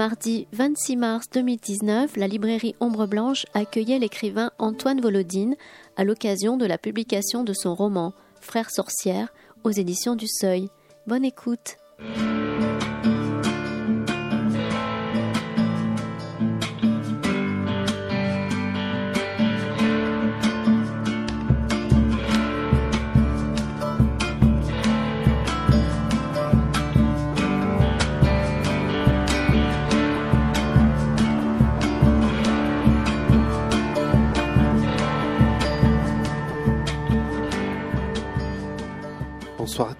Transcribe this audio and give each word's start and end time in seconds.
Mardi 0.00 0.46
26 0.54 0.96
mars 0.96 1.26
2019, 1.30 2.16
la 2.16 2.26
librairie 2.26 2.74
Ombre 2.80 3.06
Blanche 3.06 3.44
accueillait 3.52 3.98
l'écrivain 3.98 4.50
Antoine 4.58 4.98
Volodine 4.98 5.56
à 5.98 6.04
l'occasion 6.04 6.56
de 6.56 6.64
la 6.64 6.78
publication 6.78 7.44
de 7.44 7.52
son 7.52 7.74
roman 7.74 8.14
Frères 8.40 8.70
sorcières 8.70 9.28
aux 9.62 9.70
éditions 9.70 10.16
du 10.16 10.26
Seuil. 10.26 10.70
Bonne 11.06 11.26
écoute. 11.26 11.76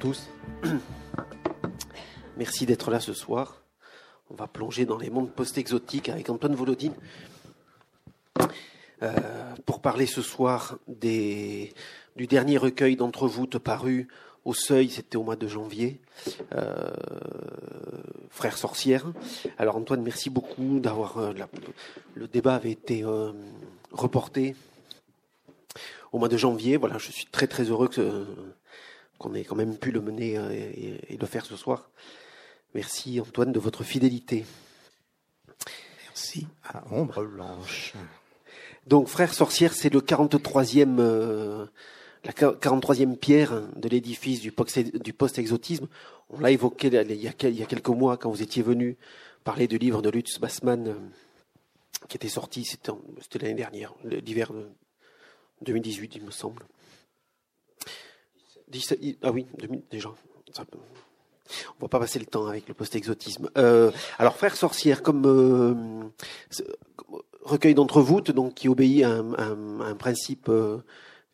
Tous. 0.00 0.30
Merci 2.38 2.64
d'être 2.64 2.90
là 2.90 3.00
ce 3.00 3.12
soir. 3.12 3.62
On 4.30 4.34
va 4.34 4.46
plonger 4.46 4.86
dans 4.86 4.96
les 4.96 5.10
mondes 5.10 5.30
post-exotiques 5.30 6.08
avec 6.08 6.30
Antoine 6.30 6.54
Volodine 6.54 6.94
euh, 9.02 9.12
pour 9.66 9.82
parler 9.82 10.06
ce 10.06 10.22
soir 10.22 10.78
des, 10.88 11.74
du 12.16 12.26
dernier 12.26 12.56
recueil 12.56 12.96
d'entrevoûtes 12.96 13.58
paru 13.58 14.08
au 14.46 14.54
Seuil, 14.54 14.88
c'était 14.88 15.18
au 15.18 15.22
mois 15.22 15.36
de 15.36 15.46
janvier, 15.46 16.00
euh, 16.54 16.90
Frères 18.30 18.56
sorcières. 18.56 19.12
Alors 19.58 19.76
Antoine, 19.76 20.02
merci 20.02 20.30
beaucoup 20.30 20.80
d'avoir... 20.80 21.18
euh, 21.18 21.34
le 22.14 22.26
débat 22.26 22.54
avait 22.54 22.70
été 22.70 23.04
reporté 23.92 24.56
au 26.12 26.18
mois 26.18 26.28
de 26.28 26.38
janvier. 26.38 26.78
Voilà, 26.78 26.96
je 26.96 27.12
suis 27.12 27.26
très 27.26 27.46
très 27.46 27.64
heureux 27.64 27.88
que 27.88 28.24
qu'on 29.20 29.34
ait 29.34 29.44
quand 29.44 29.54
même 29.54 29.76
pu 29.76 29.92
le 29.92 30.00
mener 30.00 30.38
euh, 30.38 30.50
et, 30.50 31.14
et 31.14 31.16
le 31.16 31.26
faire 31.26 31.44
ce 31.44 31.56
soir. 31.56 31.90
Merci 32.74 33.20
Antoine 33.20 33.52
de 33.52 33.60
votre 33.60 33.84
fidélité. 33.84 34.46
Merci 36.06 36.46
à 36.64 36.82
Ombre 36.90 37.24
Blanche. 37.24 37.92
Donc 38.86 39.08
Frères 39.08 39.34
sorcières, 39.34 39.74
c'est 39.74 39.92
le 39.92 40.00
43e, 40.00 40.96
euh, 40.98 41.66
la 42.24 42.32
43e 42.32 43.16
pierre 43.16 43.62
de 43.76 43.88
l'édifice 43.88 44.40
du 44.40 44.52
du 44.94 45.12
post-exotisme. 45.12 45.86
On 46.30 46.40
l'a 46.40 46.50
évoqué 46.50 46.88
il 46.88 47.12
y, 47.12 47.28
a, 47.28 47.32
quelques 47.32 47.88
mois 47.88 48.16
quand 48.16 48.30
vous 48.30 48.42
étiez 48.42 48.62
venu 48.62 48.96
parler 49.44 49.68
du 49.68 49.78
livre 49.78 50.00
de 50.00 50.08
Lutz 50.08 50.38
Bassmann 50.38 50.88
euh, 50.88 50.94
qui 52.08 52.16
était 52.16 52.28
sorti, 52.28 52.64
c'était 52.64 52.92
l'année 53.40 53.54
dernière, 53.54 53.94
l'hiver 54.04 54.52
de 54.52 54.66
2018 55.62 56.16
il 56.16 56.24
me 56.24 56.30
semble. 56.30 56.64
17 58.70 58.98
il- 59.02 59.16
ah 59.22 59.30
oui, 59.30 59.46
2000 59.58 59.82
déjà. 59.90 60.10
On 60.58 61.84
va 61.84 61.88
pas 61.88 61.98
passer 61.98 62.18
le 62.18 62.26
temps 62.26 62.46
avec 62.46 62.68
le 62.68 62.74
post-exotisme. 62.74 63.50
Euh, 63.56 63.90
alors, 64.18 64.36
Frères 64.36 64.56
sorcières, 64.56 65.02
comme 65.02 65.26
euh, 65.26 65.74
comme 66.96 67.20
recueil 67.42 67.74
d'entrevoûtes, 67.74 68.30
donc 68.30 68.54
qui 68.54 68.68
obéit 68.68 69.04
à 69.04 69.18
un, 69.18 69.94
principe 69.96 70.48
euh, 70.48 70.78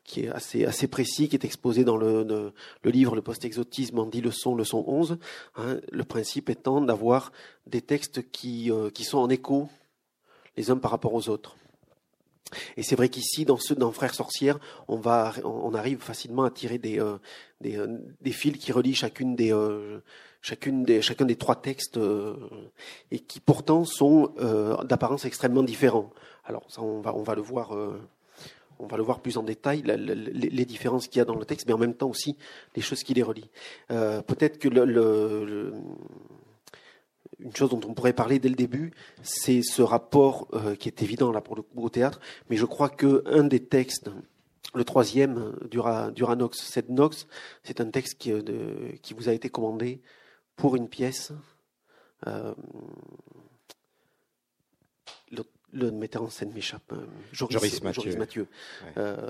qui 0.05 0.25
est 0.25 0.29
assez, 0.29 0.89
précis, 0.89 1.29
qui 1.29 1.37
est 1.37 1.45
exposé 1.45 1.85
dans 1.85 1.97
le, 1.97 2.53
livre 2.85 3.15
Le 3.15 3.23
post-exotisme 3.23 3.99
en 3.99 4.07
10 4.07 4.23
leçons, 4.23 4.55
leçon 4.55 4.85
11. 4.87 5.19
hein, 5.57 5.81
le 5.91 6.05
principe 6.05 6.49
étant 6.49 6.81
d'avoir 6.81 7.33
des 7.67 7.83
textes 7.83 8.31
qui 8.31 8.71
sont 9.03 9.19
en 9.19 9.29
écho 9.29 9.69
les 10.57 10.71
uns 10.71 10.79
par 10.79 10.91
rapport 10.91 11.13
aux 11.13 11.29
autres. 11.29 11.57
Et 12.77 12.83
c'est 12.83 12.97
vrai 12.97 13.09
qu'ici, 13.09 13.45
dans 13.45 13.59
dans 13.77 13.93
Frères 13.93 14.15
sorcières, 14.15 14.59
on 14.89 14.97
va, 14.97 15.35
on 15.45 15.75
arrive 15.75 15.99
facilement 15.99 16.45
à 16.45 16.51
tirer 16.51 16.79
des, 16.79 17.01
euh, 17.01 17.19
euh, 17.65 17.99
des 18.21 18.33
fils 18.33 18.57
qui 18.59 18.73
relient 18.73 18.95
chacune 18.95 19.35
des, 19.35 19.53
euh, 19.53 20.01
chacune 20.43 20.85
des, 20.85 21.03
chacun 21.03 21.25
des 21.25 21.37
trois 21.37 21.57
textes 21.57 21.99
et 23.11 23.19
qui 23.19 23.41
pourtant 23.41 23.85
sont 23.85 24.33
d'apparence 24.85 25.25
extrêmement 25.25 25.63
différents. 25.63 26.11
Alors 26.45 26.65
ça, 26.69 26.83
on 26.83 27.01
va, 27.01 27.15
on 27.15 27.23
va 27.23 27.35
le 27.35 27.43
voir, 27.43 27.73
on 28.79 28.87
va 28.87 28.97
le 28.97 29.03
voir 29.03 29.21
plus 29.21 29.39
en 29.39 29.43
détail, 29.43 29.83
les, 29.83 30.65
différences 30.65 31.09
qu'il 31.09 31.19
y 31.19 31.23
a 31.23 31.25
dans 31.25 31.35
le 31.35 31.45
texte, 31.45 31.67
mais 31.67 31.73
en 31.73 31.79
même 31.79 31.95
temps 31.95 32.09
aussi 32.11 32.37
les 32.77 32.83
choses 32.83 33.03
qui 33.03 33.15
les 33.15 33.25
relient. 33.25 33.51
Peut-être 33.89 34.59
que 34.59 34.69
le- 34.69 35.73
une 37.39 37.55
chose 37.55 37.71
dont 37.71 37.81
on 37.87 37.95
pourrait 37.95 38.13
parler 38.13 38.39
dès 38.39 38.49
le 38.49 38.55
début, 38.55 38.93
c'est 39.23 39.63
ce 39.63 39.83
rapport 39.83 40.49
euh, 40.55 40.75
qui 40.75 40.89
est 40.89 41.03
évident 41.03 41.33
là 41.33 41.41
pour 41.41 41.57
le 41.57 41.91
théâtre, 41.91 42.21
mais 42.49 42.57
je 42.57 42.65
crois 42.65 42.89
que 42.89 43.23
un 43.27 43.45
des 43.45 43.65
textes, 43.65 44.11
le 44.75 44.85
troisième, 44.85 45.55
Dura, 45.71 46.11
Duranox, 46.11 46.59
Sed 46.59 46.91
Nox, 46.91 47.27
c'est 47.63 47.81
un 47.81 47.91
texte 47.91 48.19
qui, 48.19 48.33
euh, 48.33 48.43
qui 49.03 49.15
vous 49.15 49.29
a 49.29 49.33
été 49.33 49.49
commandé 49.49 50.03
pour 50.57 50.77
une 50.77 50.89
pièce. 50.89 51.33
Euh, 52.27 52.55
le, 55.73 55.91
metteur 55.91 56.23
en 56.23 56.31
scène 56.31 56.53
m'échappe. 56.53 56.93
Joris 57.33 57.83
Mathieu. 57.83 58.17
Mathieu. 58.17 58.47
Ouais. 58.85 58.93
Euh, 58.99 59.29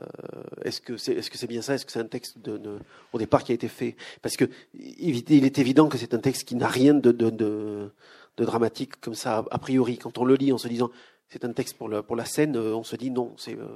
est-ce 0.62 0.80
que 0.80 0.96
c'est 0.96 1.12
est-ce 1.12 1.30
que 1.30 1.38
c'est 1.38 1.46
bien 1.46 1.62
ça? 1.62 1.74
Est-ce 1.74 1.86
que 1.86 1.92
c'est 1.92 2.00
un 2.00 2.06
texte 2.06 2.38
de, 2.38 2.56
de- 2.58 2.78
au 3.12 3.18
départ 3.18 3.44
qui 3.44 3.52
a 3.52 3.54
été 3.54 3.68
fait? 3.68 3.96
Parce 4.22 4.36
que 4.36 4.44
il 4.74 5.16
il 5.30 5.44
est 5.44 5.58
évident 5.58 5.88
que 5.88 5.98
c'est 5.98 6.14
un 6.14 6.18
texte 6.18 6.44
qui 6.44 6.54
n'a 6.54 6.68
rien 6.68 6.94
de, 6.94 7.12
de, 7.12 7.30
de, 7.30 7.90
de 8.36 8.44
dramatique 8.44 9.00
comme 9.00 9.14
ça 9.14 9.44
a 9.50 9.58
priori. 9.58 9.98
Quand 9.98 10.18
on 10.18 10.24
le 10.24 10.34
lit 10.34 10.52
en 10.52 10.58
se 10.58 10.68
disant 10.68 10.90
c'est 11.28 11.44
un 11.44 11.52
texte 11.52 11.76
pour, 11.76 11.88
la 11.88 12.24
scène, 12.24 12.56
euh, 12.56 12.74
on 12.74 12.84
se 12.84 12.96
dit 12.96 13.10
non, 13.10 13.34
c'est 13.36 13.56
euh, 13.56 13.66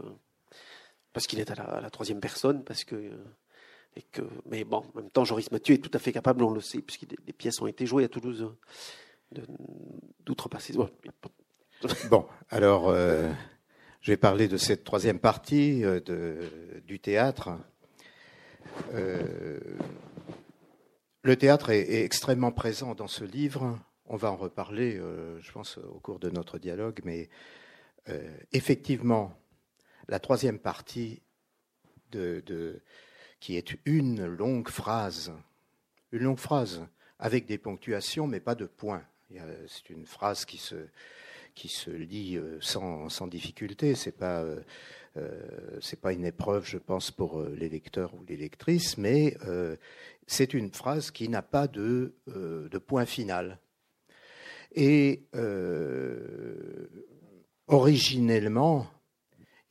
parce 1.13 1.27
qu'il 1.27 1.41
est 1.41 1.51
à 1.51 1.55
la, 1.57 1.65
à 1.65 1.81
la 1.81 1.91
troisième 1.91 2.21
personne, 2.21 2.63
parce 2.65 2.85
que 2.85 2.95
euh, 2.95 3.25
et 3.97 4.03
que 4.03 4.23
mais 4.47 4.65
bon, 4.65 4.85
en 4.95 5.01
même 5.01 5.11
temps, 5.11 5.25
Joris 5.25 5.51
Mathieu 5.51 5.75
est 5.75 5.79
tout 5.79 5.91
à 5.95 5.99
fait 5.99 6.13
capable, 6.13 6.45
on 6.45 6.53
le 6.53 6.61
sait, 6.61 6.81
puisque 6.81 7.07
des, 7.07 7.17
des 7.27 7.33
pièces 7.33 7.61
ont 7.61 7.67
été 7.67 7.87
jouées 7.87 8.05
à 8.05 8.09
Toulouse 8.09 8.49
d'outrepasser. 10.25 10.77
Ouais, 10.77 10.87
Bon, 12.11 12.27
alors, 12.51 12.91
euh, 12.91 13.33
je 14.03 14.13
vais 14.13 14.19
parler 14.19 14.49
de 14.49 14.59
cette 14.59 14.85
troisième 14.85 15.19
partie 15.19 15.83
euh, 15.83 16.81
du 16.87 17.01
théâtre. 17.01 17.57
Euh, 18.93 19.59
le 21.23 21.37
théâtre 21.37 21.71
est, 21.71 22.05
extrêmement 22.05 22.53
présent 22.53 22.95
dans 22.95 23.07
ce 23.07 23.25
livre. 23.25 23.79
On 24.05 24.17
va 24.17 24.31
en 24.31 24.37
reparler, 24.37 25.01
je 25.41 25.53
pense, 25.53 25.79
au 25.79 26.01
cours 26.01 26.19
de 26.19 26.29
notre 26.29 26.59
dialogue, 26.59 27.01
mais 27.05 27.29
effectivement, 28.53 29.39
la 30.09 30.19
troisième 30.19 30.59
partie, 30.59 31.23
qui 32.11 33.57
est 33.57 33.77
une 33.85 34.27
longue 34.27 34.69
phrase, 34.69 35.33
une 36.11 36.25
longue 36.25 36.41
phrase 36.41 36.85
avec 37.19 37.47
des 37.47 37.59
ponctuations, 37.59 38.27
mais 38.27 38.41
pas 38.41 38.57
de 38.57 38.67
points. 38.67 39.05
C'est 39.69 39.91
une 39.91 40.07
phrase 40.07 40.45
qui 40.45 40.59
se, 40.59 40.75
qui 41.61 41.69
se 41.69 41.91
lit 41.91 42.39
euh, 42.39 42.57
sans, 42.63 43.11
sans 43.11 43.27
difficulté. 43.27 43.95
C'est 43.95 44.17
pas 44.17 44.41
euh, 44.43 44.61
euh, 45.19 45.79
c'est 45.83 46.01
pas 46.01 46.15
une 46.15 46.25
épreuve, 46.25 46.65
je 46.65 46.79
pense, 46.79 47.11
pour 47.11 47.43
les 47.43 47.69
lecteurs 47.69 48.15
ou 48.15 48.25
les 48.27 48.37
lectrices, 48.37 48.97
mais 48.97 49.37
c'est 50.27 50.55
une 50.55 50.71
phrase 50.71 51.11
qui 51.11 51.29
n'a 51.29 51.43
pas 51.43 51.67
de, 51.67 52.15
de 52.29 52.79
point 52.79 53.05
final. 53.07 53.59
Et 54.73 55.25
originellement, 57.67 58.87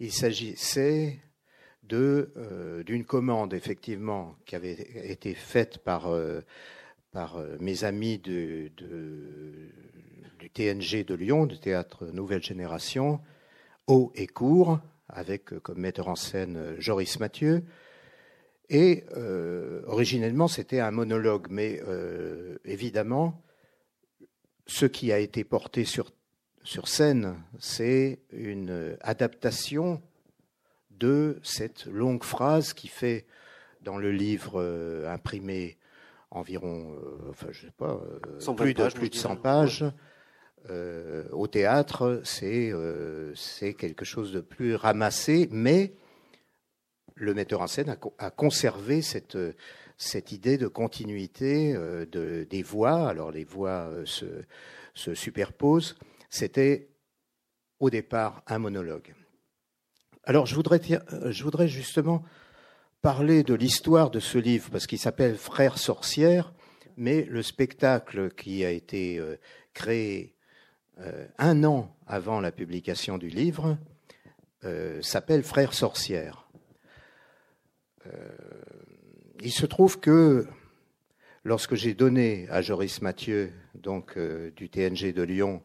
il 0.01 0.11
s'agissait 0.11 1.19
d'une 1.83 3.05
commande 3.05 3.53
effectivement 3.53 4.35
qui 4.45 4.57
avait 4.57 4.73
été 5.09 5.33
faite 5.33 5.77
par 5.77 6.11
par 7.11 7.41
mes 7.61 7.85
amis 7.85 8.19
de, 8.19 8.69
de- 8.75 9.71
du 10.39 10.49
TNG 10.49 11.05
de 11.05 11.13
Lyon, 11.15 11.45
du 11.45 11.59
théâtre 11.59 12.07
Nouvelle 12.07 12.41
Génération, 12.41 13.19
haut 13.87 14.11
et 14.15 14.25
court, 14.25 14.79
avec 15.09 15.51
euh, 15.53 15.59
comme 15.59 15.79
metteur 15.79 16.07
en 16.07 16.15
scène 16.15 16.55
euh, 16.55 16.75
Joris 16.79 17.19
Mathieu. 17.19 17.63
Et 18.69 19.03
euh, 19.17 19.81
originellement, 19.87 20.47
c'était 20.47 20.79
un 20.79 20.91
monologue, 20.91 21.47
mais 21.49 21.81
euh, 21.87 22.57
évidemment, 22.63 23.41
ce 24.65 24.85
qui 24.85 25.11
a 25.11 25.19
été 25.19 25.43
porté 25.43 25.83
sur, 25.83 26.11
sur 26.63 26.87
scène, 26.87 27.35
c'est 27.59 28.19
une 28.31 28.97
adaptation 29.01 30.01
de 30.91 31.39
cette 31.43 31.85
longue 31.85 32.23
phrase 32.23 32.73
qui 32.73 32.87
fait 32.87 33.25
dans 33.81 33.97
le 33.97 34.11
livre 34.11 34.61
euh, 34.61 35.11
imprimé 35.11 35.77
environ, 36.31 36.95
enfin 37.29 37.47
je 37.49 37.65
sais 37.65 37.73
pas, 37.75 37.99
120 38.37 38.63
plus 38.63 38.73
de 38.75 38.87
plus 38.89 39.09
de 39.09 39.15
100 39.15 39.29
dirais. 39.29 39.41
pages. 39.41 39.85
Euh, 40.69 41.27
au 41.31 41.47
théâtre, 41.47 42.21
c'est 42.23 42.71
euh, 42.71 43.33
c'est 43.35 43.73
quelque 43.73 44.05
chose 44.05 44.31
de 44.33 44.41
plus 44.41 44.75
ramassé, 44.75 45.47
mais 45.51 45.93
le 47.15 47.33
metteur 47.33 47.61
en 47.61 47.67
scène 47.67 47.89
a, 47.89 47.95
co- 47.95 48.15
a 48.17 48.31
conservé 48.31 49.01
cette, 49.01 49.37
cette 49.97 50.31
idée 50.31 50.57
de 50.57 50.67
continuité 50.67 51.73
de, 51.73 52.47
des 52.49 52.63
voix. 52.63 53.09
Alors 53.09 53.31
les 53.31 53.43
voix 53.43 53.91
se, 54.05 54.25
se 54.93 55.13
superposent. 55.13 55.95
C'était 56.29 56.89
au 57.79 57.89
départ 57.89 58.43
un 58.47 58.59
monologue. 58.59 59.13
Alors 60.23 60.45
je 60.45 60.55
voudrais, 60.55 60.81
je 61.29 61.43
voudrais 61.43 61.67
justement 61.67 62.23
parler 63.01 63.43
de 63.43 63.53
l'histoire 63.53 64.11
de 64.11 64.19
ce 64.19 64.37
livre, 64.37 64.69
parce 64.71 64.85
qu'il 64.87 64.99
s'appelle 64.99 65.37
Frères 65.37 65.77
sorcières, 65.77 66.53
mais 66.97 67.23
le 67.23 67.41
spectacle 67.41 68.29
qui 68.31 68.65
a 68.65 68.71
été 68.71 69.17
euh, 69.17 69.37
créé 69.73 70.35
euh, 70.99 71.27
un 71.37 71.63
an 71.63 71.95
avant 72.07 72.41
la 72.41 72.51
publication 72.51 73.17
du 73.17 73.29
livre 73.29 73.77
euh, 74.63 75.01
s'appelle 75.01 75.43
Frères 75.43 75.73
sorcières. 75.73 76.47
il 79.41 79.51
se 79.51 79.65
trouve 79.65 79.99
que 79.99 80.47
lorsque 81.43 81.75
j'ai 81.75 81.93
donné 81.93 82.47
à 82.49 82.61
Joris 82.61 83.01
Mathieu, 83.01 83.53
donc 83.75 84.17
du 84.17 84.69
TNG 84.69 85.13
de 85.13 85.21
Lyon, 85.21 85.61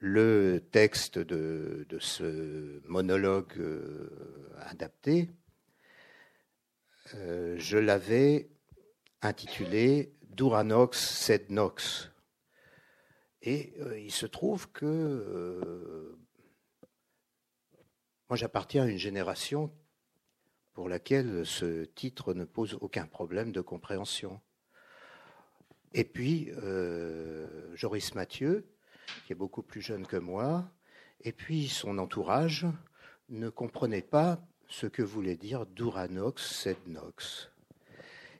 le 0.00 0.60
texte 0.72 1.18
de, 1.18 1.86
ce 2.00 2.80
monologue 2.86 3.54
adapté, 4.60 5.30
euh, 7.14 7.56
je 7.58 7.78
l'avais 7.78 8.48
intitulé 9.22 10.12
Duranox 10.30 10.98
sed 10.98 11.50
nox. 11.50 12.10
Et 13.42 13.74
euh, 13.80 13.98
il 13.98 14.10
se 14.10 14.26
trouve 14.26 14.70
que 14.70 14.84
euh, 14.86 16.18
moi 18.28 18.36
j'appartiens 18.36 18.84
à 18.84 18.88
une 18.88 18.98
génération 18.98 19.72
pour 20.72 20.88
laquelle 20.88 21.44
ce 21.46 21.84
titre 21.84 22.34
ne 22.34 22.44
pose 22.44 22.76
aucun 22.80 23.06
problème 23.06 23.52
de 23.52 23.60
compréhension. 23.60 24.40
Et 25.94 26.04
puis 26.04 26.52
Joris 27.74 28.14
Mathieu, 28.14 28.68
qui 29.26 29.32
est 29.32 29.36
beaucoup 29.36 29.62
plus 29.62 29.80
jeune 29.80 30.06
que 30.06 30.18
moi, 30.18 30.70
et 31.22 31.32
puis 31.32 31.68
son 31.68 31.98
entourage 31.98 32.66
ne 33.28 33.48
comprenaient 33.48 34.02
pas 34.02 34.40
ce 34.68 34.86
que 34.86 35.02
voulait 35.02 35.36
dire 35.36 35.66
Duranox 35.66 36.42
sed 36.42 36.76
nox, 36.86 37.50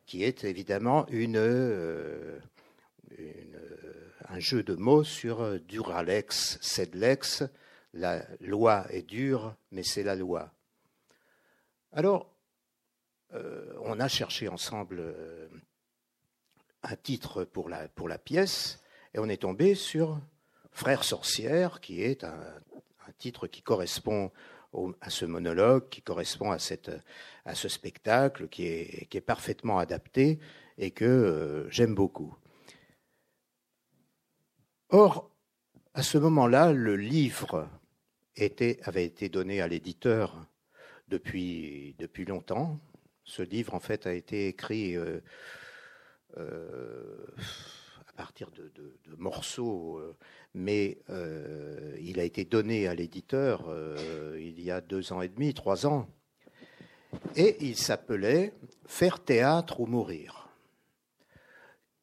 qui 0.07 0.23
est 0.25 0.45
évidemment 0.45 1.07
une, 1.09 1.37
euh, 1.37 2.39
euh, 3.19 4.08
un 4.29 4.39
jeu 4.39 4.63
de 4.63 4.75
mots 4.75 5.05
sur 5.05 5.61
Duralex 5.61 6.59
sed 6.61 6.95
lex. 6.95 7.45
La 7.95 8.25
loi 8.41 8.87
est 8.91 9.03
dure, 9.03 9.55
mais 9.71 9.83
c'est 9.83 10.03
la 10.03 10.15
loi. 10.15 10.53
Alors, 11.93 12.35
euh, 13.35 13.73
on 13.83 13.99
a 14.01 14.09
cherché 14.09 14.49
ensemble 14.49 15.03
un 16.83 16.97
titre 16.97 17.45
pour 17.45 17.69
la, 17.69 18.19
pièce 18.19 18.81
et 19.15 19.19
on 19.19 19.29
est 19.29 19.43
tombé 19.43 19.75
sur 19.75 20.21
Frère 20.71 21.03
sorcière, 21.03 21.81
qui 21.81 22.03
est 22.03 22.25
un, 22.25 22.37
titre 23.19 23.47
qui 23.47 23.63
correspond 23.63 24.31
à 25.01 25.11
ce 25.11 25.25
monologue 25.25 25.89
qui 25.89 26.03
correspond 26.03 26.53
à, 26.53 26.59
cette, 26.59 26.91
ce 27.55 27.69
spectacle 27.69 28.49
qui 28.49 28.67
est, 28.67 29.07
qui 29.07 29.17
est 29.17 29.23
parfaitement 29.23 29.79
adapté 29.79 30.39
et 30.77 30.91
que 30.91 31.05
euh, 31.05 31.71
j'aime 31.71 31.95
beaucoup. 31.95 32.37
Or, 34.91 35.31
à 35.93 36.03
ce 36.03 36.17
moment-là, 36.17 36.73
le 36.73 36.97
livre 36.97 37.69
avait 38.37 39.05
été 39.05 39.29
donné 39.29 39.61
à 39.61 39.69
l'éditeur 39.69 40.47
depuis, 41.09 41.95
depuis 41.99 42.25
longtemps. 42.25 42.81
Ce 43.25 43.43
livre, 43.43 43.75
en 43.75 43.81
fait, 43.81 44.07
a 44.07 44.15
été 44.15 44.49
écrit 44.49 44.97
euh, 44.97 45.21
euh, 46.39 47.27
à 48.07 48.13
partir 48.15 48.51
de, 48.51 48.73
morceaux 49.19 50.01
mais 50.55 50.99
euh, 51.11 51.97
il 52.01 52.19
a 52.19 52.25
été 52.25 52.45
donné 52.45 52.87
à 52.87 52.95
l'éditeur 52.95 53.71
il 54.39 54.61
y 54.61 54.71
a 54.71 54.81
deux 54.81 55.13
ans 55.13 55.21
et 55.21 55.29
demi, 55.29 55.53
trois 55.53 55.87
ans, 55.87 56.09
et 57.37 57.57
il 57.61 57.77
s'appelait 57.77 58.55
Faire 58.87 59.23
théâtre 59.23 59.81
ou 59.81 59.87
mourir, 59.87 60.49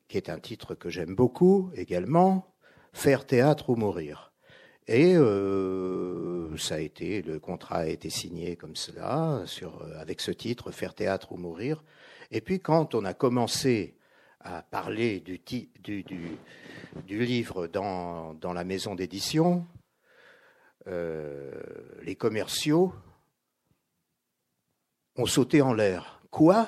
qui 0.07 0.17
est 0.17 0.29
un 0.29 0.39
titre 0.39 0.75
que 0.75 0.89
j'aime 0.89 1.15
beaucoup 1.15 1.71
également, 1.73 2.54
Faire 2.95 3.25
théâtre 3.25 3.69
ou 3.71 3.75
mourir. 3.75 4.31
Et 4.87 5.17
euh, 5.17 6.55
ça 6.57 6.75
a 6.75 6.79
été, 6.79 7.21
le 7.21 7.41
contrat 7.41 7.79
a 7.79 7.87
été 7.87 8.09
signé 8.09 8.55
comme 8.55 8.77
cela, 8.77 9.43
sur, 9.45 9.85
avec 9.99 10.21
ce 10.21 10.31
titre, 10.31 10.71
Faire 10.71 10.93
théâtre 10.93 11.33
ou 11.33 11.37
mourir. 11.37 11.83
Et 12.31 12.39
puis 12.39 12.61
quand 12.61 12.95
on 12.95 13.03
a 13.03 13.13
commencé 13.13 13.97
à 14.39 14.61
parler 14.61 15.19
du, 15.19 15.41
livre 17.09 17.67
dans, 17.67 18.53
la 18.53 18.63
maison 18.63 18.95
d'édition, 18.95 19.67
euh, 20.87 21.51
les 22.01 22.15
commerciaux 22.15 22.93
ont 25.17 25.25
sauté 25.25 25.61
en 25.61 25.73
l'air. 25.73 26.21
Quoi? 26.31 26.65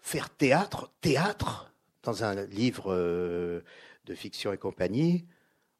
Faire 0.00 0.30
théâtre 0.30 0.90
Théâtre? 1.02 1.74
Dans 2.04 2.24
un 2.24 2.46
livre 2.46 2.94
euh, 2.94 3.60
de 4.06 4.14
fiction 4.14 4.52
et 4.52 4.58
compagnie 4.58 5.26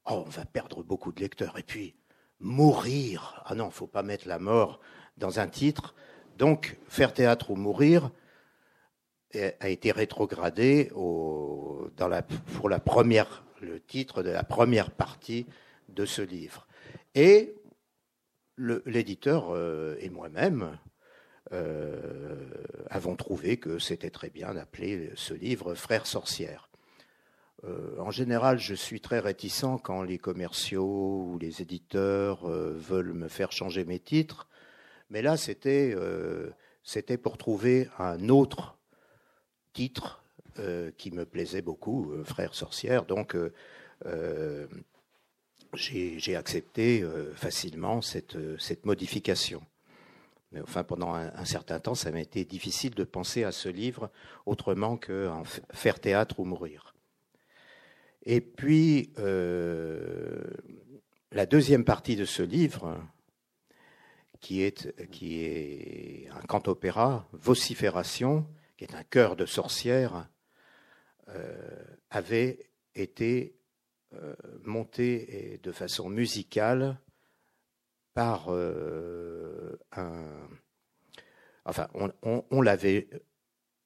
Oh, 0.09 0.23
on 0.27 0.31
va 0.31 0.45
perdre 0.45 0.85
beaucoup 0.85 1.11
de 1.11 1.21
lecteurs. 1.21 1.59
Et 1.59 1.63
puis, 1.63 1.97
mourir 2.39 3.43
Ah 3.47 3.55
non, 3.55 3.65
il 3.65 3.69
ne 3.69 3.73
faut 3.73 3.87
pas 3.89 4.03
mettre 4.03 4.29
la 4.29 4.39
mort 4.39 4.81
dans 5.17 5.41
un 5.41 5.49
titre. 5.49 5.95
Donc, 6.39 6.77
faire 6.87 7.13
théâtre 7.13 7.51
ou 7.51 7.57
mourir, 7.57 8.11
a 9.61 9.69
été 9.69 9.91
rétrogradé 9.93 10.89
pour 10.95 12.69
la 12.69 12.79
première, 12.79 13.45
le 13.61 13.81
titre 13.81 14.23
de 14.23 14.31
la 14.31 14.45
première 14.45 14.91
partie 14.91 15.47
de 15.89 16.05
ce 16.05 16.23
livre. 16.23 16.67
Et 17.15 17.55
l'éditeur 18.59 19.51
euh, 19.51 19.97
et 20.01 20.09
moi-même 20.09 20.79
euh, 21.53 22.51
avons 22.89 23.15
trouvé 23.17 23.59
que 23.59 23.79
c'était 23.79 24.11
très 24.11 24.31
bien 24.31 24.55
d'appeler 24.55 25.13
ce 25.15 25.35
livre 25.35 25.75
Frères 25.75 26.07
sorcières. 26.07 26.66
Euh, 27.65 27.99
en 27.99 28.11
général, 28.11 28.59
je 28.59 28.75
suis 28.75 29.01
très 29.01 29.19
réticent 29.19 29.81
quand 29.83 30.03
les 30.03 30.19
commerciaux 30.19 31.25
ou 31.31 31.39
les 31.39 31.63
éditeurs 31.63 32.47
veulent 32.47 33.15
me 33.15 33.29
faire 33.29 33.53
changer 33.53 33.85
mes 33.85 33.99
titres, 33.99 34.49
mais 35.11 35.23
là, 35.23 35.37
c'était 35.37 35.95
c'était 36.87 37.19
pour 37.19 37.37
trouver 37.37 37.89
un 37.99 38.29
autre 38.29 38.79
titre 39.73 40.23
euh, 40.59 40.91
qui 40.97 41.11
me 41.11 41.27
plaisait 41.27 41.61
beaucoup, 41.61 42.13
euh, 42.13 42.25
Frère 42.25 42.55
sorcière. 42.55 43.05
Donc, 43.05 43.37
euh, 44.07 44.67
j'ai 45.75 46.37
accepté 46.37 47.05
facilement 47.35 48.01
cette, 48.01 48.39
cette 48.59 48.87
modification. 48.87 49.63
Mais 50.53 50.63
enfin, 50.63 50.85
pendant 50.85 51.13
un, 51.13 51.45
certain 51.45 51.81
temps, 51.81 51.95
ça 51.95 52.11
m'a 52.13 52.21
été 52.21 52.47
difficile 52.47 52.95
de 52.95 53.05
penser 53.05 53.45
à 53.45 53.53
ce 53.53 53.69
livre 53.69 54.11
autrement 54.47 54.97
qu'en 54.97 55.43
faire 55.45 56.01
théâtre 56.01 56.41
ou 56.41 56.45
mourir. 56.45 56.96
Et 58.27 58.41
puis, 58.41 59.13
la 61.33 61.47
deuxième 61.47 61.85
partie 61.85 62.17
de 62.17 62.25
ce 62.25 62.43
livre, 62.43 62.99
qui 64.41 64.63
est, 64.63 66.29
un 66.31 66.41
cant-opéra, 66.47 67.29
Vocifération, 67.33 68.47
qui 68.77 68.85
est 68.85 68.95
un 68.95 69.05
chœur 69.05 69.37
de 69.37 69.47
sorcière, 69.47 70.29
euh, 71.29 71.85
avait 72.11 72.71
été 72.95 73.57
euh, 74.15 74.35
monté 74.65 75.59
de 75.63 75.73
façon 75.73 76.09
musicale 76.09 77.01
par 78.15 78.47
euh, 78.51 79.77
un. 79.93 80.49
Enfin, 81.65 81.89
on, 82.23 82.63
l'avait 82.63 83.09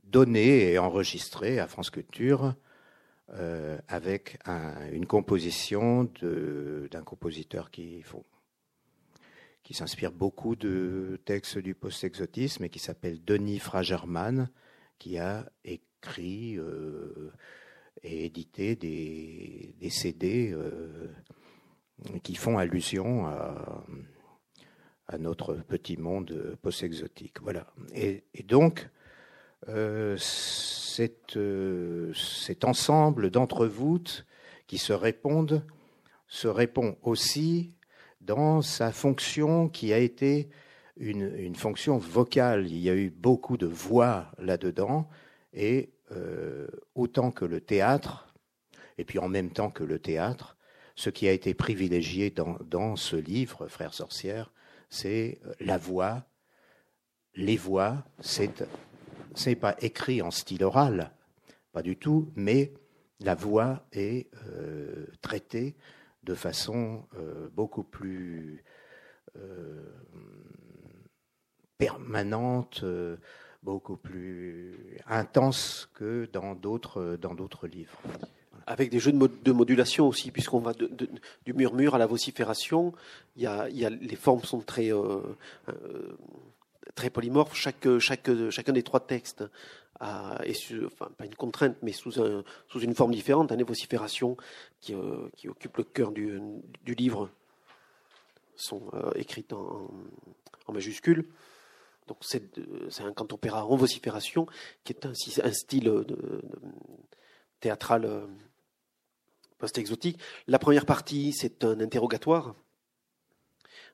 donné 0.04 0.72
et 0.72 0.78
enregistré 0.78 1.58
à 1.58 1.66
France 1.66 1.88
Culture 1.88 2.54
avec 3.88 4.38
une 4.92 5.06
composition 5.06 6.04
d'un 6.20 7.02
compositeur 7.02 7.70
qui, 7.70 8.02
qui 9.62 9.74
s'inspire 9.74 10.12
beaucoup 10.12 10.56
de 10.56 11.20
textes 11.24 11.58
du 11.58 11.74
post-exotisme 11.74 12.64
et 12.64 12.68
qui 12.68 12.80
s'appelle 12.80 13.22
Denis 13.24 13.60
Fragerman, 13.60 14.50
qui 14.98 15.18
a 15.18 15.50
écrit 15.64 16.56
euh, 16.58 17.32
et 18.02 18.26
édité 18.26 18.76
des, 18.76 19.90
CD 19.90 20.52
euh, 20.52 21.08
qui 22.22 22.34
font 22.34 22.58
allusion 22.58 23.26
à, 23.26 23.84
notre 25.18 25.54
petit 25.54 25.96
monde 25.96 26.56
post-exotique. 26.62 27.40
Voilà. 27.42 27.66
Et, 27.94 28.22
donc, 28.44 28.88
euh, 29.68 30.16
cet 30.16 31.34
ensemble 32.64 33.30
d'entrevoûtes 33.30 34.26
qui 34.66 34.78
se 34.78 34.92
répondent 34.92 35.64
se 36.26 36.48
répond 36.48 36.96
aussi 37.02 37.76
dans 38.20 38.62
sa 38.62 38.92
fonction 38.92 39.68
qui 39.68 39.92
a 39.92 39.98
été 39.98 40.48
une, 40.96 41.54
fonction 41.56 41.98
vocale. 41.98 42.66
Il 42.68 42.78
y 42.78 42.88
a 42.88 42.94
eu 42.94 43.10
beaucoup 43.10 43.56
de 43.56 43.66
voix 43.66 44.30
là-dedans 44.38 45.08
Et 45.52 45.90
autant 46.94 47.30
que 47.30 47.44
le 47.44 47.60
théâtre, 47.60 48.32
et 48.98 49.04
puis 49.04 49.18
en 49.18 49.28
même 49.28 49.50
temps 49.50 49.70
que 49.70 49.84
le 49.84 49.98
théâtre, 49.98 50.56
ce 50.94 51.10
qui 51.10 51.26
a 51.28 51.32
été 51.32 51.54
privilégié 51.54 52.30
dans, 52.30 52.58
dans 52.64 52.94
ce 52.96 53.16
livre, 53.16 53.66
Frères 53.68 53.94
sorcières, 53.94 54.52
c'est 54.90 55.40
la 55.60 55.78
voix, 55.78 56.24
les 57.34 57.56
voix, 57.56 58.04
c'est 58.20 58.64
n'est 59.46 59.56
pas 59.56 59.76
écrit 59.80 60.22
en 60.22 60.30
style 60.30 60.64
oral, 60.64 61.12
pas 61.72 61.82
du 61.82 61.96
tout, 61.96 62.30
mais 62.34 62.72
la 63.20 63.34
voix 63.34 63.84
est 63.92 64.28
euh, 64.46 65.06
traitée 65.20 65.76
de 66.24 66.34
façon 66.34 67.04
euh, 67.16 67.48
beaucoup 67.54 67.82
plus 67.82 68.64
euh, 69.36 69.84
permanente, 71.78 72.84
beaucoup 73.62 73.96
plus 73.96 74.98
intense 75.06 75.88
que 75.94 76.28
dans 76.32 76.54
d'autres 76.54 77.16
dans 77.20 77.34
d'autres 77.34 77.66
livres. 77.66 78.00
Avec 78.66 78.90
des 78.90 79.00
jeux 79.00 79.12
de, 79.12 79.52
modulation 79.52 80.06
aussi, 80.06 80.30
puisqu'on 80.30 80.60
va 80.60 80.72
du 80.74 81.52
murmure 81.54 81.94
à 81.94 81.98
la 81.98 82.06
vocifération. 82.06 82.92
Y 83.36 83.46
a 83.46 83.68
les 83.68 84.16
formes 84.16 84.44
sont 84.44 84.60
très 84.60 84.90
très 86.94 87.10
polymorphes. 87.10 87.54
Chaque, 87.54 87.98
chaque, 87.98 88.30
chacun 88.50 88.72
des 88.72 88.82
trois 88.82 89.00
textes 89.00 89.44
a, 90.00 90.38
enfin, 90.86 91.10
pas 91.16 91.26
une 91.26 91.34
contrainte, 91.34 91.76
mais 91.82 91.92
sous, 91.92 92.20
un, 92.20 92.42
sous 92.68 92.80
une 92.80 92.94
forme 92.94 93.12
différente, 93.12 93.52
une 93.52 93.62
vocifération 93.62 94.36
qui, 94.80 94.94
euh, 94.94 95.28
qui 95.36 95.48
occupe 95.48 95.76
le 95.76 95.84
cœur 95.84 96.10
du, 96.10 96.40
livre 96.86 97.30
sont 98.56 98.90
euh, 98.94 99.12
écrites 99.14 99.52
en, 99.52 99.90
majuscules. 100.72 101.26
C'est 102.20 103.02
un 103.02 103.12
cantopéra 103.12 103.66
en 103.66 103.76
vocifération 103.76 104.46
qui 104.84 104.92
est 104.92 105.06
un, 105.06 105.14
style 105.14 106.04
théâtral 107.60 108.04
euh, 108.04 108.26
post-exotique. 109.58 110.18
La 110.46 110.58
première 110.58 110.86
partie, 110.86 111.32
c'est 111.32 111.62
un 111.64 111.78
interrogatoire, 111.80 112.54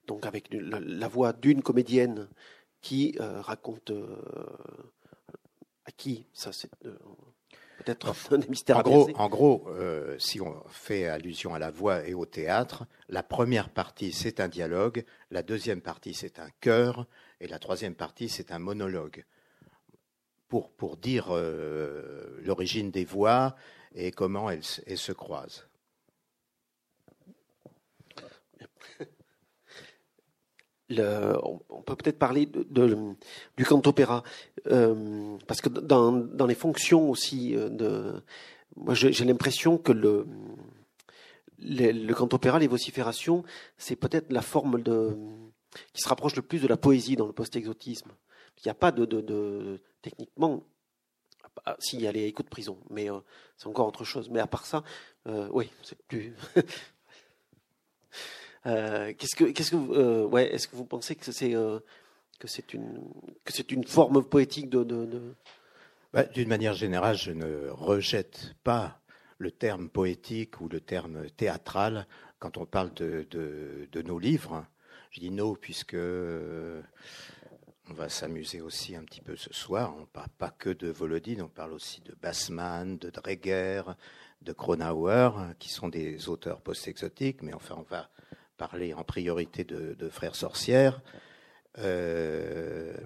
donc 0.07 0.25
avec 0.25 0.49
la 0.53 1.09
voix 1.09 1.33
d'une 1.33 1.63
comédienne 1.63 2.29
qui 2.87 3.17
euh, 3.19 3.41
raconte 3.41 3.91
euh, 3.91 4.17
à 5.87 5.91
qui 5.91 6.25
Ça, 6.33 6.53
c'est 6.53 6.71
euh, 6.85 6.97
peut-être 7.79 8.15
un 8.31 8.39
mystère. 8.49 8.77
En 8.77 8.83
gros, 8.83 9.11
en 9.17 9.29
gros 9.29 9.69
si 10.19 10.41
on 10.41 10.63
fait 10.69 11.09
allusion 11.09 11.53
à 11.53 11.59
la 11.59 11.73
voix 11.73 12.07
et 12.07 12.15
au 12.15 12.27
théâtre, 12.27 12.87
la 13.09 13.25
première 13.25 13.71
partie, 13.71 14.13
c'est 14.13 14.39
un 14.39 14.47
dialogue, 14.47 15.05
la 15.33 15.43
deuxième 15.43 15.81
partie, 15.81 16.15
c'est 16.15 16.39
un 16.39 16.49
chœur, 16.61 17.09
et 17.41 17.49
la 17.49 17.59
troisième 17.59 17.97
partie, 17.97 18.29
c'est 18.29 18.53
un 18.53 18.61
monologue. 18.61 19.25
Pour, 20.47 20.71
pour 20.71 20.97
dire 20.97 21.33
l'origine 22.45 22.93
des 22.93 23.05
voix 23.05 23.57
et 23.97 24.13
comment 24.13 24.49
elles 24.49 24.63
se 24.63 25.11
croisent. 25.11 25.67
on 30.91 31.83
peut 31.85 31.97
peut-être 31.97 32.19
parler 32.19 32.47
du 32.47 33.65
cantopéra, 33.65 34.23
euh, 34.69 35.37
parce 35.47 35.61
que 35.61 35.69
dans, 35.69 36.47
les 36.47 36.55
fonctions 36.55 37.11
aussi, 37.11 37.57
euh, 37.57 37.69
de, 37.69 38.23
moi 38.77 38.95
j'ai 38.95 39.25
l'impression 39.25 39.79
que 39.79 39.93
le, 39.93 40.27
cantopéra, 42.15 42.59
les 42.59 42.69
vociférations, 42.69 43.45
c'est 43.79 43.97
peut-être 43.97 44.33
la 44.33 44.43
forme 44.43 44.83
de, 44.83 45.17
qui 45.93 46.03
se 46.03 46.09
rapproche 46.09 46.37
le 46.37 46.43
plus 46.43 46.61
de 46.61 46.69
la 46.69 46.77
poésie 46.77 47.17
dans 47.17 47.27
le 47.27 47.33
post-exotisme. 47.33 48.13
Il 48.59 48.63
n'y 48.67 48.71
a 48.71 48.75
pas 48.75 48.93
de, 48.93 49.81
techniquement, 50.03 50.63
ah, 51.65 51.77
s'il 51.79 52.01
y 52.01 52.07
a 52.07 52.13
les 52.13 52.27
échos 52.27 52.43
de 52.43 52.49
prison, 52.49 52.79
mais 52.91 53.11
euh, 53.11 53.19
c'est 53.57 53.67
encore 53.67 53.89
autre 53.89 54.05
chose. 54.05 54.31
Mais 54.31 54.41
à 54.41 54.47
part 54.47 54.67
ça, 54.67 54.83
oui, 55.51 55.69
c'est 55.83 56.01
plus. 56.07 56.33
Euh, 58.67 59.13
qu'est-ce 59.17 59.37
que, 59.37 59.45
qu'est-ce 59.45 59.71
que, 59.71 59.77
euh, 59.77 60.25
ouais, 60.25 60.53
est-ce 60.53 60.67
que 60.67 60.77
vous 60.77 60.85
pensez 60.85 61.15
que 61.15 61.31
c'est 61.31 61.55
euh, 61.55 61.79
que 62.41 62.49
c'est 62.49 62.75
une 62.75 63.01
que 63.45 63.53
c'est 63.53 63.71
une 63.71 63.85
forme 63.85 64.25
poétique 64.25 64.69
de, 64.69 64.85
bah, 66.13 66.25
D'une 66.25 66.49
manière 66.49 66.75
générale, 66.75 67.17
je 67.17 67.31
ne 67.31 67.69
rejette 67.71 68.55
pas 68.65 69.01
le 69.39 69.51
terme 69.51 69.89
poétique 69.89 70.61
ou 70.61 70.69
le 70.69 70.81
terme 70.81 71.31
théâtral 71.31 72.07
quand 72.39 72.57
on 72.57 72.67
parle 72.67 72.93
de, 72.95 73.27
de, 73.31 73.89
de 73.93 74.03
nos 74.03 74.19
livres. 74.19 74.67
Je 75.11 75.21
dis 75.21 75.31
nos 75.31 75.55
puisque 75.55 75.95
on 77.89 77.95
va 77.95 78.09
s'amuser 78.09 78.61
aussi 78.61 78.97
un 78.97 79.05
petit 79.05 79.21
peu 79.21 79.37
ce 79.37 79.53
soir. 79.53 79.95
On 79.97 80.01
ne 80.01 80.07
parle 80.07 80.31
pas 80.39 80.51
que 80.51 80.71
de 80.71 80.89
Volodine, 80.89 81.43
on 81.43 81.49
parle 81.49 81.73
aussi 81.73 82.01
de 82.01 82.15
Bassman, 82.21 82.99
de 82.99 83.11
Dreger, 83.11 83.83
de 84.43 84.53
Kronauer, 84.53 85.55
qui 85.61 85.69
sont 85.69 85.89
des 85.89 86.29
auteurs 86.29 86.61
post-exotiques, 86.61 87.43
mais 87.43 87.55
enfin 87.55 87.77
on 87.79 87.83
va 87.83 88.11
parler 88.57 88.95
en 88.95 89.05
priorité 89.05 89.65
de, 89.65 90.09
frères 90.09 90.35
sorcières. 90.35 91.01
Euh, 91.79 92.97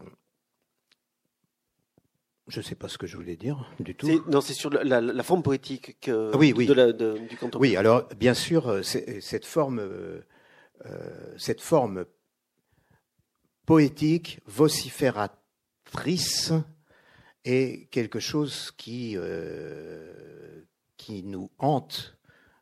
je 2.47 2.61
ne 2.61 2.65
sais 2.65 2.75
pas 2.75 2.89
ce 2.89 2.99
que 2.99 3.07
je 3.07 3.17
voulais 3.17 3.37
dire 3.37 3.73
du 3.81 3.95
tout. 3.95 4.09
Non, 4.29 4.41
c'est 4.41 4.55
sur 4.55 4.71
la, 4.71 5.23
forme 5.23 5.43
poétique 5.43 5.99
que, 6.01 6.31
ah 6.33 6.37
oui, 6.37 6.53
oui. 6.57 6.67
De 6.67 7.19
du 7.29 7.37
canton. 7.37 7.59
Oui, 7.59 7.77
alors 7.77 8.09
bien 8.17 8.35
sûr, 8.35 8.69
euh, 8.69 8.83
cette 8.83 9.47
forme, 9.47 9.81
euh, 9.81 10.23
cette 11.37 11.61
forme 11.61 12.05
poétique, 13.67 14.41
vocifératrice, 14.47 16.53
est 17.45 17.89
quelque 17.91 18.21
chose 18.21 18.71
qui, 18.77 19.17
qui 20.97 21.23
nous 21.23 21.51
hante 21.59 22.19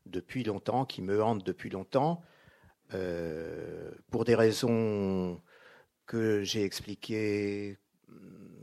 depuis 0.06 0.44
longtemps, 0.44 0.84
qui 0.84 1.02
me 1.02 1.22
hante 1.22 1.44
depuis 1.44 1.70
longtemps. 1.70 2.22
Euh, 2.94 3.90
pour 4.10 4.24
des 4.24 4.34
raisons 4.34 5.40
que 6.06 6.42
j'ai 6.42 6.64
expliquées, 6.64 7.78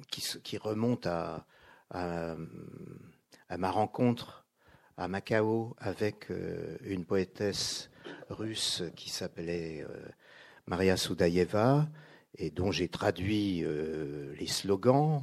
qui, 0.10 0.58
remontent 0.58 1.10
à, 1.10 1.46
à, 1.91 3.58
ma 3.58 3.70
rencontre 3.70 4.48
à 4.98 5.08
Macao 5.08 5.75
avec 5.77 6.32
euh, 6.32 6.77
une 6.82 7.05
poétesse 7.05 7.91
russe 8.29 8.82
qui 8.96 9.10
s'appelait 9.10 9.84
euh, 9.84 10.08
Maria 10.67 10.96
Soudaïeva 10.96 11.88
et 12.38 12.50
dont 12.50 12.72
j'ai 12.72 12.88
traduit 12.88 13.63
les 13.63 14.48
slogans, 14.48 15.22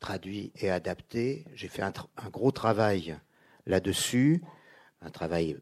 traduit 0.00 0.52
et 0.56 0.70
adapté. 0.70 1.44
J'ai 1.54 1.68
fait 1.68 1.82
un, 1.82 1.92
un, 2.16 2.30
gros 2.30 2.50
travail 2.50 3.16
là-dessus, 3.66 4.42
un 5.00 5.10
travail 5.10 5.56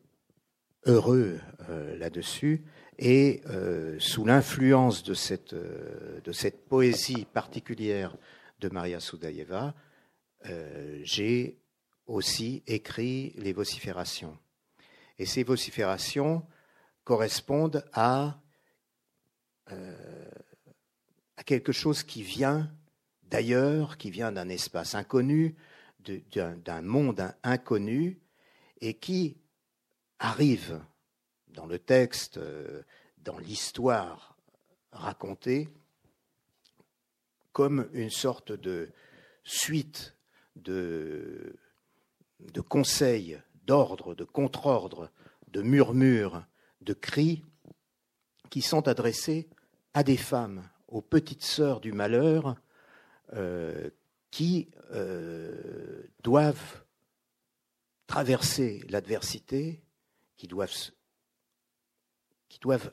heureux 0.86 1.40
euh, 1.68 1.96
là-dessus. 1.96 2.64
Et 2.98 3.42
euh, 3.46 3.98
sous 3.98 4.24
l'influence 4.24 5.02
de 5.02 5.14
cette, 5.14 5.54
euh, 5.54 6.20
de 6.22 6.32
cette 6.32 6.66
poésie 6.66 7.26
particulière 7.32 8.16
de 8.60 8.68
Maria 8.68 9.00
Soudaïeva, 9.00 9.74
j'ai 11.04 11.60
aussi 12.06 12.64
écrit 12.66 13.32
les 13.36 13.52
vociférations. 13.52 14.36
Et 15.20 15.24
ces 15.24 15.44
vociférations 15.44 16.44
correspondent 17.04 17.84
à, 17.92 18.40
à 19.68 21.44
quelque 21.44 21.70
chose 21.70 22.02
qui 22.02 22.24
vient 22.24 22.72
d'ailleurs, 23.22 23.98
qui 23.98 24.10
vient 24.10 24.32
d'un 24.32 24.48
espace 24.48 24.96
inconnu, 24.96 25.54
d'un 26.00 26.82
monde 26.82 27.32
inconnu, 27.44 28.20
et 28.80 28.94
qui, 28.94 29.41
arrive 30.22 30.80
dans 31.48 31.66
le 31.66 31.78
texte, 31.78 32.38
euh, 32.38 32.82
dans 33.18 33.38
l'histoire 33.38 34.36
racontée, 34.92 35.68
comme 37.52 37.88
une 37.92 38.10
sorte 38.10 38.52
de 38.52 38.90
suite 39.42 40.14
de, 40.56 41.58
conseils, 42.68 43.40
d'ordres, 43.66 44.14
de 44.14 44.24
contre-ordres, 44.24 45.10
de 45.48 45.60
murmures, 45.60 46.46
de 46.80 46.94
cris 46.94 47.42
qui 48.48 48.62
sont 48.62 48.86
adressés 48.86 49.48
à 49.92 50.04
des 50.04 50.16
femmes, 50.16 50.62
aux 50.88 51.02
petites 51.02 51.42
sœurs 51.42 51.80
du 51.80 51.92
malheur, 51.92 52.56
euh, 53.34 53.90
qui 54.30 54.70
euh, 54.92 56.04
doivent 56.22 56.84
traverser 58.06 58.84
l'adversité 58.88 59.82
qui 60.42 60.48
doivent, 60.48 60.74
qui 62.48 62.58
doivent 62.58 62.90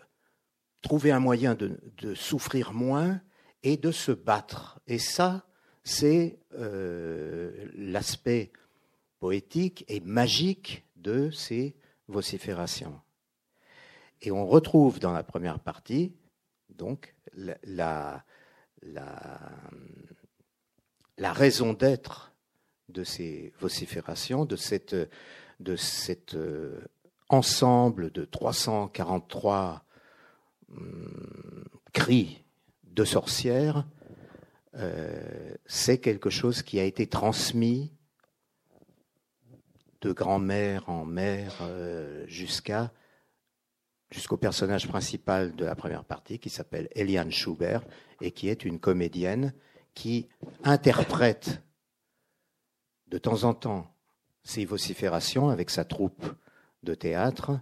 trouver 0.83 1.09
un 1.09 1.19
moyen 1.19 1.55
de, 1.55 2.13
souffrir 2.13 2.73
moins 2.73 3.23
et 3.63 3.75
de 3.75 3.89
se 3.89 4.11
battre. 4.11 4.79
Et 4.85 4.99
ça, 4.99 5.47
c'est 5.83 6.37
euh, 6.53 7.67
l'aspect 7.73 8.51
poétique 9.17 9.83
et 9.87 9.99
magique 9.99 10.85
de 10.95 11.31
ces 11.31 11.75
vociférations. 12.07 13.01
Et 14.21 14.29
on 14.29 14.45
retrouve 14.45 14.99
dans 14.99 15.11
la 15.11 15.23
première 15.23 15.59
partie, 15.59 16.13
donc, 16.69 17.15
la, 17.33 18.23
la, 18.83 19.51
la 21.17 21.33
raison 21.33 21.73
d'être 21.73 22.31
de 22.89 23.03
ces 23.03 23.51
vociférations, 23.59 24.45
de 24.45 24.55
cette, 24.55 24.95
de 25.59 25.75
cet 25.75 26.35
euh, 26.35 26.79
ensemble 27.29 28.11
de 28.11 28.25
343 28.25 29.85
hum, 30.69 31.65
cris 31.93 32.43
de 32.83 33.05
sorcières, 33.05 33.87
euh, 34.75 35.53
c'est 35.65 35.99
quelque 35.99 36.29
chose 36.29 36.61
qui 36.61 36.79
a 36.79 36.83
été 36.83 37.07
transmis 37.07 37.91
de 40.01 40.11
grand-mère 40.11 40.89
en 40.89 41.05
mère 41.05 41.57
euh, 41.61 42.25
jusqu'à 42.27 42.91
jusqu'au 44.11 44.37
personnage 44.37 44.87
principal 44.87 45.55
de 45.55 45.65
la 45.65 45.75
première 45.75 46.03
partie 46.03 46.39
qui 46.39 46.49
s'appelle 46.49 46.87
Eliane 46.95 47.31
Schubert 47.31 47.83
et 48.21 48.31
qui 48.31 48.49
est 48.49 48.65
une 48.65 48.79
comédienne 48.79 49.53
qui 49.93 50.27
interprète 50.63 51.61
de 53.07 53.17
temps 53.17 53.43
en 53.43 53.53
temps 53.53 53.93
ces 54.43 54.65
vociférations 54.65 55.49
avec 55.49 55.69
sa 55.69 55.85
troupe 55.85 56.25
de 56.83 56.93
théâtre, 56.93 57.59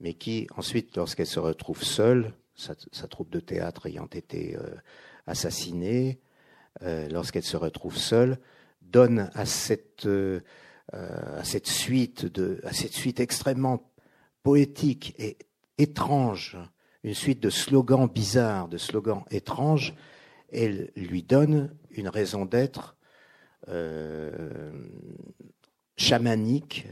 mais 0.00 0.14
qui 0.14 0.46
ensuite, 0.56 0.96
lorsqu'elle 0.96 1.26
se 1.26 1.40
retrouve 1.40 1.82
seule, 1.82 2.32
sa, 2.54 2.74
troupe 3.08 3.30
de 3.30 3.40
théâtre 3.40 3.86
ayant 3.86 4.08
été 4.12 4.56
euh, 4.56 4.74
assassinée, 5.26 6.20
euh, 6.82 7.08
lorsqu'elle 7.08 7.44
se 7.44 7.56
retrouve 7.56 7.96
seule, 7.96 8.38
donne 8.82 9.30
à 9.34 9.46
cette, 9.46 10.06
euh, 10.06 10.40
à 10.92 11.44
cette 11.44 11.66
suite 11.66 12.26
de, 12.26 12.60
à 12.64 12.72
cette 12.72 12.92
suite 12.92 13.20
extrêmement 13.20 13.90
poétique 14.42 15.14
et 15.18 15.38
étrange, 15.78 16.56
une 17.04 17.14
suite 17.14 17.40
de 17.40 17.50
slogans 17.50 18.08
bizarres, 18.08 18.68
de 18.68 18.78
slogans 18.78 19.24
étranges, 19.30 19.94
elle 20.50 20.90
lui 20.96 21.22
donne 21.22 21.74
une 21.90 22.08
raison 22.08 22.44
d'être 22.44 22.96
chamanique, 25.96 26.86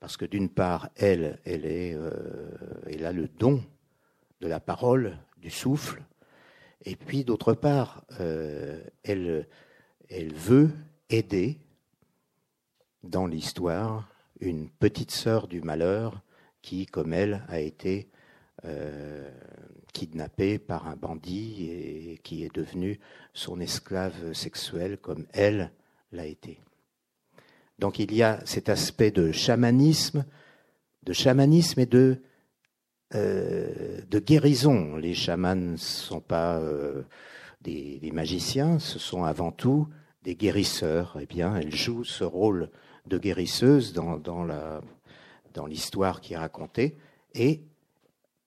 parce 0.00 0.16
que 0.16 0.24
d'une 0.24 0.48
part, 0.48 0.90
elle, 0.96 1.38
elle, 1.44 1.64
est, 1.64 1.94
euh, 1.94 2.10
elle 2.86 3.06
a 3.06 3.12
le 3.12 3.28
don 3.28 3.62
de 4.40 4.46
la 4.46 4.60
parole, 4.60 5.18
du 5.38 5.50
souffle, 5.50 6.02
et 6.84 6.96
puis 6.96 7.24
d'autre 7.24 7.54
part, 7.54 8.04
euh, 8.20 8.82
elle, 9.02 9.46
veut 10.34 10.70
aider 11.10 11.58
dans 13.02 13.26
l'histoire 13.26 14.08
une 14.40 14.68
petite 14.68 15.10
sœur 15.10 15.48
du 15.48 15.62
malheur 15.62 16.22
qui, 16.62 16.86
comme 16.86 17.12
elle, 17.12 17.44
a 17.48 17.60
été 17.60 18.08
euh, 18.64 19.30
kidnappée 19.92 20.58
par 20.58 20.86
un 20.86 20.96
bandit 20.96 21.68
et 21.68 22.18
qui 22.22 22.44
est 22.44 22.54
devenu 22.54 23.00
son 23.32 23.60
esclave 23.60 24.32
sexuel 24.32 24.98
comme 24.98 25.26
elle 25.32 25.72
l'a 26.12 26.26
été. 26.26 26.60
Donc 27.78 27.98
il 27.98 28.14
y 28.14 28.22
a 28.22 28.40
cet 28.44 28.68
aspect 28.68 29.10
de 29.10 29.32
chamanisme, 29.32 30.24
de 31.02 31.12
chamanisme 31.12 31.80
et 31.80 31.86
de, 31.86 32.22
euh, 33.14 34.00
de 34.08 34.18
guérison. 34.18 34.96
Les 34.96 35.14
chamans 35.14 35.54
ne 35.54 35.76
sont 35.76 36.20
pas 36.20 36.58
euh, 36.58 37.02
des, 37.60 38.10
magiciens, 38.12 38.78
ce 38.78 38.98
sont 38.98 39.24
avant 39.24 39.52
tout 39.52 39.88
des 40.22 40.34
guérisseurs. 40.34 41.18
Eh 41.20 41.26
bien, 41.26 41.56
elle 41.56 41.74
joue 41.74 42.04
ce 42.04 42.24
rôle 42.24 42.70
de 43.06 43.18
guérisseuse 43.18 43.92
dans, 43.92 44.16
dans 44.16 44.44
la 44.44 44.80
dans 45.56 45.66
l'histoire 45.66 46.20
qui 46.20 46.34
est 46.34 46.36
racontée, 46.36 46.96
et 47.34 47.62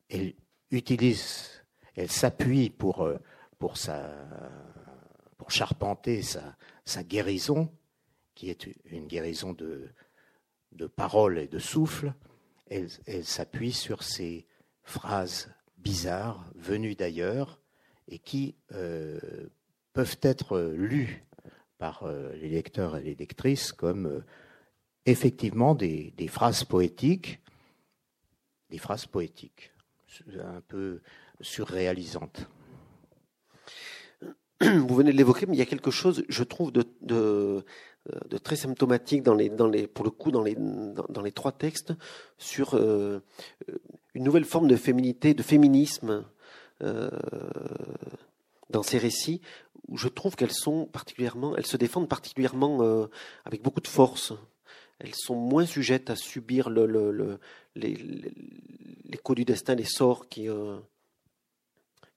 elle 0.10 0.34
utilise, 0.72 1.64
elle 1.96 2.12
s'appuie 2.12 2.70
pour, 2.70 3.02
euh, 3.02 3.18
pour, 3.58 3.78
sa, 3.78 4.12
pour 5.38 5.52
charpenter 5.52 6.22
sa, 6.22 6.56
sa 6.86 7.04
guérison, 7.04 7.70
qui 8.40 8.50
est 8.50 8.70
une 8.86 9.06
guérison 9.06 9.52
de, 9.52 9.90
de 10.72 10.88
parole 10.88 11.38
et 11.40 11.48
de 11.48 11.60
souffle, 11.60 12.14
elle, 12.70 12.88
elle 13.06 13.26
s'appuie 13.26 13.74
sur 13.74 14.02
ces 14.02 14.48
phrases 14.82 15.52
bizarres 15.78 16.50
venues 16.56 16.96
d'ailleurs 16.96 17.60
et 18.08 18.18
qui 18.18 18.56
euh, 18.72 19.20
peuvent 19.92 20.18
être 20.22 20.58
lues 20.74 21.26
par 21.80 22.04
euh, 22.04 22.32
les 22.36 22.48
lecteurs 22.48 22.96
et 22.96 23.04
les 23.04 23.16
lectrices 23.16 23.74
comme 23.74 24.24
effectivement 25.06 25.76
des, 25.76 26.14
phrases 26.30 26.64
poétiques, 26.64 27.42
des 28.70 28.78
phrases 28.78 29.06
poétiques, 29.06 29.74
un 30.40 30.62
peu 30.62 31.02
surréalisantes. 31.42 32.48
Vous 34.62 34.96
venez 34.96 35.12
de 35.12 35.18
l'évoquer, 35.18 35.46
mais 35.46 35.56
il 35.56 35.60
y 35.60 35.62
a 35.62 35.66
quelque 35.66 35.92
chose, 35.92 36.24
je 36.30 36.44
trouve, 36.44 36.72
de, 36.72 37.66
très 38.44 38.56
symptomatique 38.56 39.24
pour 39.24 40.06
le 40.06 40.12
coup, 40.12 40.32
dans 40.32 40.42
les, 40.44 41.32
trois 41.32 41.52
textes 41.52 41.94
sur 42.38 42.76
euh, 42.76 43.20
une 44.14 44.24
nouvelle 44.24 44.46
forme 44.46 44.68
de 44.68 44.76
féminité, 44.76 45.34
de 45.34 45.44
féminisme 45.44 46.26
euh, 46.82 47.10
dans 48.70 48.84
ces 48.84 48.98
récits, 48.98 49.42
où 49.88 49.98
je 49.98 50.08
trouve 50.08 50.36
qu'elles 50.36 50.52
se 51.66 51.78
défendent 51.78 52.08
particulièrement 52.08 52.84
euh, 52.84 53.08
avec 53.46 53.62
beaucoup 53.62 53.82
de 53.82 53.88
force. 53.88 54.34
Elles 55.00 55.16
sont 55.16 55.36
moins 55.36 55.66
sujettes 55.66 56.10
à 56.10 56.16
subir 56.16 56.70
le, 56.70 56.86
le, 56.86 57.40
les, 57.76 57.96
les, 57.96 59.18
du 59.36 59.46
destin, 59.46 59.76
les 59.76 59.86
sorts 59.86 60.28
qui, 60.28 60.50
euh, 60.50 60.78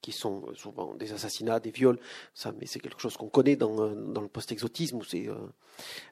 qui 0.02 0.12
sont 0.12 0.44
souvent 0.54 0.94
des 0.94 1.12
assassinats, 1.12 1.60
des 1.60 1.70
viols. 1.70 1.98
Ça, 2.34 2.52
mais 2.60 2.66
c'est 2.66 2.80
quelque 2.80 3.00
chose 3.00 3.16
qu'on 3.16 3.28
connaît 3.28 3.56
dans, 3.56 3.80
euh, 3.80 3.94
dans 3.94 4.20
le 4.20 4.28
post-exotisme. 4.28 5.00
Euh, 5.14 5.34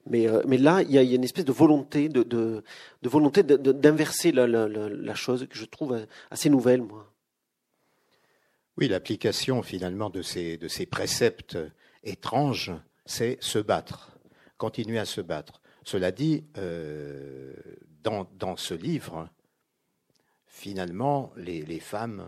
mais, 0.07 0.26
mais 0.46 0.57
là, 0.57 0.81
il 0.83 0.92
y, 0.92 0.98
a, 0.98 1.03
une 1.03 1.24
espèce 1.24 1.44
de 1.44 1.53
volonté 1.53 2.09
de, 2.09 2.22
de, 2.22 2.62
volonté 3.03 3.42
d'inverser 3.42 4.33
la, 4.33 4.46
la, 4.46 5.14
chose 5.14 5.46
que 5.48 5.59
je 5.59 5.66
trouve 5.66 6.07
assez 6.31 6.48
nouvelle, 6.48 6.83
moi. 6.83 7.12
Oui, 8.79 8.88
l'application 8.88 9.62
finalement 9.62 10.09
de 10.09 10.22
ces, 10.22 10.57
de 10.57 10.68
ces 10.68 10.87
préceptes 10.87 11.59
étranges, 12.03 12.72
c'est 13.05 13.37
se 13.42 13.59
battre, 13.59 14.12
continuer 14.57 14.98
à 14.98 15.05
se 15.05 15.20
battre. 15.20 15.61
Cela 15.85 16.12
dit, 16.12 16.44
euh, 16.57 17.53
dans, 18.03 18.57
ce 18.57 18.74
livre, 18.74 19.29
finalement, 20.46 21.33
les, 21.37 21.81
femmes 21.81 22.26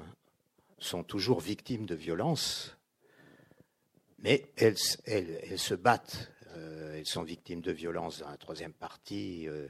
sont 0.83 1.03
toujours 1.03 1.41
victimes 1.41 1.87
de 1.87 1.95
violences, 1.95 2.77
mais 4.19 4.47
elles, 4.57 4.77
se 4.77 5.75
battent. 5.75 6.31
Euh, 6.57 6.99
elles 6.99 7.07
sont 7.07 7.23
victimes 7.23 7.61
de 7.61 7.73
violences 7.73 8.21
dans 8.21 8.31
la 8.31 8.37
troisième 8.37 8.73
partie. 8.73 9.49
Euh, 9.49 9.69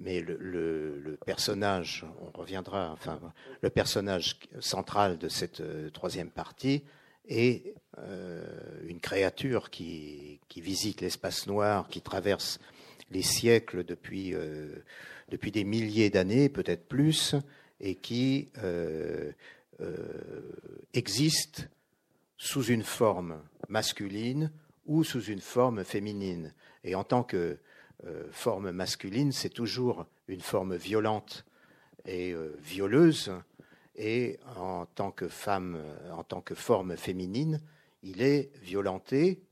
mais 0.00 0.20
le, 0.20 1.18
personnage, 1.26 2.06
on 2.20 2.30
reviendra, 2.38 2.92
enfin, 2.92 3.20
le 3.62 3.70
personnage 3.70 4.38
central 4.60 5.18
de 5.18 5.28
cette 5.28 5.60
troisième 5.92 6.30
partie 6.30 6.84
est 7.26 7.74
une 8.86 9.00
créature 9.00 9.70
qui 9.70 10.38
visite 10.54 11.00
l'espace 11.00 11.48
noir, 11.48 11.88
qui 11.88 12.00
traverse 12.00 12.60
les 13.10 13.22
siècles 13.22 13.84
depuis, 13.84 14.34
euh, 14.34 14.84
depuis 15.28 15.50
des 15.50 15.64
milliers 15.64 16.10
d'années, 16.10 16.48
peut-être 16.48 16.86
plus, 16.86 17.34
et 17.80 17.94
qui 17.94 18.48
euh, 18.58 19.30
euh, 19.30 19.32
existe 20.92 21.68
sous 22.36 22.64
une 22.64 22.82
forme 22.82 23.42
masculine 23.68 24.52
ou 24.86 25.04
sous 25.04 25.22
une 25.24 25.40
forme 25.40 25.84
féminine. 25.84 26.54
Et 26.84 26.94
en 26.94 27.04
tant 27.04 27.22
que 27.22 27.58
forme 28.30 28.70
masculine, 28.72 29.32
c'est 29.32 29.50
toujours 29.50 30.06
une 30.26 30.40
forme 30.40 30.76
violente 30.76 31.44
et 32.04 32.34
violeuse, 32.58 33.32
et 33.96 34.38
en 34.56 34.86
tant 34.86 35.10
que 35.10 35.28
femme, 35.28 35.82
en 36.12 36.24
tant 36.24 36.40
que 36.40 36.54
forme 36.54 36.96
féminine, 36.96 37.60
il 38.02 38.22
est 38.22 38.50
violenté 38.62 39.42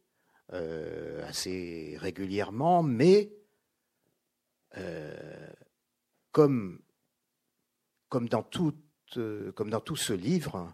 assez 0.51 1.97
régulièrement, 1.99 2.83
mais 2.83 3.31
euh, 4.79 5.49
comme, 6.33 6.81
comme, 8.09 8.29
dans 8.29 8.43
tout, 8.43 8.75
euh, 9.19 9.53
comme 9.53 9.71
dans 9.71 9.81
tout 9.81 9.97
ce 9.97 10.13
livre, 10.13 10.73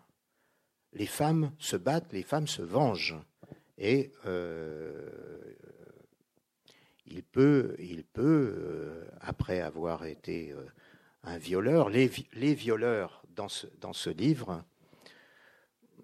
les 0.93 1.07
femmes 1.07 1.53
se 1.59 1.77
battent, 1.77 2.13
les 2.13 2.23
femmes 2.23 2.47
se 2.47 2.63
vengent. 2.63 3.19
Et 3.79 4.13
euh, 4.27 5.09
il 7.07 7.23
peut, 7.23 7.75
il 7.79 8.05
peut 8.05 9.05
après 9.21 9.61
avoir 9.61 10.05
été 10.05 10.55
un 11.25 11.39
violeur, 11.39 11.89
les, 11.89 12.09
violeurs 12.55 13.23
dans 13.31 13.49
ce, 13.49 13.67
dans 13.81 13.93
ce 13.93 14.11
livre, 14.11 14.65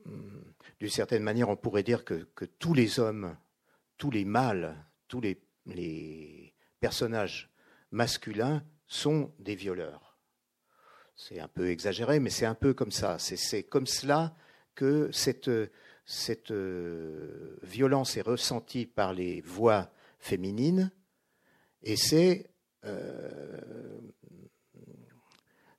hmm, 0.06 0.40
d'une 0.80 0.88
certaine 0.88 1.22
manière, 1.22 1.48
on 1.48 1.56
pourrait 1.56 1.82
dire 1.82 2.04
que, 2.04 2.26
tous 2.58 2.74
les 2.74 3.00
hommes, 3.00 3.36
tous 3.96 4.10
les 4.10 4.24
mâles, 4.24 4.76
tous 5.08 5.20
les 5.20 6.54
personnages 6.80 7.50
masculins 7.90 8.62
sont 8.86 9.32
des 9.38 9.54
violeurs. 9.54 10.07
C'est 11.20 11.40
un 11.40 11.48
peu 11.48 11.68
exagéré, 11.68 12.20
mais 12.20 12.30
c'est 12.30 12.46
un 12.46 12.54
peu 12.54 12.72
comme 12.72 12.92
ça. 12.92 13.18
C'est 13.18 13.64
comme 13.64 13.88
cela 13.88 14.36
que 14.76 15.10
cette, 15.12 15.50
cette 16.06 16.52
violence 17.62 18.16
est 18.16 18.22
ressentie 18.22 18.86
par 18.86 19.12
les 19.12 19.40
voix 19.40 19.90
féminines 20.20 20.92
et 21.82 21.96
c'est 21.96 22.48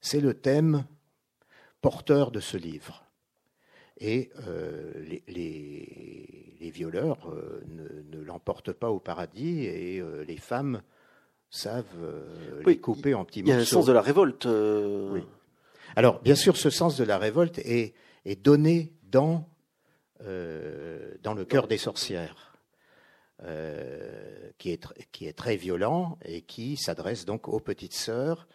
c'est 0.01 0.21
le 0.21 0.33
thème 0.33 0.85
porteur 1.81 2.31
de 2.31 2.39
ce 2.39 2.57
livre. 2.57 3.05
Et 3.97 4.31
euh, 4.47 4.93
les, 5.27 6.71
violeurs 6.71 7.29
euh, 7.29 7.61
ne, 7.67 8.21
l'emportent 8.21 8.71
pas 8.71 8.89
au 8.89 8.99
paradis 8.99 9.65
et 9.65 9.99
euh, 9.99 10.23
les 10.23 10.37
femmes 10.37 10.81
savent 11.49 11.85
les 12.65 12.79
couper 12.79 13.13
en 13.13 13.25
petits 13.25 13.41
morceaux. 13.41 13.53
Il 13.53 13.55
y 13.55 13.59
a 13.59 13.61
un 13.61 13.65
sens 13.65 13.85
de 13.85 13.93
la 13.93 14.01
révolte. 14.01 14.47
Alors, 15.95 16.21
bien 16.21 16.35
sûr, 16.35 16.57
ce 16.57 16.69
sens 16.69 16.97
de 16.97 17.03
la 17.03 17.17
révolte 17.17 17.59
est, 17.59 17.95
est 18.25 18.35
donné 18.35 18.93
dans, 19.03 19.49
dans 20.19 21.33
le 21.33 21.45
cœur 21.45 21.67
des 21.67 21.77
sorcières, 21.77 22.53
qui, 24.57 24.71
est, 24.71 24.87
qui 25.11 25.25
est 25.25 25.33
très 25.33 25.55
violent 25.55 26.17
et 26.23 26.41
qui 26.41 26.77
s'adresse 26.77 27.25
donc 27.25 27.47
aux 27.47 27.59
petites 27.59 27.93
sœurs. 27.93 28.47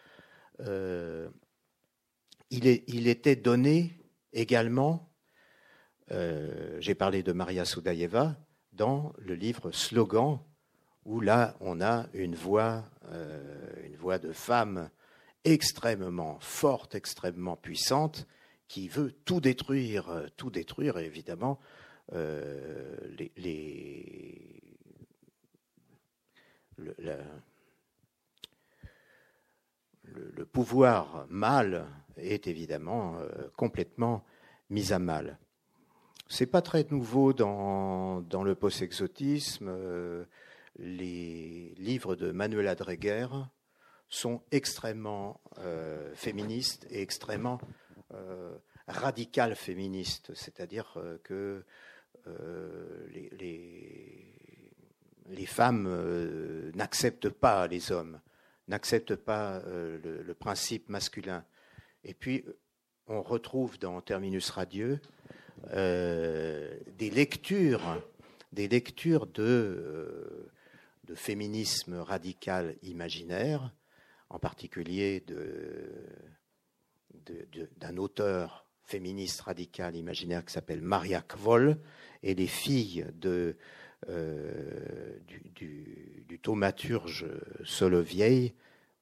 il, 0.59 1.27
est, 2.67 2.83
il 2.87 3.07
était 3.07 3.35
donné 3.35 3.99
également 4.31 5.09
euh, 6.11 6.77
j'ai 6.79 6.95
parlé 6.95 7.23
de 7.23 7.31
Maria 7.31 7.65
Soudaïeva 7.65 8.37
dans 8.73 9.13
le 9.17 9.33
livre 9.33 9.71
Slogan, 9.71 10.39
où 11.05 11.21
là, 11.21 11.55
on 11.59 11.81
a 11.81 12.07
une 12.13 12.35
voix, 12.35 12.83
euh, 13.11 13.39
une 13.85 13.95
voix 13.95 14.17
de 14.17 14.31
femme 14.31 14.89
extrêmement 15.43 16.39
forte, 16.39 16.95
extrêmement 16.95 17.55
puissante, 17.55 18.25
qui 18.67 18.87
veut 18.87 19.11
tout 19.25 19.39
détruire, 19.39 20.09
euh, 20.09 20.25
tout 20.35 20.49
détruire, 20.49 20.97
évidemment, 20.97 21.59
les, 22.11 23.31
le, 26.77 27.17
pouvoir 30.45 31.25
mâle 31.29 31.87
est 32.15 32.45
évidemment 32.45 33.17
complètement 33.55 34.23
mis 34.69 34.93
à 34.93 34.99
mal. 34.99 35.39
C'est 36.27 36.45
pas 36.45 36.61
très 36.61 36.85
nouveau 36.91 37.33
dans 37.33 38.43
le 38.43 38.53
post-exotisme. 38.53 39.67
Euh, 40.79 40.83
les 40.85 41.73
livres 41.77 42.15
de 42.15 42.31
Manuel 42.31 42.67
Adreguer 42.67 43.27
sont 44.09 44.41
extrêmement 44.51 45.41
euh, 45.59 46.13
féministes 46.15 46.85
et 46.89 47.01
extrêmement 47.01 47.59
euh, 48.13 48.55
radicales 48.87 49.55
féministes, 49.55 50.33
c'est-à-dire 50.35 50.93
euh, 50.97 51.17
que 51.23 51.63
les, 53.11 53.29
les, 55.27 55.45
femmes 55.45 56.71
n'acceptent 56.73 57.29
pas 57.29 57.67
les 57.67 57.91
hommes, 57.91 58.19
n'acceptent 58.67 59.15
pas 59.15 59.61
le, 59.67 60.23
le, 60.23 60.33
principe 60.33 60.89
masculin. 60.89 61.45
Et 62.03 62.15
puis, 62.15 62.43
on 63.07 63.21
retrouve 63.21 63.77
dans 63.77 64.01
Terminus 64.01 64.49
Radieux 64.49 64.99
euh, 65.73 66.77
des 66.97 67.09
lectures, 67.09 68.01
des 68.51 68.67
lectures 68.67 69.25
de, 69.27 69.43
euh, 69.43 70.51
de 71.05 71.15
féminisme 71.15 71.95
radical 71.95 72.75
imaginaire, 72.83 73.73
en 74.29 74.39
particulier 74.39 75.23
d'un 77.79 77.97
auteur 77.97 78.65
féministe 78.83 79.41
radical 79.41 79.95
imaginaire 79.95 80.43
qui 80.45 80.53
s'appelle 80.53 80.81
Maria 80.81 81.21
Kvol, 81.21 81.77
et 82.23 82.35
les 82.35 82.47
filles 82.47 83.05
euh, 83.25 83.53
du, 85.27 85.51
du, 85.55 86.39
thaumaturge 86.39 87.25
Solovieille 87.63 88.53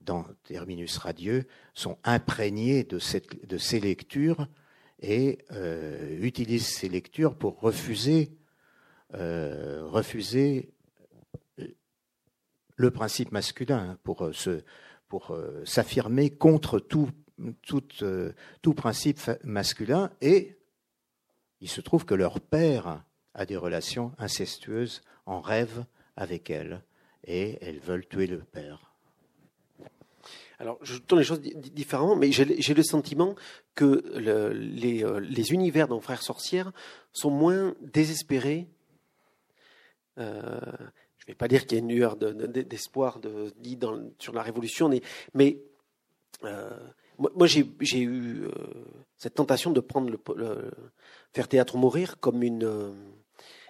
dans 0.02 0.26
Terminus 0.44 0.98
Radieux 0.98 1.46
sont 1.74 1.98
imprégnées 2.04 2.84
de, 2.84 3.00
ces 3.00 3.80
lectures 3.80 4.48
et 5.02 5.40
euh, 5.52 6.18
utilise 6.22 6.68
ces 6.68 6.88
lectures 6.88 7.36
pour 7.36 7.60
refuser, 7.60 8.32
euh, 9.14 9.82
refuser 9.86 10.70
le 12.84 12.92
principe 12.92 13.32
masculin, 13.32 13.92
hein, 13.92 13.98
pour, 14.04 14.26
euh, 14.26 14.34
se, 14.34 14.62
pour 15.08 15.36
s'affirmer 15.66 16.30
contre 16.30 16.80
tout, 16.80 17.10
tout, 17.62 17.84
tout 18.62 18.74
principe 18.74 19.20
masculin. 19.44 20.12
Et 20.22 20.58
il 21.62 21.70
se 21.70 21.82
trouve 21.82 22.06
que 22.06 22.16
leur 22.16 22.40
père 22.40 23.04
a 23.34 23.46
des 23.46 23.58
relations 23.58 24.12
incestueuses 24.18 25.02
en 25.26 25.42
rêve 25.42 25.86
avec 26.16 26.50
elles, 26.50 26.84
et 27.26 27.58
elles 27.62 27.80
veulent 27.80 28.08
tuer 28.08 28.28
le 28.28 28.40
père. 28.40 28.94
Alors, 30.60 30.78
je 30.82 30.98
tourne 30.98 31.20
les 31.20 31.26
choses 31.26 31.42
différemment, 31.42 32.16
mais 32.16 32.32
j'ai 32.32 32.74
le 32.74 32.84
sentiment 32.84 33.36
que 33.76 34.04
les, 34.16 35.04
euh, 35.04 35.20
les, 35.20 35.52
univers 35.52 35.88
dans 35.88 36.00
Frères 36.00 36.22
Sorcières 36.22 36.72
sont 37.12 37.32
moins 37.32 37.76
désespérés. 37.82 38.68
Euh, 40.20 40.60
je 41.24 41.32
ne 41.32 41.36
vais 41.36 41.38
pas 41.38 41.48
dire 41.48 41.66
qu'il 41.66 41.78
y 41.78 41.82
a 41.82 41.84
une 41.84 41.90
lueur 41.90 42.18
d'espoir 42.18 43.20
de, 43.20 43.54
sur 44.20 44.34
la 44.34 44.42
Révolution, 44.42 44.92
mais, 45.34 45.58
euh, 46.44 46.78
moi, 47.18 47.48
j'ai 47.48 48.02
eu 48.02 48.50
cette 49.16 49.36
tentation 49.36 49.72
de 49.72 49.80
prendre 49.80 50.10
le, 50.10 50.72
faire 51.32 51.48
théâtre 51.48 51.76
ou 51.76 51.78
mourir 51.78 52.20
comme 52.20 52.44
une, 52.44 52.94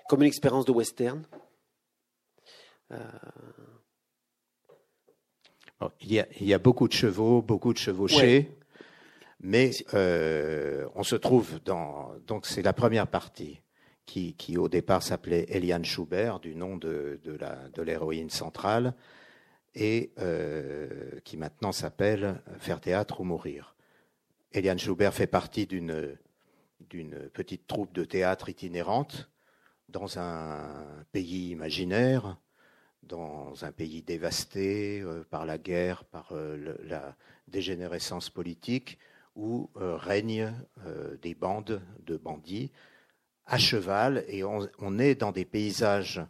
comme 0.09 0.21
une 0.21 0.27
expérience 0.27 0.65
de 0.65 0.71
western. 0.71 1.23
Il 6.01 6.25
y, 6.39 6.53
a, 6.53 6.59
beaucoup 6.59 6.87
de 6.87 6.93
chevaux, 6.93 7.43
beaucoup 7.43 7.71
de 7.71 7.77
chevauchés, 7.77 8.49
mais 9.41 9.71
euh, 9.93 10.87
on 10.95 11.03
se 11.03 11.15
trouve 11.15 11.61
dans. 11.63 12.15
Donc, 12.25 12.47
c'est 12.47 12.63
la 12.63 12.73
première 12.73 13.05
partie 13.07 13.62
qui, 14.05 14.57
au 14.57 14.69
départ 14.69 15.01
s'appelait 15.01 15.45
Eliane 15.49 15.85
Schubert, 15.85 16.39
du 16.39 16.55
nom 16.55 16.77
de, 16.77 17.19
de 17.23 17.81
l'héroïne 17.81 18.29
centrale, 18.29 18.93
et 19.75 20.11
euh, 20.19 21.19
qui 21.23 21.37
maintenant 21.37 21.71
s'appelle 21.71 22.41
Faire 22.59 22.79
théâtre 22.79 23.21
ou 23.21 23.23
mourir. 23.23 23.75
Eliane 24.51 24.77
Schubert 24.77 25.13
fait 25.13 25.27
partie 25.27 25.65
d'une 25.65 26.17
petite 27.33 27.65
troupe 27.67 27.93
de 27.93 28.05
théâtre 28.05 28.49
itinérante 28.49 29.29
dans 29.89 30.19
un 30.19 31.05
pays 31.11 31.49
imaginaire 31.51 32.37
dans 33.03 33.65
un 33.65 33.73
pays 33.73 34.01
dévasté 34.01 35.01
euh, 35.01 35.25
par 35.29 35.45
la 35.45 35.57
guerre, 35.57 36.05
par 36.05 36.29
euh, 36.31 36.77
la 36.85 37.17
dégénérescence 37.49 38.29
politique, 38.29 38.97
où 39.35 39.71
règnent 39.75 40.53
des 41.23 41.33
bandes 41.33 41.81
de 42.05 42.17
bandits 42.17 42.71
à 43.45 43.57
cheval, 43.57 44.23
et 44.27 44.43
on, 44.43 44.99
est 44.99 45.15
dans 45.15 45.31
des 45.31 45.45
paysages 45.45 46.21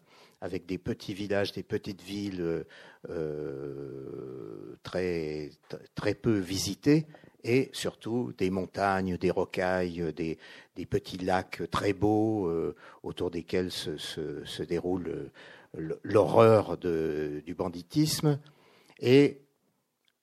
avec 0.41 0.65
des 0.65 0.77
petits 0.77 1.13
villages, 1.13 1.51
des 1.51 1.63
petites 1.63 2.01
villes 2.01 2.65
très, 4.83 5.51
très 5.95 6.15
peu 6.15 6.37
visitées, 6.37 7.05
et 7.43 7.69
surtout 7.73 8.33
des 8.37 8.49
montagnes, 8.49 9.17
des 9.17 9.31
rocailles, 9.31 10.13
des, 10.13 10.37
petits 10.85 11.17
lacs 11.17 11.61
très 11.69 11.93
beaux 11.93 12.51
autour 13.03 13.31
desquels 13.31 13.71
se 13.71 14.63
déroule 14.63 15.31
l'horreur 16.03 16.77
du 16.77 17.55
banditisme. 17.55 18.39
Et 18.99 19.41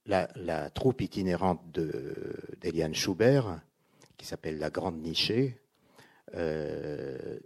la, 0.06 0.70
troupe 0.70 1.00
itinérante 1.00 1.62
d'Eliane 2.60 2.94
Schubert, 2.94 3.60
qui 4.16 4.26
s'appelle 4.26 4.58
La 4.58 4.70
Grande 4.70 5.00
Nichée, 5.00 5.58
euh, 6.34 7.38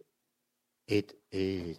est, 0.88 1.16
euh, 1.34 1.78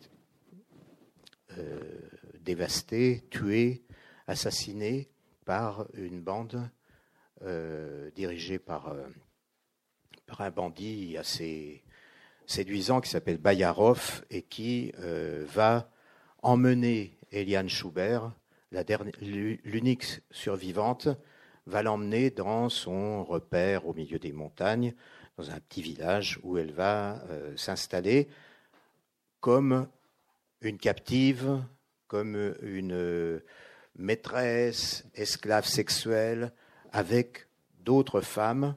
dévastée, 2.39 3.23
tuée, 3.29 3.83
assassinée 4.27 5.09
par 5.45 5.85
une 5.93 6.21
bande 6.21 6.69
euh, 7.43 8.09
dirigée 8.15 8.57
par, 8.57 8.95
par 10.25 10.41
un 10.41 10.49
bandit 10.49 11.17
assez 11.17 11.83
séduisant 12.47 13.01
qui 13.01 13.09
s'appelle 13.09 13.37
Bayarov 13.37 14.25
et 14.31 14.41
qui 14.41 14.91
va 14.97 15.91
emmener 16.41 17.17
Eliane 17.31 17.69
Schubert, 17.69 18.31
l'unique 19.21 20.21
survivante, 20.31 21.07
va 21.67 21.81
l'emmener 21.81 22.29
dans 22.29 22.69
son 22.69 23.23
repère 23.23 23.87
au 23.87 23.93
milieu 23.93 24.19
des 24.19 24.31
montagnes, 24.31 24.93
dans 25.37 25.51
un 25.51 25.59
petit 25.59 25.81
village 25.81 26.39
où 26.43 26.57
elle 26.57 26.71
va 26.71 27.21
euh, 27.29 27.55
s'installer 27.57 28.27
comme 29.39 29.87
une 30.61 30.77
captive, 30.77 31.61
comme 32.07 32.55
une 32.61 33.41
maîtresse, 33.95 35.05
esclave 35.13 35.65
sexuelle, 35.65 36.51
avec 36.91 37.47
d'autres 37.79 38.21
femmes 38.21 38.75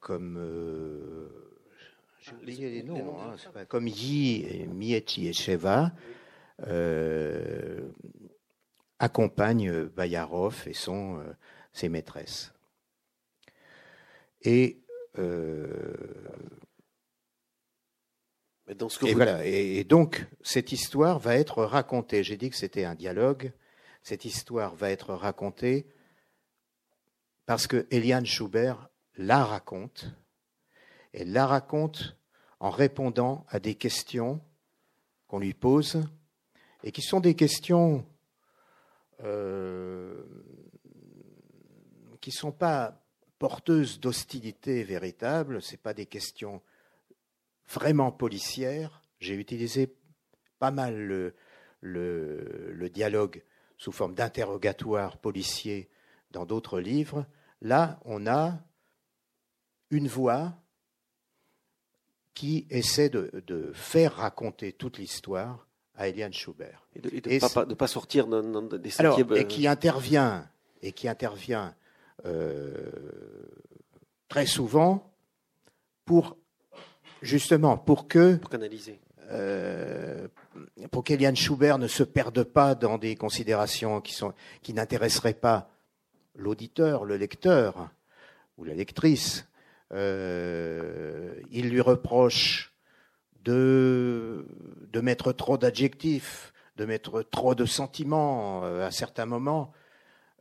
comme 0.00 1.30
j'ai 2.20 2.32
oublié 2.34 2.70
les 2.70 2.82
noms, 2.82 3.20
hein, 3.20 3.64
comme 3.68 3.88
Yi, 3.88 4.66
Miechi 4.68 5.28
et 5.28 5.32
Sheva, 5.32 5.92
accompagnent 8.98 9.84
Bayarov 9.84 10.64
et 10.66 10.74
son, 10.74 11.22
ses 11.72 11.88
maîtresses. 11.88 12.52
Et 14.42 14.80
et, 19.02 19.14
voilà, 19.14 19.46
et, 19.46 19.82
donc, 19.84 20.26
cette 20.42 20.72
histoire 20.72 21.18
va 21.18 21.36
être 21.36 21.64
racontée. 21.64 22.22
J'ai 22.22 22.36
dit 22.36 22.50
que 22.50 22.56
c'était 22.56 22.84
un 22.84 22.94
dialogue. 22.94 23.52
Cette 24.02 24.24
histoire 24.24 24.74
va 24.74 24.90
être 24.90 25.14
racontée 25.14 25.86
parce 27.46 27.66
que 27.66 27.86
Eliane 27.90 28.26
Schubert 28.26 28.90
la 29.16 29.44
raconte. 29.44 30.06
Elle 31.14 31.32
la 31.32 31.46
raconte 31.46 32.16
en 32.60 32.70
répondant 32.70 33.46
à 33.48 33.58
des 33.58 33.74
questions 33.74 34.40
qu'on 35.28 35.38
lui 35.38 35.54
pose 35.54 36.04
et 36.84 36.92
qui 36.92 37.02
sont 37.02 37.20
des 37.20 37.34
questions 37.34 38.06
euh, 39.24 40.22
qui 42.20 42.30
ne 42.30 42.34
sont 42.34 42.52
pas 42.52 43.00
porteuses 43.38 44.00
d'hostilité 44.00 44.82
véritable, 44.82 45.62
ce 45.62 45.76
pas 45.76 45.94
des 45.94 46.06
questions 46.06 46.62
vraiment 47.68 48.10
policière. 48.10 49.02
J'ai 49.20 49.34
utilisé 49.34 49.94
pas 50.58 50.70
mal 50.70 51.32
le, 51.80 52.88
dialogue 52.90 53.42
sous 53.76 53.92
forme 53.92 54.14
d'interrogatoire 54.14 55.18
policier 55.18 55.88
dans 56.30 56.46
d'autres 56.46 56.80
livres. 56.80 57.26
Là, 57.60 58.00
on 58.04 58.26
a 58.26 58.60
une 59.90 60.08
voix 60.08 60.54
qui 62.34 62.66
essaie 62.70 63.08
de 63.08 63.72
faire 63.74 64.16
raconter 64.16 64.72
toute 64.72 64.98
l'histoire 64.98 65.67
à 65.98 66.08
Eliane 66.08 66.32
Schubert. 66.32 66.86
Et 66.96 67.00
de 67.00 67.10
ne 67.10 67.74
pas, 67.74 67.86
sortir 67.86 68.26
des 68.26 68.90
alors, 68.98 69.18
Et 69.18 69.22
euh, 69.22 69.42
qui 69.42 69.66
intervient, 69.66 70.48
et 70.80 70.92
qui 70.92 71.08
intervient 71.08 71.74
euh, 72.24 72.72
très 74.28 74.46
souvent 74.46 75.12
pour 76.06 76.38
Justement, 77.22 77.76
pour 77.76 78.08
que. 78.08 78.36
Pour 78.36 78.50
canaliser. 78.50 79.00
Euh, 79.30 80.28
pour 80.90 81.04
qu'Eliane 81.04 81.36
Schubert 81.36 81.78
ne 81.78 81.86
se 81.86 82.02
perde 82.02 82.44
pas 82.44 82.74
dans 82.74 82.96
des 82.96 83.14
considérations 83.14 84.00
qui, 84.00 84.14
sont, 84.14 84.32
qui 84.62 84.72
n'intéresseraient 84.72 85.34
pas 85.34 85.70
l'auditeur, 86.34 87.04
le 87.04 87.16
lecteur 87.16 87.90
ou 88.56 88.64
la 88.64 88.74
lectrice. 88.74 89.46
Euh, 89.92 91.34
il 91.50 91.68
lui 91.70 91.80
reproche 91.80 92.67
de, 93.48 95.00
mettre 95.00 95.32
trop 95.32 95.58
d'adjectifs, 95.58 96.52
de 96.76 96.84
mettre 96.84 97.22
trop 97.22 97.54
de 97.54 97.64
sentiments 97.64 98.64
euh, 98.64 98.86
à 98.86 98.90
certains 98.90 99.26
moments. 99.26 99.72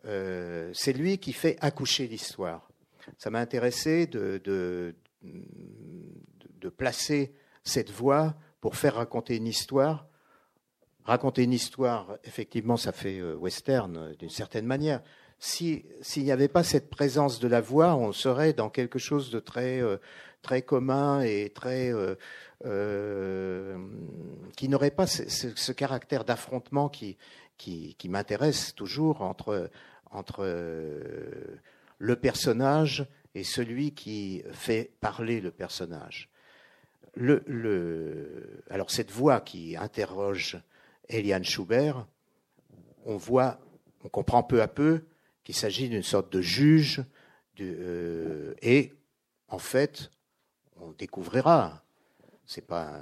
Euh, 0.06 0.70
c'est 0.74 0.94
lui 0.94 1.18
qui 1.18 1.34
fait 1.34 1.58
accoucher 1.62 2.08
l'histoire. 2.08 2.70
Ça 3.18 3.30
m'a 3.30 3.40
intéressé 3.40 4.08
de, 4.08 4.42
de, 4.44 4.94
placer 6.76 7.34
cette 7.64 7.90
voix 7.92 8.36
pour 8.60 8.76
faire 8.76 8.96
raconter 8.96 9.38
une 9.38 9.48
histoire. 9.48 10.06
Raconter 11.06 11.44
une 11.44 11.54
histoire, 11.54 12.18
effectivement, 12.26 12.76
ça 12.76 12.92
fait 12.92 13.20
euh, 13.20 13.36
western 13.36 14.14
d'une 14.20 14.30
certaine 14.30 14.66
manière. 14.66 15.02
S'il 15.40 15.86
n'y 16.18 16.32
avait 16.32 16.50
pas 16.50 16.64
cette 16.64 16.90
présence 16.90 17.40
de 17.40 17.48
la 17.48 17.62
voix, 17.62 17.96
on 17.96 18.12
serait 18.12 18.52
dans 18.52 18.70
quelque 18.70 19.00
chose 19.00 19.32
de 19.32 19.40
très, 19.40 19.82
très 20.42 20.64
commun 20.64 21.22
et 21.22 21.52
très 21.54 21.94
qui 24.56 24.70
n'aurait 24.70 24.92
pas 24.92 25.08
ce, 25.08 25.72
caractère 25.72 26.26
d'affrontement 26.26 26.90
qui, 26.90 27.18
m'intéresse 28.06 28.74
toujours 28.76 29.22
entre, 29.22 29.70
entre 30.12 30.44
le 32.00 32.16
personnage 32.16 33.06
et 33.36 33.44
celui 33.44 33.94
qui 33.94 34.44
fait 34.52 34.92
parler 35.00 35.42
le 35.42 35.52
personnage. 35.52 36.30
Alors 38.70 38.92
cette 38.92 39.12
voix 39.12 39.42
qui 39.42 39.76
interroge 39.76 40.58
Eliane 41.10 41.44
Schubert, 41.44 42.08
on 43.06 43.18
voit, 43.18 43.60
on 44.04 44.10
comprend 44.10 44.44
peu 44.44 44.62
à 44.62 44.68
peu 44.68 45.06
qu'il 45.44 45.56
s'agit 45.56 45.90
d'une 45.90 46.04
sorte 46.04 46.32
de 46.32 46.42
juge, 46.42 47.04
euh, 47.62 48.54
et 48.62 48.94
en 49.48 49.58
fait, 49.58 50.12
on 50.76 50.92
découvrira, 50.92 51.84
c'est 52.48 52.66
pas, 52.66 53.02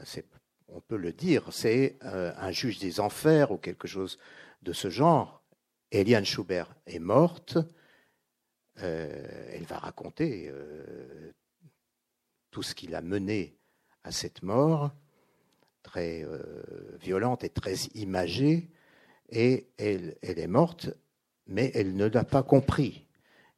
on 0.67 0.81
peut 0.81 0.97
le 0.97 1.13
dire, 1.13 1.47
c'est 1.51 1.97
euh, 2.03 2.34
un 2.38 2.51
juge 2.51 2.79
des 2.79 2.99
enfers 2.99 3.51
ou 3.51 3.58
quelque 3.58 3.88
chose 3.88 4.19
de 4.62 4.73
ce 4.73 4.89
genre. 4.89 5.41
Eliane 5.91 6.25
Schubert 6.25 6.75
est 6.86 6.99
morte, 6.99 7.58
euh, 8.79 9.47
elle 9.53 9.63
va 9.63 9.77
raconter 9.77 10.51
tout 12.51 12.63
ce 12.63 12.75
qu'il 12.75 12.93
a 12.95 13.01
mené 13.01 13.58
à 14.03 14.12
cette 14.12 14.43
mort 14.43 14.91
très 15.86 16.23
euh, 16.23 16.97
violente 16.99 17.43
et 17.43 17.49
très 17.49 17.75
imagée, 17.93 18.69
et 19.29 19.67
elle, 19.77 20.15
est 20.21 20.47
morte, 20.47 20.89
mais 21.47 21.71
elle 21.75 21.95
ne 21.95 22.05
l'a 22.05 22.23
pas 22.23 22.43
compris. 22.43 23.08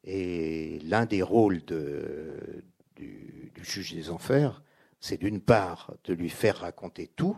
Et 0.04 0.78
l'un 0.84 1.06
des 1.06 1.22
rôles 1.22 1.64
du, 1.64 3.52
juge 3.62 3.94
des 3.94 4.10
enfers, 4.10 4.62
c'est 5.00 5.18
d'une 5.18 5.40
part 5.40 5.94
de 6.04 6.14
lui 6.14 6.30
faire 6.30 6.58
raconter 6.58 7.08
tout, 7.08 7.36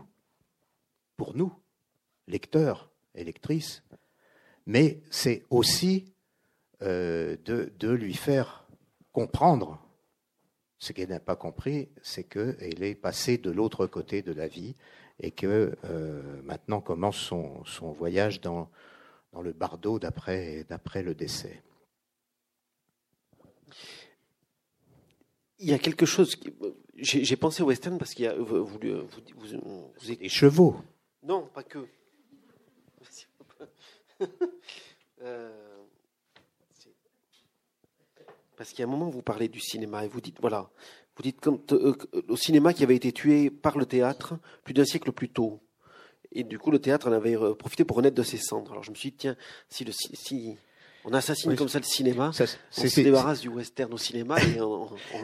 pour 1.17 1.35
nous, 1.35 1.53
lecteurs 2.27 2.91
et 3.13 3.23
lectrices, 3.23 3.83
mais 4.65 5.01
c'est 5.09 5.43
aussi 5.49 6.13
euh, 6.81 7.37
de, 7.45 7.89
lui 7.89 8.13
faire 8.13 8.67
comprendre 9.11 9.79
ce 10.79 10.93
qu'elle 10.93 11.09
n'a 11.09 11.19
pas 11.19 11.35
compris, 11.35 11.89
c'est 12.01 12.23
qu'elle 12.23 12.83
est 12.83 12.95
passée 12.95 13.37
de 13.37 13.51
l'autre 13.51 13.85
côté 13.85 14.23
de 14.23 14.31
la 14.31 14.47
vie 14.47 14.75
et 15.19 15.29
que 15.29 15.77
euh, 15.83 16.41
maintenant 16.43 16.81
commence 16.81 17.17
son, 17.17 17.91
voyage 17.91 18.41
dans, 18.41 18.69
le 19.39 19.53
bardeau 19.53 19.99
d'après 19.99 20.65
le 21.03 21.13
décès. 21.13 21.61
Il 25.59 25.69
y 25.69 25.73
a 25.73 25.79
quelque 25.79 26.07
chose. 26.07 26.35
J'ai 27.01 27.35
pensé 27.35 27.63
au 27.63 27.67
western 27.67 27.97
parce 27.97 28.13
qu'il 28.13 28.25
y 28.25 28.27
a. 28.27 28.35
Vous, 28.35 28.63
vous, 28.63 28.79
Les 30.07 30.29
chevaux. 30.29 30.75
Non, 31.23 31.49
pas 31.53 31.63
que. 31.63 31.87
euh, 35.21 35.49
parce 38.55 38.69
qu'il 38.69 38.79
y 38.79 38.83
a 38.83 38.85
un 38.85 38.91
moment, 38.91 39.09
vous 39.09 39.23
parlez 39.23 39.47
du 39.47 39.59
cinéma 39.59 40.05
et 40.05 40.07
vous 40.07 40.21
dites, 40.21 40.37
voilà, 40.39 40.69
vous 41.15 41.23
dites 41.23 41.41
comme 41.41 41.59
euh, 41.71 41.95
au 42.27 42.37
cinéma 42.37 42.73
qui 42.73 42.83
avait 42.83 42.95
été 42.95 43.11
tué 43.11 43.49
par 43.49 43.79
le 43.79 43.87
théâtre 43.87 44.35
plus 44.63 44.75
d'un 44.75 44.85
siècle 44.85 45.11
plus 45.11 45.29
tôt. 45.29 45.59
Et 46.31 46.43
du 46.43 46.59
coup, 46.59 46.69
le 46.69 46.79
théâtre 46.79 47.09
en 47.09 47.11
avait 47.11 47.35
euh, 47.35 47.55
profité 47.55 47.83
pour 47.83 47.97
renaître 47.97 48.15
de 48.15 48.23
ses 48.23 48.37
cendres. 48.37 48.71
Alors 48.71 48.83
je 48.83 48.91
me 48.91 48.95
suis 48.95 49.09
dit, 49.09 49.17
tiens, 49.17 49.35
si, 49.69 49.83
le, 49.83 49.91
si 49.91 50.57
on 51.05 51.13
assassine 51.13 51.55
comme 51.55 51.67
ça 51.67 51.79
le 51.79 51.85
cinéma, 51.85 52.31
ça, 52.33 52.45
on 52.77 52.87
se 52.87 53.01
débarrasse 53.01 53.41
du 53.41 53.49
western 53.49 53.93
au 53.93 53.97
cinéma. 53.97 54.37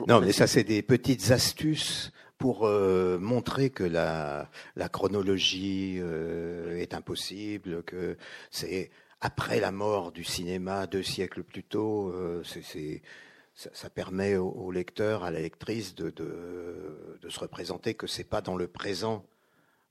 non, 0.08 0.22
mais 0.22 0.32
ça, 0.32 0.48
c'est 0.48 0.64
des 0.64 0.82
petites 0.82 1.32
astuces 1.32 2.12
pour 2.38 2.66
euh, 2.66 3.18
montrer 3.18 3.70
que 3.70 3.84
la, 3.84 4.50
la 4.76 4.90
chronologie 4.90 5.98
est 5.98 6.94
impossible, 6.94 7.84
que 7.84 8.18
c'est 8.52 8.92
après 9.22 9.60
la 9.60 9.72
mort 9.72 10.12
du 10.12 10.24
cinéma 10.24 10.86
deux 10.86 11.04
siècles 11.04 11.44
plus 11.44 11.64
tôt. 11.64 12.14
c'est 12.44 13.02
ça, 13.58 13.90
permet 13.90 14.38
au, 14.38 14.72
lecteur, 14.72 15.24
à 15.24 15.32
la 15.32 15.40
lectrice 15.40 15.96
de, 15.96 16.12
de, 16.12 17.30
se 17.30 17.40
représenter 17.40 17.96
que 17.96 18.06
c'est 18.06 18.24
pas 18.24 18.42
dans 18.42 18.56
le 18.56 18.68
présent 18.68 19.26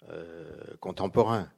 euh, 0.09 0.77
contemporain. 0.81 1.51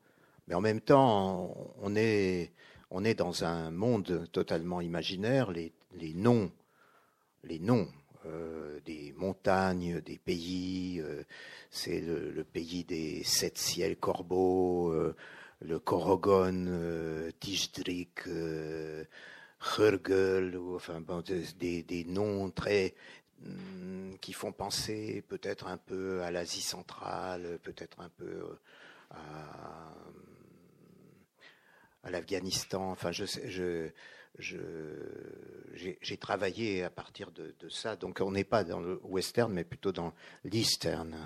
Mais 0.47 0.55
en 0.55 0.63
même 0.63 0.81
temps, 0.81 1.55
on 1.83 1.95
est, 1.95 2.53
on 2.91 3.05
est 3.05 3.15
dans 3.15 3.45
un 3.45 3.71
monde 3.71 4.29
totalement 4.33 4.81
imaginaire. 4.81 5.51
Les, 5.51 5.73
noms, 6.15 6.51
les 7.45 7.59
noms 7.59 7.89
euh, 8.27 8.81
des 8.85 9.13
montagnes, 9.17 10.01
des 10.01 10.19
pays, 10.19 11.01
euh, 11.01 11.25
c'est 11.71 12.01
le, 12.01 12.45
pays 12.45 12.85
des 12.85 13.23
sept 13.25 13.59
ciels 13.59 13.97
corbeaux, 13.97 14.95
le 15.61 15.79
Korogon, 15.79 17.31
Tijdrik 17.41 18.27
Hurgel, 19.61 20.57
enfin 20.75 21.03
des, 21.25 22.05
noms 22.07 22.51
très 22.51 22.95
hmm, 23.43 24.15
qui 24.21 24.33
font 24.33 24.53
penser 24.53 25.25
peut-être 25.29 25.67
un 25.67 25.77
peu 25.77 26.23
à 26.23 26.31
l'Asie 26.31 26.63
centrale, 26.63 27.59
peut-être 27.63 28.01
un 28.01 28.09
peu 28.09 28.59
euh, 29.13 29.17
à 32.09 32.11
l'Afghanistan. 32.11 32.91
Enfin, 32.91 33.13
je, 33.13 33.25
je, 33.45 33.91
j'ai 36.01 36.17
travaillé 36.17 36.83
à 36.83 36.91
partir 36.91 37.31
de, 37.31 37.55
ça. 37.69 37.97
Donc, 37.97 38.21
on 38.21 38.33
n'est 38.33 38.45
pas 38.45 38.65
dans 38.65 38.81
le 38.81 39.01
western, 39.05 39.53
mais 39.53 39.65
plutôt 39.65 39.93
dans 39.93 40.13
l'eastern. 40.45 41.17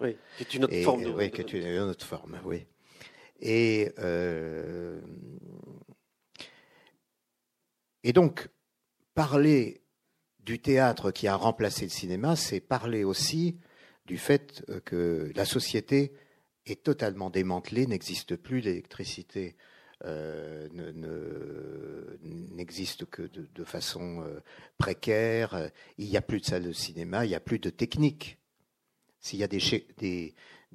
Oui, 0.00 0.16
c'est 0.38 0.54
une 0.54 0.64
autre 0.64 0.82
forme. 0.82 1.04
oui, 1.14 1.30
qui 1.30 1.42
est 1.42 1.52
une, 1.52 1.78
autre 1.78 2.04
forme, 2.04 2.40
oui. 2.44 2.66
Et, 3.40 3.92
euh, 3.98 4.98
et 8.02 8.14
donc, 8.14 8.48
parler 9.14 9.82
du 10.40 10.58
théâtre 10.60 11.10
qui 11.10 11.28
a 11.28 11.36
remplacé 11.36 11.84
le 11.84 11.90
cinéma, 11.90 12.36
c'est 12.36 12.60
parler 12.60 13.04
aussi 13.04 13.58
du 14.06 14.16
fait 14.16 14.64
que 14.86 15.30
la 15.34 15.44
société 15.44 16.12
est 16.64 16.82
totalement 16.82 17.28
démantelée, 17.28 17.86
n'existe 17.86 18.36
plus, 18.36 18.60
l'électricité 18.60 19.56
euh, 20.04 20.68
n'existe 22.22 23.06
que 23.06 23.22
de, 23.22 23.64
façon 23.64 24.22
euh, 24.22 24.40
précaire, 24.78 25.70
il 25.98 26.08
n'y 26.08 26.16
a 26.16 26.22
plus 26.22 26.40
de 26.40 26.44
salle 26.44 26.64
de 26.64 26.72
cinéma, 26.72 27.24
il 27.24 27.28
n'y 27.28 27.34
a 27.34 27.40
plus 27.40 27.58
de 27.58 27.70
technique. 27.70 28.38
S'il 29.20 29.38
y 29.38 29.44
a 29.44 29.48
des, 29.48 29.58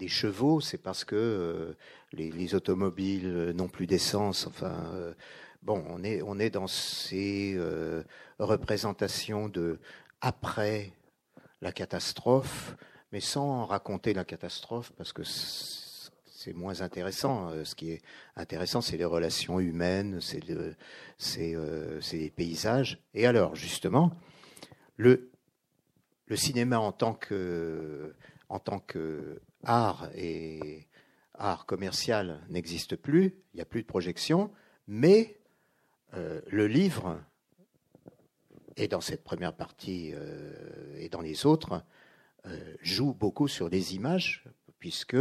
chevaux, 0.07 0.59
c'est 0.59 0.79
parce 0.79 1.05
que 1.05 1.15
euh, 1.15 1.73
les, 2.13 2.55
automobiles 2.55 3.51
n'ont 3.55 3.69
plus 3.69 3.87
d'essence. 3.87 4.47
Enfin, 4.47 5.13
bon, 5.61 5.83
on 5.87 6.03
est, 6.03 6.21
on 6.23 6.39
est 6.39 6.49
dans 6.49 6.67
ces 6.67 7.57
représentations 8.39 9.49
de 9.49 9.79
après 10.19 10.93
la 11.61 11.71
catastrophe, 11.71 12.75
mais 13.11 13.19
sans 13.19 13.65
raconter 13.65 14.13
la 14.13 14.25
catastrophe, 14.25 14.91
parce 14.97 15.13
que 15.13 15.23
c'est 16.43 16.53
moins 16.53 16.81
intéressant. 16.81 17.49
Euh, 17.49 17.63
ce 17.63 17.75
qui 17.75 17.91
est 17.91 18.01
intéressant, 18.35 18.81
c'est 18.81 18.97
les 18.97 19.05
relations 19.05 19.59
humaines, 19.59 20.19
c'est 20.21 20.41
euh, 20.49 21.99
les 22.11 22.31
paysages. 22.31 22.99
Et 23.13 23.27
alors, 23.27 23.55
justement, 23.55 24.11
le, 24.97 25.29
cinéma 26.33 26.79
en 26.79 26.93
tant 26.93 27.13
que, 27.13 28.15
en 28.49 28.59
tant 28.59 28.79
que 28.79 29.41
art 29.63 30.09
et 30.15 30.87
art 31.35 31.65
commercial 31.65 32.39
n'existe 32.49 32.95
plus. 32.95 33.35
Il 33.53 33.57
n'y 33.57 33.61
a 33.61 33.65
plus 33.65 33.81
de 33.81 33.87
projection, 33.87 34.49
mais 34.87 35.37
euh, 36.13 36.41
le 36.47 36.67
livre 36.67 37.21
et 38.77 38.87
dans 38.87 39.01
cette 39.01 39.23
première 39.23 39.53
partie 39.53 40.13
et 40.95 41.09
dans 41.09 41.19
les 41.19 41.45
autres, 41.45 41.83
joue 42.81 43.13
beaucoup 43.13 43.49
sur 43.49 43.67
les 43.67 43.95
images, 43.95 44.45
puisque 44.79 45.17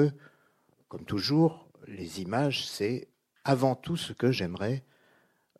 comme 0.91 1.05
toujours, 1.05 1.69
les 1.87 2.21
images, 2.21 2.67
c'est 2.67 3.07
avant 3.45 3.77
tout 3.77 3.97
ce 3.97 4.13
que 4.13 4.33
j'aimerais 4.33 4.83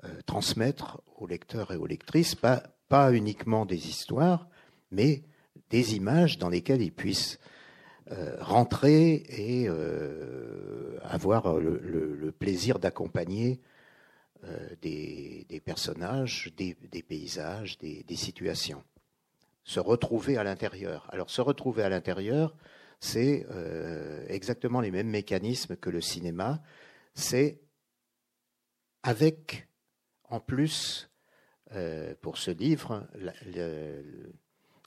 euh, 0.03 0.09
transmettre 0.27 1.01
aux 1.17 1.29
lecteurs 1.29 1.73
et 1.73 1.77
aux 1.77 1.87
lectrices, 1.87 2.35
pas, 2.35 2.65
uniquement 3.13 3.65
des 3.65 3.89
histoires, 3.89 4.49
mais 4.91 5.23
des 5.71 5.95
images 5.95 6.37
dans 6.39 6.49
lesquelles 6.49 6.83
ils 6.83 6.93
puissent 6.93 7.39
euh, 8.11 8.37
rentrer 8.41 9.23
et 9.29 9.69
euh, 9.69 10.99
avoir 11.05 11.61
le, 11.61 12.35
plaisir 12.37 12.81
d'accompagner 12.81 13.61
des, 14.83 15.63
personnages, 15.65 16.53
des, 16.57 16.75
paysages, 17.03 17.79
des, 17.79 18.17
situations. 18.17 18.83
Se 19.63 19.79
retrouver 19.79 20.39
à 20.39 20.43
l'intérieur. 20.43 21.07
Alors 21.13 21.31
se 21.31 21.41
retrouver 21.41 21.85
à 21.85 21.89
l'intérieur, 21.89 22.57
c'est 23.01 23.47
euh, 23.51 24.25
exactement 24.29 24.81
les 24.81 24.91
mêmes 24.91 25.09
mécanismes 25.09 25.77
que 25.77 25.91
le 25.91 26.01
cinéma. 26.01 26.63
C'est 27.15 27.61
avec, 29.03 29.69
en 30.25 30.39
plus, 30.39 31.11
euh, 31.73 32.15
pour 32.21 32.37
ce 32.37 32.51
livre, 32.51 33.09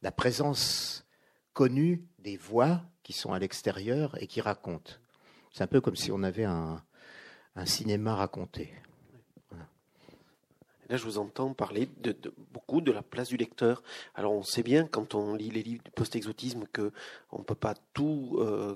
la, 0.02 0.12
présence 0.12 1.06
connue 1.54 2.06
des 2.20 2.38
voix 2.38 2.84
qui 3.02 3.14
sont 3.14 3.34
à 3.34 3.40
l'extérieur 3.40 4.16
et 4.22 4.28
qui 4.28 4.42
racontent. 4.42 4.94
C'est 5.52 5.64
un 5.64 5.68
peu 5.68 5.82
comme 5.82 5.96
si 5.96 6.12
on 6.12 6.24
avait 6.24 6.46
un 6.46 6.82
cinéma 7.66 8.16
raconté. 8.16 8.74
Là, 10.90 10.98
je 10.98 11.04
vous 11.04 11.18
entends 11.18 11.54
parler 11.54 11.88
de, 12.02 12.16
beaucoup 12.52 12.82
de 12.82 12.92
la 12.92 13.02
place 13.02 13.30
du 13.30 13.38
lecteur. 13.38 13.84
Alors, 14.16 14.34
on 14.34 14.44
sait 14.44 14.64
bien 14.64 14.86
quand 14.86 15.16
on 15.16 15.34
lit 15.34 15.50
les 15.50 15.64
livres 15.64 15.84
du 15.84 15.92
post-exotisme 15.92 16.66
que 16.72 16.92
on 17.32 17.44
peut 17.44 17.56
pas 17.56 17.76
tout. 17.94 18.38
Euh, 18.40 18.76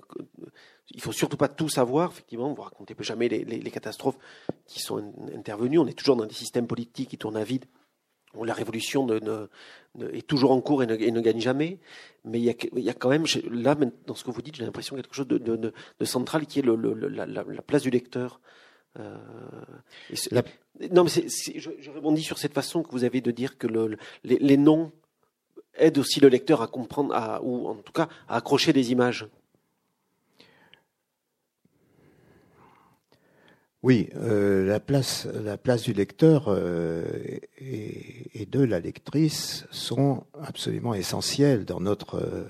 il 0.92 1.02
faut 1.02 1.12
surtout 1.12 1.38
pas 1.38 1.50
tout 1.50 1.70
savoir. 1.70 2.12
Effectivement, 2.12 2.54
vous 2.54 2.62
racontez 2.62 2.96
jamais 3.00 3.28
les, 3.28 3.72
catastrophes 3.72 4.18
qui 4.66 4.80
sont 4.80 5.14
intervenues. 5.36 5.80
On 5.80 5.88
est 5.88 5.98
toujours 5.98 6.16
dans 6.16 6.26
des 6.26 6.34
systèmes 6.34 6.68
politiques 6.68 7.10
qui 7.10 7.18
tournent 7.18 7.38
à 7.38 7.44
vide. 7.44 7.66
Où 8.34 8.44
la 8.44 8.54
révolution 8.54 9.08
est 10.14 10.28
toujours 10.28 10.52
en 10.52 10.62
cours 10.62 10.84
et 10.84 10.86
ne, 10.86 11.22
gagne 11.22 11.40
jamais. 11.40 11.80
Mais 12.24 12.40
il 12.40 12.46
y, 12.46 12.90
a, 12.90 12.94
quand 12.94 13.10
même, 13.10 13.26
là, 13.50 13.76
dans 14.06 14.16
ce 14.16 14.24
que 14.24 14.32
vous 14.32 14.42
dites, 14.42 14.56
j'ai 14.56 14.66
l'impression 14.66 14.96
quelque 14.96 15.16
chose 15.16 15.28
de, 15.28 15.74
central 16.06 16.46
qui 16.46 16.60
est 16.60 16.64
la, 16.64 17.62
place 17.64 17.82
du 17.82 17.90
lecteur. 17.90 18.40
Euh, 19.00 19.18
non, 20.92 21.04
mais 21.04 21.10
je, 21.10 21.70
je, 21.80 21.92
rebondis 21.92 22.24
sur 22.24 22.38
cette 22.38 22.54
façon 22.54 22.84
que 22.84 22.92
vous 22.92 23.04
avez 23.04 23.22
de 23.22 23.32
dire 23.32 23.58
que 23.58 23.68
le, 23.68 23.98
les, 24.24 24.58
noms 24.58 24.92
aident 25.76 26.00
aussi 26.00 26.20
le 26.20 26.30
lecteur 26.30 26.62
à 26.62 26.68
comprendre, 26.68 27.14
à, 27.16 27.42
ou 27.44 27.68
en 27.68 27.76
tout 27.76 27.94
cas 27.94 28.08
à 28.28 28.38
accrocher 28.38 28.74
des 28.74 28.92
images. 28.92 29.28
Oui, 33.84 34.10
euh, 34.16 34.66
la, 34.66 34.80
place, 34.80 35.26
la 35.26 35.58
place 35.58 35.84
du 35.84 35.94
lecteur 35.94 36.46
euh, 36.48 37.04
et, 37.60 38.46
de 38.46 38.64
la 38.64 38.80
lectrice 38.80 39.66
sont 39.72 40.26
absolument 40.42 40.94
essentielles 40.94 41.66
dans 41.66 41.80
notre, 41.80 42.48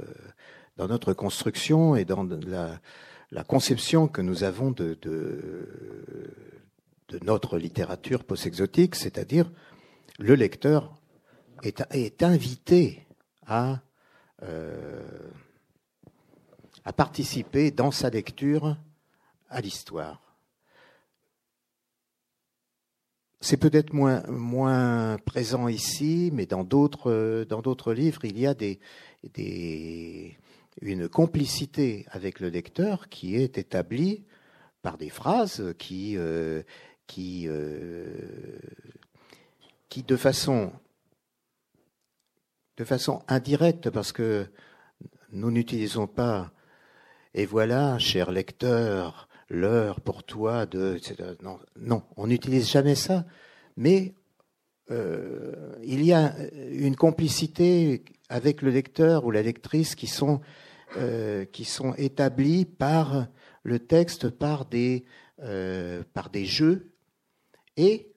dans 0.78 0.88
notre 0.88 1.14
construction 1.14 1.96
et 1.96 2.06
dans 2.06 2.24
la, 2.24 2.80
la 3.32 3.44
conception 3.44 4.08
que 4.08 4.22
nous 4.22 4.44
avons 4.44 4.72
de, 4.72 4.98
notre 7.24 7.58
littérature 7.58 8.24
post-exotique, 8.24 8.96
c'est-à-dire 8.96 9.52
le 10.20 10.36
lecteur 10.36 11.00
est, 11.64 12.24
invité 12.24 13.06
à, 13.46 13.80
euh, 14.44 15.30
à 16.86 16.94
participer 16.94 17.72
dans 17.72 17.92
sa 17.92 18.10
lecture 18.10 18.78
à 19.50 19.62
l'histoire. 19.62 20.28
C'est 23.40 23.58
peut-être 23.58 23.94
moins, 23.94 25.18
présent 25.26 25.68
ici, 25.68 26.32
mais 26.34 26.46
dans 26.46 26.64
d'autres, 26.64 27.94
livres, 27.94 28.26
il 28.26 28.40
y 28.40 28.48
a 28.48 28.54
des, 28.54 28.80
une 30.82 31.10
complicité 31.10 32.06
avec 32.12 32.40
le 32.40 32.50
lecteur 32.50 33.10
qui 33.10 33.36
est 33.36 33.58
établie 33.58 34.26
par 34.82 34.98
des 34.98 35.10
phrases 35.10 35.74
qui, 35.78 36.16
euh, 36.18 36.64
qui, 37.08 37.46
euh, 37.48 38.60
qui 39.90 40.04
de 40.04 40.16
façon 40.16 40.72
de 42.78 42.84
façon 42.84 43.24
indirecte, 43.28 43.90
parce 43.90 44.12
que 44.12 44.46
nous 45.32 45.50
n'utilisons 45.50 46.06
pas 46.06 46.52
et 47.34 47.46
voilà, 47.46 47.98
cher 48.00 48.32
lecteur, 48.32 49.28
l'heure 49.50 50.00
pour 50.02 50.24
toi 50.24 50.66
de 50.66 51.00
non, 51.42 51.60
non, 51.76 52.04
on 52.18 52.28
n'utilise 52.28 52.70
jamais 52.70 52.96
ça, 52.96 53.26
mais 53.78 54.14
euh, 54.92 55.76
il 55.84 56.04
y 56.06 56.14
a 56.14 56.34
une 56.72 56.96
complicité 56.96 58.06
avec 58.30 58.62
le 58.62 58.70
lecteur 58.70 59.26
ou 59.26 59.32
la 59.32 59.42
lectrice 59.42 59.96
qui 59.96 60.08
sont 60.08 60.42
euh, 60.96 61.44
qui 61.44 61.66
sont 61.66 61.94
établis 61.96 62.64
par 62.64 63.28
le 63.64 63.80
texte, 63.80 64.30
par 64.30 64.66
des, 64.66 65.04
euh, 65.40 66.02
par 66.14 66.30
des 66.30 66.46
jeux, 66.46 66.94
et 67.76 68.14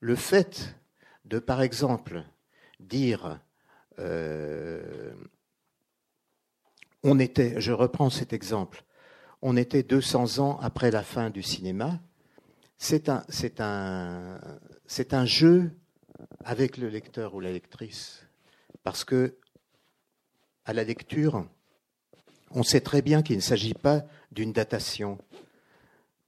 le 0.00 0.16
fait 0.16 0.74
de, 1.26 1.38
par 1.38 1.62
exemple, 1.62 2.24
dire 2.80 3.40
euh, 4.00 5.12
on 7.04 7.20
était, 7.20 7.60
je 7.60 7.70
reprends 7.70 8.10
cet 8.10 8.32
exemple, 8.32 8.82
on 9.40 9.56
était 9.56 9.84
200 9.84 10.40
ans 10.40 10.58
après 10.60 10.90
la 10.90 11.04
fin 11.04 11.30
du 11.30 11.44
cinéma, 11.44 12.00
c'est 12.78 13.08
un, 13.08 13.24
un, 13.60 14.40
c'est 14.86 15.14
un 15.14 15.24
jeu 15.24 15.70
avec 16.44 16.78
le 16.78 16.88
lecteur 16.88 17.36
ou 17.36 17.40
la 17.40 17.52
lectrice, 17.52 18.26
parce 18.82 19.04
que 19.04 19.36
à 20.64 20.72
la 20.72 20.82
lecture, 20.82 21.46
on 22.50 22.62
sait 22.62 22.80
très 22.80 23.02
bien 23.02 23.22
qu'il 23.22 23.36
ne 23.36 23.42
s'agit 23.42 23.74
pas 23.74 24.04
d'une 24.32 24.52
datation. 24.52 25.18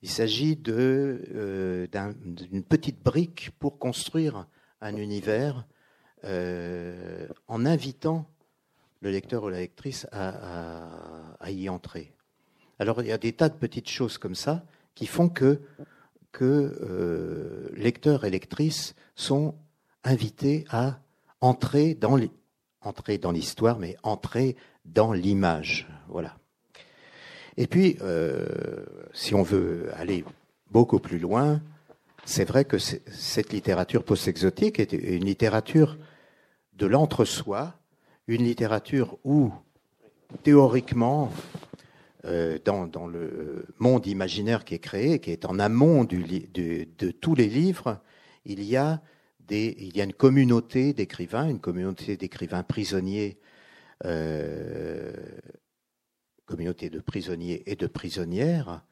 Il 0.02 0.10
s'agit 0.10 0.58
euh, 0.68 1.86
d'une 2.24 2.64
petite 2.64 3.02
brique 3.02 3.50
pour 3.58 3.78
construire 3.78 4.46
un 4.80 4.96
univers 4.96 5.66
euh, 6.24 7.28
en 7.48 7.66
invitant 7.66 8.26
le 9.00 9.10
lecteur 9.10 9.44
ou 9.44 9.48
la 9.48 9.58
lectrice 9.58 10.06
à, 10.12 11.50
y 11.50 11.68
entrer. 11.68 12.12
Alors 12.78 13.02
il 13.02 13.08
y 13.08 13.12
a 13.12 13.18
des 13.18 13.32
tas 13.32 13.48
de 13.48 13.56
petites 13.56 13.88
choses 13.88 14.18
comme 14.18 14.34
ça 14.34 14.64
qui 14.94 15.06
font 15.06 15.28
que 15.28 15.60
que 16.32 17.70
lecteurs 17.74 18.24
et 18.24 18.30
lectrices 18.30 18.94
sont 19.16 19.56
invités 20.04 20.64
à 20.70 21.00
entrer 21.40 21.94
dans 21.94 22.16
l'histoire, 23.32 23.78
mais 23.78 23.96
entrer 24.02 24.56
dans 24.92 25.12
l'image. 25.12 25.88
Voilà. 26.08 26.36
Et 27.56 27.66
puis, 27.66 27.98
si 29.12 29.34
on 29.34 29.42
veut 29.42 29.90
aller 29.94 30.24
beaucoup 30.70 30.98
plus 30.98 31.18
loin, 31.18 31.60
c'est 32.24 32.44
vrai 32.44 32.64
que 32.64 32.78
cette 32.78 33.52
littérature 33.52 34.04
post-exotique 34.04 34.78
est 34.78 34.92
une 34.92 35.24
littérature 35.24 35.98
de 36.74 36.86
l'entre-soi, 36.86 37.74
une 38.26 38.44
littérature 38.44 39.18
où, 39.24 39.52
théoriquement, 40.42 41.30
euh, 42.24 42.58
dans, 42.64 43.06
le 43.06 43.66
monde 43.78 44.06
imaginaire 44.06 44.64
qui 44.64 44.74
est 44.74 44.78
créé, 44.78 45.18
qui 45.20 45.30
est 45.30 45.44
en 45.44 45.58
amont 45.58 46.04
de, 46.04 47.10
tous 47.20 47.34
les 47.34 47.48
livres, 47.48 48.00
il 48.44 48.62
y 48.62 48.76
a, 48.76 49.00
des, 49.40 49.74
il 49.78 49.96
y 49.96 50.00
a 50.00 50.04
une 50.04 50.12
communauté 50.12 50.92
d'écrivains, 50.92 51.48
une 51.48 51.60
communauté 51.60 52.16
d'écrivains 52.16 52.62
prisonniers, 52.62 53.38
euh, 54.06 55.12
communauté 56.46 56.90
de 56.90 57.00
prisonniers 57.00 57.62
et 57.66 57.76
de 57.76 57.86
prisonnières, 57.86 58.82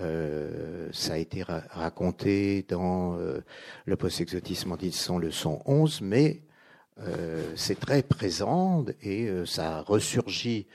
euh, 0.00 0.88
ça 0.92 1.14
a 1.14 1.18
été 1.18 1.42
raconté 1.42 2.64
dans 2.68 3.18
euh, 3.18 3.40
le 3.84 3.96
post-exotisme 3.96 4.72
en 4.72 4.76
disant 4.76 5.18
leçon 5.18 5.62
11, 5.66 6.00
mais 6.02 6.42
c'est 7.56 7.78
très 7.78 8.02
présent 8.02 8.86
et 9.02 9.28
ça 9.44 9.82
ressurgit 9.82 10.66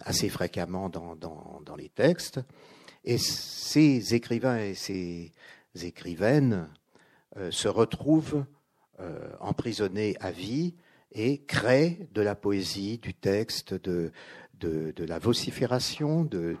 assez 0.00 0.28
fréquemment 0.28 0.88
dans, 0.88 1.76
les 1.78 1.90
textes. 1.90 2.40
Et 3.04 3.18
ces 3.18 4.12
écrivains 4.16 4.58
et 4.58 4.74
ces 4.74 5.30
écrivaines 5.80 6.68
se 7.50 7.68
retrouvent 7.68 8.44
emprisonnés 9.38 10.16
à 10.18 10.32
vie 10.32 10.74
et 11.14 11.38
créent 11.44 12.08
de 12.12 12.20
la 12.20 12.34
poésie, 12.34 12.98
du 12.98 13.14
texte, 13.14 13.74
de, 13.74 14.12
la 14.98 15.18
vocifération, 15.18 16.24
de, 16.24 16.56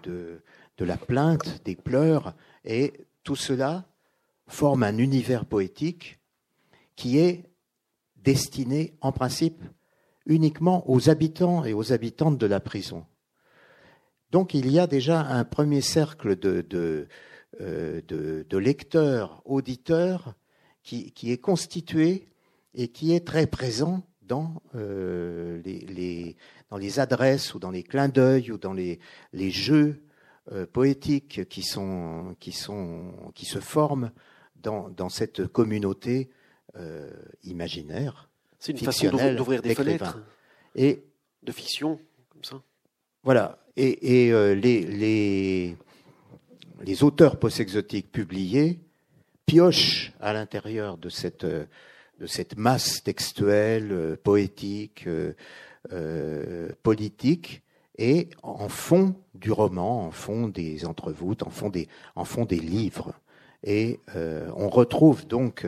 la 0.78 0.96
plainte, 0.96 1.62
des 1.64 1.76
pleurs, 1.76 2.34
et 2.64 2.92
tout 3.24 3.36
cela 3.36 3.86
forme 4.46 4.84
un 4.84 4.98
univers 4.98 5.44
poétique 5.44 6.20
qui 6.96 7.18
est 7.18 7.44
destiné 8.16 8.94
en 9.00 9.12
principe 9.12 9.62
uniquement 10.26 10.88
aux 10.88 11.10
habitants 11.10 11.64
et 11.64 11.72
aux 11.72 11.92
habitantes 11.92 12.38
de 12.38 12.46
la 12.46 12.60
prison. 12.60 13.04
Donc 14.30 14.54
il 14.54 14.70
y 14.70 14.78
a 14.78 14.86
déjà 14.86 15.20
un 15.20 15.44
premier 15.44 15.80
cercle 15.80 16.36
de, 16.36 17.08
euh, 17.60 18.44
lecteurs, 18.52 19.42
auditeurs, 19.44 20.34
qui, 20.82 21.12
qui, 21.12 21.32
est 21.32 21.38
constitué 21.38 22.28
et 22.74 22.88
qui 22.88 23.14
est 23.14 23.26
très 23.26 23.46
présent 23.46 24.02
dans 24.26 24.62
euh, 24.74 25.60
les, 25.64 26.36
dans 26.70 26.76
les 26.76 27.00
adresses 27.00 27.54
ou 27.54 27.58
dans 27.58 27.70
les 27.70 27.82
clins 27.82 28.08
d'œil 28.08 28.50
ou 28.50 28.58
dans 28.58 28.72
les, 28.72 28.98
les 29.32 29.50
jeux 29.50 30.02
euh, 30.52 30.66
poétiques 30.66 31.48
qui, 31.48 31.62
sont, 31.62 32.36
qui, 32.40 32.52
sont, 32.52 33.12
qui 33.34 33.46
se 33.46 33.60
forment 33.60 34.10
dans, 34.56 34.88
dans 34.90 35.08
cette 35.08 35.46
communauté 35.46 36.30
euh, 36.76 37.10
imaginaire. 37.42 38.28
C'est 38.58 38.72
une 38.72 38.78
façon 38.78 39.10
d'ouvrir 39.34 39.60
des 39.62 39.74
fenêtres 39.74 40.18
et 40.74 41.04
de 41.42 41.52
fiction, 41.52 42.00
comme 42.30 42.44
ça. 42.44 42.62
Voilà. 43.22 43.58
Et, 43.76 44.26
et 44.28 44.54
les, 44.54 44.86
les, 44.86 45.76
les 46.82 47.02
auteurs 47.02 47.38
post-exotiques 47.38 48.10
publiés 48.10 48.80
piochent 49.44 50.12
à 50.20 50.32
l'intérieur 50.32 50.96
de 50.96 51.10
cette, 51.10 51.46
de 52.18 52.26
cette 52.26 52.56
masse 52.56 53.02
textuelle, 53.02 54.16
poétique, 54.22 55.06
euh, 55.92 56.70
politique 56.82 57.62
et 57.98 58.30
en 58.42 58.70
fond 58.70 59.16
du 59.34 59.52
roman, 59.52 60.06
en 60.06 60.10
fond 60.10 60.48
des 60.48 60.86
entrevoûtes, 60.86 61.42
en 61.42 61.50
fond 61.50 61.68
des, 61.68 61.88
en 62.16 62.24
fond 62.24 62.46
des 62.46 62.58
livres. 62.58 63.12
Et 63.62 64.00
euh, 64.16 64.50
on 64.56 64.70
retrouve 64.70 65.26
donc 65.26 65.66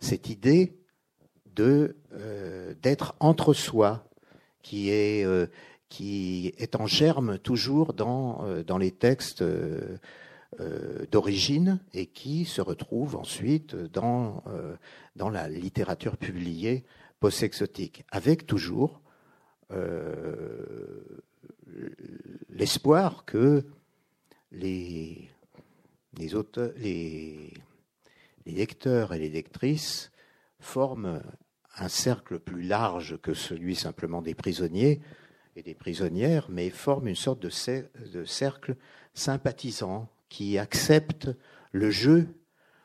cette 0.00 0.30
idée 0.30 0.72
de 1.54 1.96
euh, 2.14 2.72
d'être 2.82 3.14
entre 3.20 3.52
soi, 3.52 4.08
qui 4.62 4.90
est 4.90 5.26
qui 5.90 6.54
est 6.56 6.74
en 6.74 6.86
germe 6.86 7.38
toujours 7.38 7.92
dans 7.92 8.42
dans 8.66 8.78
les 8.78 8.90
textes 8.90 9.44
d'origine 11.10 11.78
et 11.92 12.06
qui 12.06 12.44
se 12.44 12.60
retrouve 12.60 13.16
ensuite 13.16 13.76
dans 13.76 14.42
dans 15.14 15.28
la 15.28 15.48
littérature 15.48 16.16
publiée 16.16 16.84
post-exotique, 17.20 18.04
avec 18.10 18.46
toujours 18.46 19.02
euh, 19.72 21.22
l'espoir 22.48 23.24
que 23.24 23.64
les, 24.52 25.28
les, 26.16 27.52
lecteurs 28.46 29.12
et 29.12 29.18
les 29.18 29.28
lectrices 29.28 30.10
forment 30.60 31.22
un 31.76 31.88
cercle 31.88 32.38
plus 32.38 32.62
large 32.62 33.18
que 33.20 33.34
celui 33.34 33.76
simplement 33.76 34.22
des 34.22 34.34
prisonniers 34.34 35.00
et 35.54 35.62
des 35.62 35.74
prisonnières, 35.74 36.48
mais 36.50 36.70
forment 36.70 37.08
une 37.08 37.14
sorte 37.14 37.40
de 37.40 38.24
cercle 38.24 38.76
sympathisant 39.12 40.08
qui 40.28 40.58
accepte 40.58 41.30
le 41.72 41.90
jeu, 41.90 42.28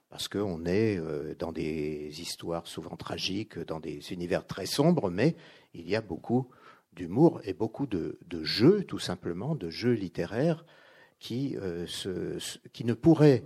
parce 0.09 0.27
qu'on 0.27 0.65
est 0.65 0.97
euh, 0.97 1.35
dans 1.39 1.51
des 1.51 2.21
histoires 2.21 2.67
souvent 2.67 2.95
tragiques, 2.95 3.59
dans 3.59 3.79
des 3.79 4.13
univers 4.13 4.45
très 4.45 4.65
sombres, 4.65 5.09
mais 5.09 5.35
il 5.73 5.89
y 5.89 5.95
a 5.95 6.01
beaucoup 6.01 6.49
d'humour 6.93 7.41
et 7.43 7.53
beaucoup 7.53 7.87
de, 7.87 8.17
jeux, 8.43 8.83
tout 8.83 8.99
simplement, 8.99 9.55
de 9.55 9.69
jeux 9.69 9.93
littéraires 9.93 10.65
qui, 11.19 11.57
euh, 11.57 11.87
ne 12.83 12.93
pourraient 12.93 13.43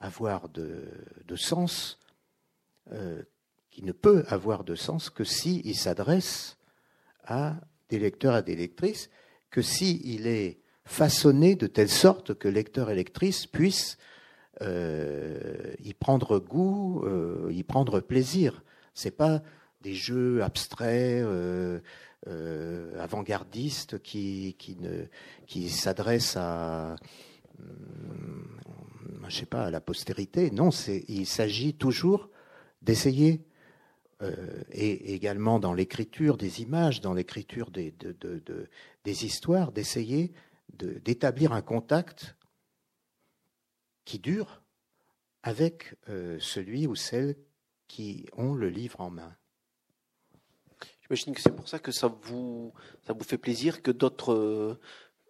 avoir 0.00 0.48
de, 0.48 0.90
sens, 1.36 1.98
euh, 2.90 3.22
qui 3.70 3.84
ne 3.84 3.92
peut 3.92 4.24
avoir 4.28 4.64
de 4.64 4.74
sens 4.74 5.10
que 5.10 5.24
s'il 5.24 5.64
il 5.66 5.76
s'adresse 5.76 6.58
à 7.24 7.60
des 7.88 7.98
lecteurs, 7.98 8.34
à 8.34 8.42
des 8.42 8.56
lectrices, 8.56 9.10
que 9.50 9.62
s'il 9.62 10.04
il 10.06 10.26
est 10.26 10.60
façonné 10.88 11.54
de 11.54 11.66
telle 11.66 11.88
sorte 11.88 12.34
que 12.34 12.48
lecteurs 12.48 12.90
et 12.90 12.94
lectrices 12.96 13.46
puissent 13.46 13.98
euh, 14.62 15.72
y 15.84 15.94
prendre 15.94 16.38
goût, 16.40 17.04
y 17.50 17.62
prendre 17.62 18.00
plaisir. 18.00 18.64
C'est 18.94 19.16
pas 19.16 19.42
des 19.82 19.94
jeux 19.94 20.42
abstraits, 20.42 21.24
euh, 22.26 23.00
avant-gardiste 23.00 24.02
qui, 24.02 24.56
qui, 24.58 24.76
ne, 24.76 25.04
qui 25.46 25.68
s'adresse 25.68 26.36
à, 26.36 26.96
hum, 27.60 28.58
à 29.52 29.70
la 29.70 29.80
postérité. 29.80 30.50
Non, 30.50 30.70
il 31.08 31.26
s'agit 31.26 31.74
toujours 31.74 32.28
d'essayer, 32.82 33.40
euh, 34.20 34.34
et 34.72 35.14
également 35.14 35.60
dans 35.60 35.72
l'écriture 35.72 36.36
des 36.36 36.60
images, 36.60 37.00
dans 37.00 37.14
l'écriture 37.14 37.70
des, 37.70 37.94
de, 38.00 38.16
de, 38.20 38.42
de, 38.44 38.68
des 39.04 39.24
histoires, 39.24 39.70
d'essayer 39.70 40.32
d'établir 40.78 41.52
un 41.52 41.62
contact 41.62 42.36
qui 44.04 44.18
dure 44.18 44.62
avec 45.42 45.96
euh, 46.08 46.38
celui 46.40 46.86
ou 46.86 46.94
celle 46.94 47.36
qui 47.86 48.26
ont 48.36 48.54
le 48.54 48.68
livre 48.68 49.00
en 49.00 49.10
main. 49.10 49.36
J'imagine 51.02 51.34
que 51.34 51.40
c'est 51.40 51.54
pour 51.54 51.68
ça 51.68 51.78
que 51.78 51.92
ça 51.92 52.08
vous, 52.22 52.72
ça 53.06 53.12
vous 53.12 53.24
fait 53.24 53.38
plaisir 53.38 53.82
que 53.82 53.90
d'autres 53.90 54.78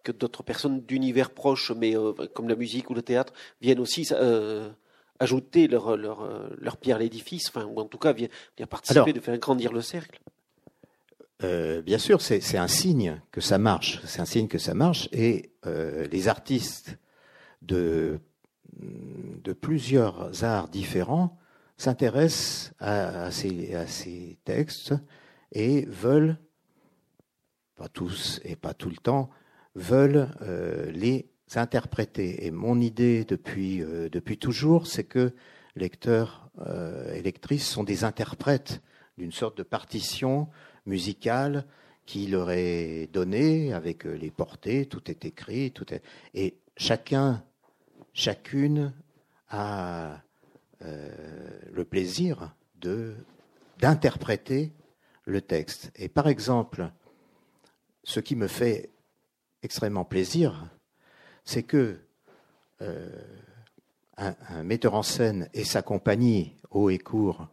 que 0.03 0.13
d'autres 0.13 0.43
personnes 0.43 0.81
d'univers 0.81 1.31
proches, 1.31 1.71
mais 1.71 1.95
euh, 1.95 2.13
comme 2.33 2.47
la 2.47 2.55
musique 2.55 2.89
ou 2.89 2.93
le 2.93 3.01
théâtre, 3.01 3.33
viennent 3.59 3.81
aussi 3.81 4.07
euh, 4.11 4.71
ajouter 5.19 5.67
leur, 5.67 5.97
leur, 5.97 6.25
leur 6.57 6.77
pierre 6.77 6.97
à 6.97 6.99
l'édifice, 6.99 7.49
enfin, 7.49 7.65
ou 7.65 7.79
en 7.79 7.85
tout 7.85 7.97
cas 7.97 8.13
viennent, 8.13 8.29
participer, 8.69 9.11
de 9.11 9.19
faire 9.19 9.37
grandir 9.37 9.73
le 9.73 9.81
cercle. 9.81 10.21
Euh, 11.43 11.81
bien 11.81 11.97
sûr, 11.97 12.21
c'est 12.21 12.57
un 12.57 12.67
signe 12.67 13.21
que 13.31 13.41
ça 13.41 13.57
marche. 13.57 14.01
C'est 14.05 14.19
un 14.19 14.25
signe 14.25 14.47
que 14.47 14.57
ça 14.57 14.73
marche. 14.73 15.09
Et 15.11 15.51
les 16.11 16.27
artistes 16.27 16.97
de, 17.61 18.19
de 18.81 19.53
plusieurs 19.53 20.43
arts 20.43 20.69
différents 20.69 21.37
s'intéressent 21.77 22.73
à, 22.79 23.25
à, 23.25 23.31
ces, 23.31 23.73
à, 23.73 23.87
ces, 23.87 24.37
textes 24.43 24.93
et 25.53 25.85
veulent, 25.85 26.37
pas 27.75 27.87
tous 27.87 28.41
et 28.43 28.55
pas 28.55 28.73
tout 28.73 28.89
le 28.89 28.97
temps, 28.97 29.29
veulent 29.75 30.29
euh, 30.41 30.91
les 30.91 31.31
interpréter. 31.55 32.45
Et 32.45 32.51
mon 32.51 32.79
idée 32.79 33.23
depuis, 33.23 33.81
euh, 33.81 34.09
depuis 34.09 34.37
toujours, 34.37 34.87
c'est 34.87 35.05
que 35.05 35.33
lecteurs 35.75 36.51
euh, 36.67 37.13
et 37.13 37.21
lectrices 37.21 37.67
sont 37.67 37.83
des 37.83 38.03
interprètes 38.03 38.81
d'une 39.17 39.31
sorte 39.31 39.57
de 39.57 39.63
partition 39.63 40.47
musicale 40.85 41.65
qui 42.05 42.27
leur 42.27 42.51
est 42.51 43.07
donnée 43.11 43.73
avec 43.73 44.03
les 44.03 44.31
portées, 44.31 44.85
tout 44.87 45.09
est 45.11 45.25
écrit, 45.25 45.71
tout 45.71 45.93
est... 45.93 46.01
et 46.33 46.57
chacun 46.75 47.43
chacune 48.13 48.93
a 49.49 50.21
le 50.81 51.83
plaisir 51.83 52.55
d'interpréter 53.79 54.73
le 55.25 55.41
texte. 55.41 55.91
Et 55.95 56.09
par 56.09 56.27
exemple, 56.27 56.91
ce 58.03 58.19
qui 58.19 58.35
me 58.35 58.47
fait 58.47 58.89
extrêmement 59.61 60.05
plaisir, 60.05 60.69
c'est 61.43 61.63
que 61.63 61.99
un, 64.19 64.63
metteur 64.63 64.95
en 64.95 65.03
scène 65.03 65.49
et 65.53 65.63
sa 65.63 65.81
compagnie, 65.81 66.55
Haut 66.71 66.89
et 66.89 66.99
Court, 66.99 67.47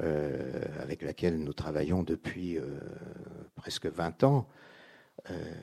euh, 0.00 0.62
avec 0.80 1.02
laquelle 1.02 1.38
nous 1.42 1.52
travaillons 1.52 2.04
depuis 2.04 2.56
euh, 2.56 2.78
presque 3.56 3.86
20 3.86 4.22
ans, 4.22 4.46
euh, 5.30 5.54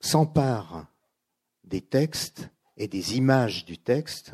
s'empare 0.00 0.86
des 1.62 1.80
textes 1.80 2.48
et 2.76 2.88
des 2.88 3.16
images 3.16 3.64
du 3.64 3.78
texte 3.78 4.32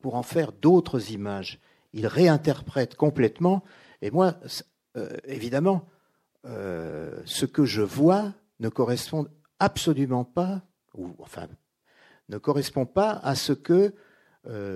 pour 0.00 0.16
en 0.16 0.24
faire 0.24 0.50
d'autres 0.50 1.12
images. 1.12 1.60
Il 1.92 2.08
réinterprète 2.08 2.96
complètement. 2.96 3.62
Et 4.00 4.10
moi, 4.10 4.34
évidemment, 5.24 5.86
ce 6.44 7.44
que 7.44 7.64
je 7.64 7.82
vois 7.82 8.32
ne 8.58 8.68
correspond 8.68 9.28
absolument 9.60 10.24
pas, 10.24 10.62
ou 10.94 11.14
enfin, 11.18 11.46
ne 12.28 12.38
correspond 12.38 12.86
pas 12.86 13.12
à 13.12 13.34
ce 13.36 13.52
que 13.52 13.94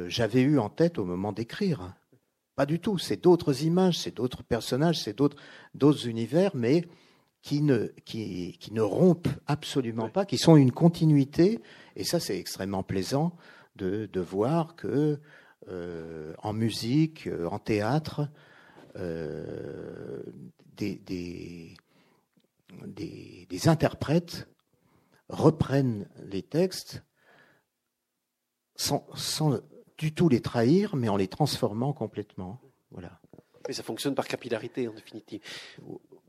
j'avais 0.07 0.43
eu 0.43 0.59
en 0.59 0.69
tête 0.69 0.99
au 0.99 1.05
moment 1.05 1.33
d'écrire. 1.33 1.95
Pas 2.57 2.67
du 2.67 2.81
tout. 2.81 2.97
C'est 2.99 3.23
d'autres 3.23 3.63
images, 3.63 3.99
c'est 3.99 4.17
d'autres 4.17 4.43
personnages, 4.43 5.01
c'est 5.03 5.17
d'autres 5.17 6.09
univers, 6.09 6.53
mais 6.55 6.87
qui 7.43 7.61
ne, 7.61 7.87
qui, 8.05 8.57
qui 8.59 8.73
ne 8.73 8.81
rompent 8.81 9.29
absolument 9.47 10.09
pas, 10.09 10.25
qui 10.25 10.39
sont 10.39 10.57
une 10.57 10.73
continuité. 10.73 11.61
Et 11.95 12.03
ça, 12.03 12.19
c'est 12.19 12.39
extrêmement 12.39 12.83
plaisant 12.83 13.37
de, 13.77 14.09
de 14.11 14.21
voir 14.21 14.75
que 14.75 15.21
euh, 15.69 16.35
en 16.39 16.55
musique, 16.55 17.27
euh, 17.27 17.47
en 17.47 17.59
théâtre, 17.59 18.29
euh, 18.97 20.23
des, 20.77 20.97
des, 20.97 21.77
des, 22.87 23.47
des 23.51 23.69
interprètes 23.69 24.49
reprennent 25.29 26.09
les 26.25 26.43
textes 26.43 27.03
sans, 28.77 29.07
sans, 29.15 29.61
du 29.99 30.13
tout 30.13 30.29
les 30.29 30.41
trahir, 30.41 30.97
mais 30.97 31.09
en 31.09 31.17
les 31.17 31.29
transformant 31.29 31.93
complètement. 31.93 32.61
Voilà. 32.91 33.21
Mais 33.67 33.75
ça 33.75 33.83
fonctionne 33.83 34.15
par 34.15 34.27
capillarité, 34.27 34.89
en 34.89 34.93
définitive. 34.93 35.41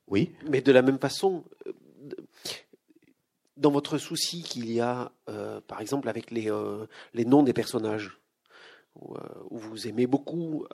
Oui. 0.07 0.31
Mais 0.49 0.61
de 0.61 0.71
la 0.71 0.81
même 0.81 0.99
façon, 0.99 1.43
euh, 1.67 1.73
dans 3.57 3.71
votre 3.71 3.97
souci 3.97 4.43
qu'il 4.43 4.71
y 4.71 4.79
a, 4.79 5.11
euh, 5.29 5.59
par 5.61 5.81
exemple, 5.81 6.09
avec 6.09 6.31
les, 6.31 6.51
euh, 6.51 6.85
les 7.13 7.25
noms 7.25 7.43
des 7.43 7.53
personnages, 7.53 8.19
où, 8.95 9.15
euh, 9.15 9.19
où 9.49 9.57
vous 9.57 9.87
aimez 9.87 10.07
beaucoup 10.07 10.65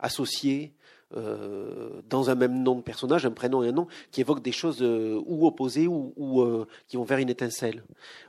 associer 0.00 0.74
dans 1.14 2.30
un 2.30 2.34
même 2.34 2.62
nom 2.62 2.76
de 2.76 2.80
personnage 2.80 3.26
un 3.26 3.32
prénom 3.32 3.62
et 3.62 3.68
un 3.68 3.72
nom 3.72 3.86
qui 4.10 4.22
évoquent 4.22 4.40
des 4.40 4.50
choses 4.50 4.80
ou 4.80 5.46
opposées 5.46 5.86
ou, 5.86 6.14
ou 6.16 6.64
qui 6.88 6.96
vont 6.96 7.04
vers 7.04 7.18
une 7.18 7.28
étincelle. 7.28 7.84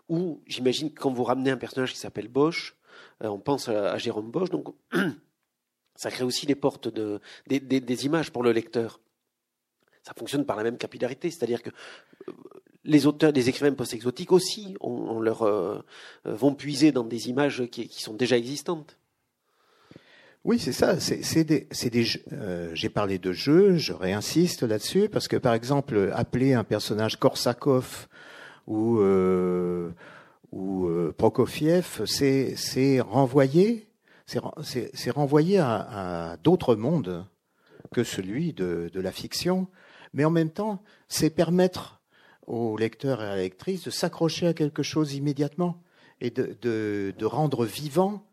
Ou 0.09 0.41
j'imagine 0.47 0.91
quand 0.91 1.09
vous 1.13 1.23
ramenez 1.23 1.51
un 1.51 1.55
personnage 1.55 1.93
qui 1.93 1.97
s'appelle 1.99 2.27
Bosch, 2.27 2.75
on 3.21 3.39
pense 3.39 3.69
à, 3.69 3.97
Jérôme 3.97 4.31
Bosch, 4.31 4.49
donc 4.49 4.73
ça 5.95 6.11
crée 6.11 6.23
aussi 6.23 6.45
les 6.45 6.55
portes 6.55 6.87
de, 6.87 7.19
des, 7.47 8.05
images 8.05 8.31
pour 8.31 8.43
le 8.43 8.51
lecteur 8.51 8.99
ça 10.03 10.13
fonctionne 10.17 10.45
par 10.45 10.57
la 10.57 10.63
même 10.63 10.77
capillarité, 10.77 11.31
c'est-à-dire 11.31 11.63
que 11.63 11.69
les 12.83 13.05
auteurs 13.05 13.31
des 13.31 13.47
écrivains 13.47 13.73
post-exotiques 13.73 14.31
aussi 14.31 14.75
on, 14.81 15.19
leur, 15.19 15.43
euh, 15.43 15.81
vont 16.25 16.53
puiser 16.53 16.91
dans 16.91 17.05
des 17.05 17.29
images 17.29 17.65
qui, 17.71 17.89
sont 18.01 18.13
déjà 18.13 18.37
existantes. 18.37 18.97
Oui, 20.43 20.59
c'est 20.59 20.73
ça. 20.73 20.99
C'est 20.99 21.45
des, 21.45 21.67
euh, 22.33 22.71
J'ai 22.73 22.89
parlé 22.89 23.17
de 23.17 23.31
jeux, 23.31 23.77
je 23.77 23.93
réinsiste 23.93 24.63
là-dessus 24.63 25.07
parce 25.07 25.29
que 25.29 25.37
par 25.37 25.53
exemple, 25.53 26.11
appeler 26.13 26.53
un 26.53 26.65
personnage 26.65 27.17
Korsakov 27.17 28.09
ou 28.67 28.99
euh, 28.99 29.91
ou 30.53 30.85
euh, 30.85 31.13
Prokofiev, 31.17 32.03
c'est 32.05 32.99
renvoyer, 33.01 33.87
c'est 34.27 34.39
à, 35.57 36.31
à 36.31 36.37
d'autres 36.37 36.75
mondes 36.75 37.25
que 37.91 38.03
celui 38.03 38.53
de, 38.53 38.89
de, 38.93 39.01
la 39.01 39.11
fiction, 39.11 39.67
mais 40.13 40.25
en 40.25 40.29
même 40.29 40.51
temps, 40.51 40.83
c'est 41.07 41.31
permettre 41.31 42.01
au 42.45 42.77
lecteur 42.77 43.21
et 43.21 43.25
à 43.25 43.29
la 43.29 43.37
lectrice 43.37 43.83
de 43.83 43.89
s'accrocher 43.89 44.47
à 44.47 44.53
quelque 44.53 44.83
chose 44.83 45.15
immédiatement 45.15 45.81
et 46.21 46.29
de, 46.29 46.55
de, 46.61 47.13
de 47.17 47.25
rendre 47.25 47.65
vivant 47.65 48.23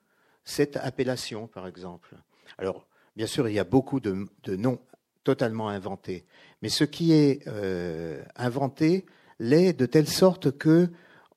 cette 0.44 0.76
appellation, 0.76 1.46
par 1.46 1.66
exemple. 1.66 2.16
Alors, 2.58 2.86
bien 3.16 3.26
sûr, 3.26 3.48
il 3.48 3.54
y 3.54 3.58
a 3.58 3.64
beaucoup 3.64 3.98
de, 3.98 4.26
de 4.42 4.56
noms 4.56 4.78
totalement 5.24 5.70
inventés, 5.70 6.26
mais 6.60 6.68
ce 6.68 6.84
qui 6.84 7.12
est 7.12 7.46
euh, 7.46 8.22
inventé 8.36 9.06
l'est 9.38 9.72
de 9.72 9.86
telle 9.86 10.08
sorte 10.08 10.50
que 10.58 10.90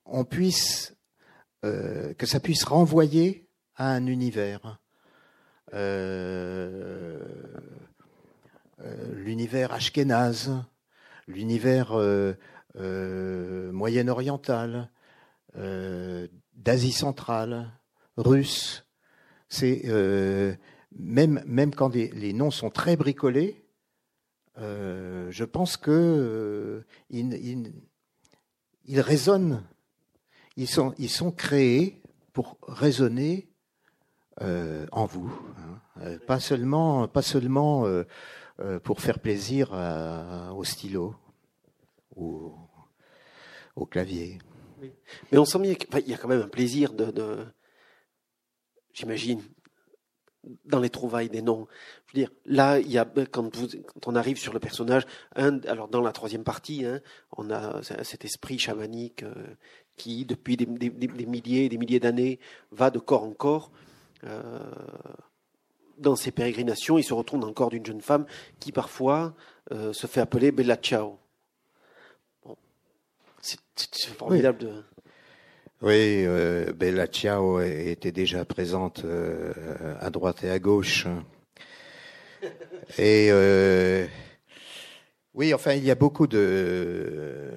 on 0.04 0.24
puisse, 0.24 0.94
euh, 1.64 2.14
que 2.14 2.26
ça 2.26 2.40
puisse 2.40 2.64
renvoyer 2.64 3.48
à 3.76 3.90
un 3.90 4.06
univers. 4.06 4.80
Euh, 5.72 7.20
euh 8.80 9.14
l'univers 9.14 9.72
ashkénaze, 9.72 10.52
l'univers 11.26 11.92
moyen-oriental, 12.74 14.90
d'Asie 15.54 16.92
centrale, 16.92 17.70
russe, 18.16 18.84
même, 20.92 21.74
quand 21.74 21.94
les 21.94 22.32
noms 22.32 22.50
sont 22.50 22.70
très 22.70 22.96
bricolés, 22.96 23.64
je 24.56 25.44
pense 25.44 25.76
que 25.76 26.84
ils, 27.10 29.00
résonnent. 29.00 29.62
Ils 30.56 30.68
sont, 30.68 31.32
créés 31.32 32.00
pour 32.32 32.58
résonner 32.62 33.48
euh, 34.40 34.86
en 34.92 35.06
vous, 35.06 35.32
hein. 35.58 35.80
Euh, 36.02 36.18
pas 36.18 36.40
seulement, 36.40 37.08
euh, 37.86 38.04
pour 38.82 39.00
faire 39.00 39.18
plaisir 39.20 39.72
au 40.56 40.64
stylo 40.64 41.14
ou 42.16 42.52
au 43.76 43.86
clavier. 43.86 44.38
Mais 45.32 45.38
on 45.38 45.44
sent 45.44 45.58
bien 45.60 45.74
qu'il 45.74 46.08
y 46.08 46.14
a 46.14 46.18
quand 46.18 46.28
même 46.28 46.42
un 46.42 46.48
plaisir 46.48 46.92
j'imagine, 48.92 49.42
dans 50.64 50.80
les 50.80 50.90
trouvailles 50.90 51.30
des 51.30 51.42
noms. 51.42 51.66
Là, 52.44 52.78
il 52.78 52.90
y 52.90 52.98
a 52.98 53.04
quand, 53.30 53.50
on 54.06 54.14
arrive 54.14 54.38
sur 54.38 54.52
le 54.52 54.60
personnage, 54.60 55.04
alors 55.34 55.88
dans 55.88 56.00
la 56.00 56.12
troisième 56.12 56.44
partie, 56.44 56.84
hein, 56.84 57.00
on 57.36 57.50
a 57.50 57.82
cet 57.82 58.24
esprit 58.24 58.58
chamanique 58.58 59.24
qui, 59.96 60.24
depuis 60.24 60.56
des, 60.56 60.66
des, 60.66 60.90
des, 60.90 61.26
milliers 61.26 61.66
et 61.66 61.68
des 61.68 61.78
milliers 61.78 62.00
d'années, 62.00 62.38
va 62.72 62.90
de 62.90 62.98
corps 62.98 63.24
en 63.24 63.32
corps. 63.32 63.70
Euh, 64.24 64.58
dans 65.98 66.16
ses 66.16 66.32
pérégrinations, 66.32 66.98
il 66.98 67.04
se 67.04 67.14
retrouve 67.14 67.40
dans 67.40 67.46
le 67.46 67.52
corps 67.52 67.70
d'une 67.70 67.86
jeune 67.86 68.00
femme 68.00 68.26
qui 68.58 68.72
parfois 68.72 69.34
euh, 69.72 69.92
se 69.92 70.06
fait 70.06 70.20
appeler 70.20 70.50
Bella 70.50 70.76
Ciao. 70.76 71.18
Bon. 72.44 72.56
C'est 73.40 73.58
formidable 74.08 74.58
oui. 74.60 74.66
de. 74.66 74.82
Oui, 75.82 76.24
euh, 76.26 76.72
Bella 76.72 77.06
Ciao 77.06 77.60
était 77.60 78.12
déjà 78.12 78.44
présente 78.44 79.04
à 80.00 80.10
droite 80.10 80.42
et 80.42 80.50
à 80.50 80.58
gauche. 80.58 81.06
Et 82.98 83.30
oui, 85.34 85.52
enfin, 85.52 85.72
il 85.72 85.84
y 85.84 85.90
a 85.90 85.96
beaucoup 85.96 86.28
de, 86.28 87.50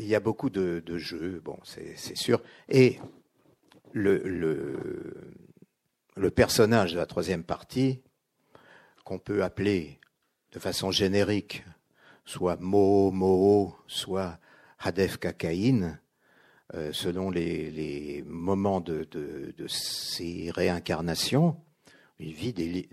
il 0.00 0.06
y 0.06 0.14
a 0.14 0.20
beaucoup 0.20 0.48
de, 0.50 0.82
jeux. 0.96 1.40
Bon, 1.44 1.58
c'est 1.62 2.16
sûr. 2.16 2.42
Et 2.68 2.98
le, 3.92 4.78
personnage 6.34 6.92
de 6.92 6.98
la 6.98 7.06
troisième 7.06 7.44
partie, 7.44 8.00
qu'on 9.04 9.18
peut 9.18 9.42
appeler 9.42 10.00
de 10.52 10.58
façon 10.58 10.90
générique, 10.90 11.64
soit 12.24 12.56
Mo, 12.60 13.10
Mo, 13.10 13.76
soit 13.86 14.38
Hadef 14.78 15.18
Kakaïn, 15.18 15.98
euh, 16.74 16.92
selon 16.92 17.30
les, 17.30 18.24
moments 18.26 18.80
de, 18.80 19.06
ces 19.68 20.50
réincarnations, 20.50 21.56
il 22.18 22.32
vit 22.32 22.52
des, 22.54 22.88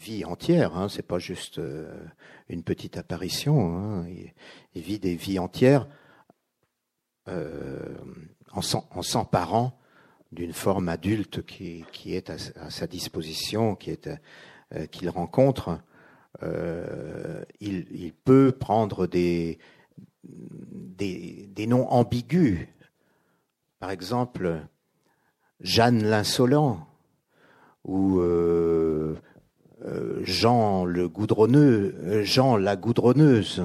vies 0.00 0.24
entières. 0.24 0.76
Hein, 0.76 0.88
c'est 0.88 1.06
pas 1.06 1.18
juste 1.18 1.58
euh, 1.58 1.92
une 2.48 2.62
petite 2.62 2.96
apparition. 2.96 3.76
Hein, 3.76 4.06
il, 4.74 4.82
vit 4.82 5.00
des 5.00 5.16
vies 5.16 5.40
entières 5.40 5.88
en 8.52 9.02
s'emparant 9.02 9.78
d'une 10.32 10.52
forme 10.52 10.88
adulte 10.88 11.44
qui, 11.44 11.84
est 12.06 12.30
à, 12.30 12.70
sa 12.70 12.86
disposition, 12.86 13.76
euh, 13.86 14.86
qu'il 14.86 15.08
rencontre. 15.08 15.80
Euh, 16.42 17.42
il, 17.60 18.12
peut 18.12 18.52
prendre 18.52 19.06
des 19.06 19.58
noms 21.66 21.88
ambigus 21.88 22.68
par 23.80 23.90
exemple, 23.90 24.66
Jeanne 25.60 26.02
l'insolent 26.02 26.88
ou 27.84 28.20
Jean 30.22 30.84
le 30.84 31.08
goudronneux, 31.08 32.24
Jean 32.24 32.56
la 32.56 32.76
goudronneuse 32.76 33.62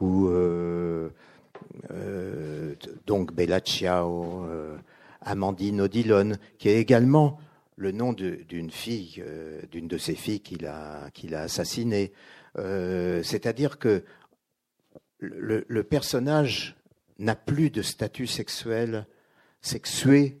ou 0.00 0.28
donc 3.06 3.32
Bella 3.34 3.60
Ciao, 3.60 4.46
Amandine 5.20 5.80
Odilon, 5.80 6.32
qui 6.58 6.68
est 6.68 6.80
également 6.80 7.38
le 7.76 7.92
nom 7.92 8.12
d'une 8.12 8.70
fille, 8.70 9.22
d'une 9.70 9.88
de 9.88 9.98
ses 9.98 10.14
filles 10.14 10.40
qu'il 10.40 10.66
a, 10.66 11.10
assassinée. 11.34 12.12
C'est-à-dire 12.56 13.78
que 13.78 14.04
le, 15.20 15.82
personnage 15.82 16.76
n'a 17.18 17.34
plus 17.34 17.70
de 17.70 17.82
statut 17.82 18.26
sexuel, 18.26 19.06
sexué 19.60 20.40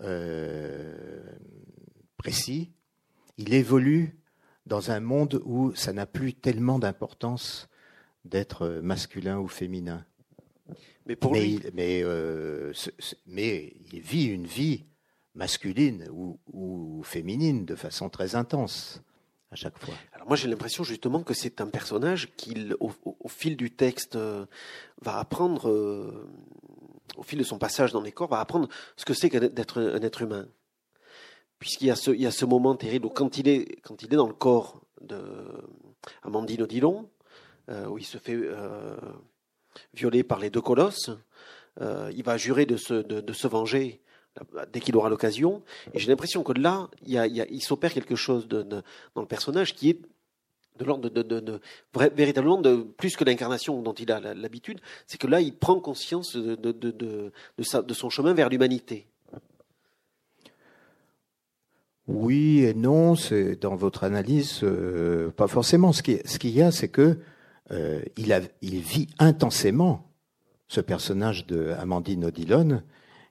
euh, 0.00 1.22
précis. 2.16 2.72
Il 3.38 3.54
évolue 3.54 4.16
dans 4.66 4.90
un 4.90 5.00
monde 5.00 5.40
où 5.44 5.74
ça 5.74 5.92
n'a 5.92 6.06
plus 6.06 6.34
tellement 6.34 6.78
d'importance 6.78 7.68
d'être 8.24 8.80
masculin 8.82 9.38
ou 9.38 9.48
féminin. 9.48 10.06
Mais, 11.06 11.16
pour 11.16 11.34
euh, 11.34 12.72
mais, 13.26 13.76
il 13.92 14.00
vit 14.00 14.26
une 14.26 14.46
vie 14.46 14.84
masculine 15.34 16.06
ou 16.12 17.02
féminine 17.04 17.64
de 17.64 17.74
façon 17.74 18.08
très 18.08 18.34
intense 18.34 19.02
chaque 19.56 19.78
fois. 19.78 19.94
Alors 20.12 20.26
moi 20.26 20.36
j'ai 20.36 20.48
l'impression 20.48 20.84
justement 20.84 21.22
que 21.22 21.34
c'est 21.34 21.60
un 21.60 21.68
personnage 21.68 22.30
qui, 22.36 22.70
au, 22.80 23.28
fil 23.28 23.56
du 23.56 23.70
texte, 23.70 24.16
euh, 24.16 24.46
va 25.00 25.18
apprendre, 25.18 25.68
euh, 25.68 26.28
au 27.16 27.22
fil 27.22 27.38
de 27.38 27.44
son 27.44 27.58
passage 27.58 27.92
dans 27.92 28.02
les 28.02 28.12
corps, 28.12 28.28
va 28.28 28.40
apprendre 28.40 28.68
ce 28.96 29.04
que 29.04 29.14
c'est 29.14 29.28
d'être 29.28 29.80
un 29.80 30.02
être 30.02 30.22
humain. 30.22 30.48
Puisqu'il 31.58 31.86
y 31.86 31.90
a 31.90 31.96
ce, 31.96 32.10
il 32.10 32.20
y 32.20 32.26
a 32.26 32.32
ce 32.32 32.44
moment 32.44 32.74
terrible 32.74 33.06
où 33.06 33.10
quand 33.10 33.38
il 33.38 33.48
est, 33.48 33.80
quand 33.82 34.02
il 34.02 34.12
est 34.12 34.16
dans 34.16 34.26
le 34.26 34.34
corps 34.34 34.80
de 35.00 35.22
Amandine 36.22 36.62
Odilon, 36.62 37.08
euh, 37.68 37.86
où 37.86 37.98
il 37.98 38.04
se 38.04 38.18
fait 38.18 38.36
violer 39.94 40.22
par 40.22 40.38
les 40.38 40.50
deux 40.50 40.60
colosses, 40.60 41.10
il 41.80 42.22
va 42.22 42.36
jurer 42.36 42.66
de 42.66 42.76
se, 42.76 42.94
de 42.94 43.32
se 43.32 43.48
venger 43.48 44.02
dès 44.72 44.80
qu'il 44.80 44.96
aura 44.96 45.08
l'occasion. 45.08 45.62
Et 45.94 45.98
j'ai 45.98 46.08
l'impression 46.08 46.42
que 46.42 46.52
là, 46.52 46.88
il, 47.06 47.46
il, 47.50 47.62
s'opère 47.62 47.92
quelque 47.92 48.16
chose 48.16 48.48
de, 48.48 48.62
dans 48.62 49.20
le 49.20 49.26
personnage 49.26 49.74
qui 49.74 49.90
est 49.90 49.98
de 50.78 50.84
l'ordre 50.84 51.10
de, 51.10 51.60
véritablement 52.14 52.60
de 52.60 52.76
plus 52.76 53.16
que 53.16 53.24
l'incarnation 53.24 53.82
dont 53.82 53.92
il 53.92 54.10
a 54.10 54.34
l'habitude, 54.34 54.80
c'est 55.06 55.18
que 55.18 55.26
là, 55.26 55.40
il 55.40 55.54
prend 55.54 55.78
conscience 55.80 56.34
de, 56.34 56.72
de, 56.72 57.94
son 57.94 58.10
chemin 58.10 58.32
vers 58.32 58.48
l'humanité. 58.48 59.06
Oui 62.08 62.64
et 62.64 62.74
non, 62.74 63.14
c'est 63.14 63.54
dans 63.60 63.76
votre 63.76 64.02
analyse 64.02 64.60
euh, 64.64 65.30
pas 65.30 65.46
forcément. 65.46 65.92
Ce 65.92 66.02
qu'il 66.02 66.20
ce 66.24 66.46
y 66.48 66.60
a, 66.60 66.72
c'est 66.72 66.88
que 66.88 67.18
euh, 67.70 68.02
il, 68.16 68.80
vit 68.80 69.08
intensément 69.18 70.10
ce 70.68 70.80
personnage 70.80 71.46
de 71.46 71.70
Amandine 71.78 72.24
Odilon 72.24 72.82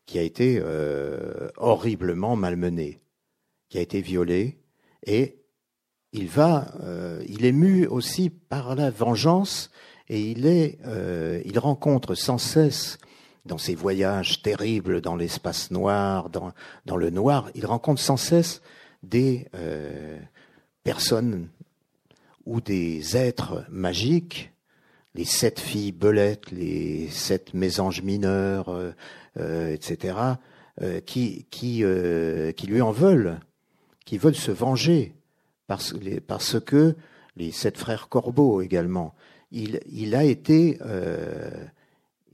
qui 0.06 0.18
a 0.18 0.22
été 0.22 0.60
euh, 0.60 1.50
horriblement 1.58 2.36
malmené, 2.36 3.02
qui 3.70 3.78
a 3.78 3.82
été 3.82 4.02
violé, 4.02 4.60
et 5.06 5.38
il 6.14 6.28
va, 6.28 6.74
euh, 6.82 7.24
il 7.28 7.46
est 7.46 7.52
mu 7.52 7.86
aussi 7.88 8.30
par 8.30 8.76
la 8.76 8.90
vengeance, 8.90 9.70
et 10.08 10.32
il 10.32 10.46
est, 10.46 10.80
il 11.46 11.58
rencontre 11.58 12.16
sans 12.16 12.38
cesse 12.38 12.98
dans 13.46 13.58
ses 13.58 13.76
voyages 13.76 14.42
terribles 14.42 15.00
dans 15.00 15.16
l'espace 15.16 15.72
noir, 15.72 16.30
dans 16.30 16.98
le 16.98 17.10
noir, 17.12 17.50
il 17.56 17.66
rencontre 17.66 18.02
sans 18.02 18.18
cesse 18.18 18.62
des 19.04 19.48
personnes 20.84 21.48
ou 22.46 22.62
des 22.62 23.18
êtres 23.18 23.66
magiques 23.70 24.52
les 25.14 25.26
sept 25.26 25.60
filles 25.60 25.92
belettes, 25.92 26.52
les 26.52 27.10
sept 27.10 27.54
mésanges 27.54 28.02
mineurs, 28.02 28.70
euh, 28.70 28.92
euh, 29.38 29.74
etc., 29.74 30.18
euh, 30.82 31.02
qui, 31.02 31.46
qui, 31.52 31.84
qui 32.56 32.68
lui 32.68 32.82
en 32.82 32.92
veulent, 32.92 33.40
qui 34.06 34.18
veulent 34.18 34.36
se 34.36 34.52
venger, 34.52 35.14
parce, 35.68 35.94
parce 36.28 36.60
que 36.60 36.96
les 37.36 37.52
sept 37.52 37.78
frères 37.78 38.10
Corbeau 38.10 38.62
également, 38.62 39.14
il, 39.52 39.80
il 39.92 40.16
a 40.16 40.24
été, 40.24 40.80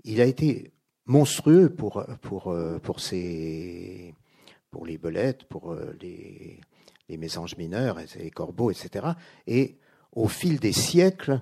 il 0.03 0.21
a 0.21 0.25
été 0.25 0.71
monstrueux 1.07 1.69
pour, 1.69 2.05
pour, 2.21 2.55
pour, 2.83 3.01
pour 4.69 4.85
les 4.85 4.97
belettes, 4.97 5.43
pour 5.45 5.75
les, 5.99 6.59
les 7.09 7.17
mésanges 7.17 7.57
mineurs, 7.57 7.97
les 8.19 8.29
corbeaux, 8.31 8.69
etc. 8.71 9.07
Et 9.47 9.77
au 10.17 10.27
fil 10.27 10.59
des 10.59 10.73
siècles, 10.73 11.41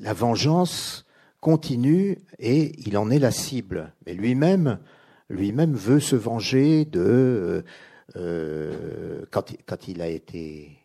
la 0.00 0.14
vengeance 0.14 1.04
continue 1.40 2.18
et 2.38 2.72
il 2.86 2.96
en 2.96 3.10
est 3.10 3.18
la 3.18 3.30
cible. 3.30 3.92
Mais 4.06 4.14
lui-même, 4.14 4.78
lui-même 5.28 5.74
veut 5.74 6.00
se 6.00 6.16
venger 6.16 6.86
de 6.86 7.64
euh, 8.16 9.26
quand, 9.30 9.54
quand, 9.66 9.88
il 9.88 10.00
a 10.00 10.08
été 10.08 10.78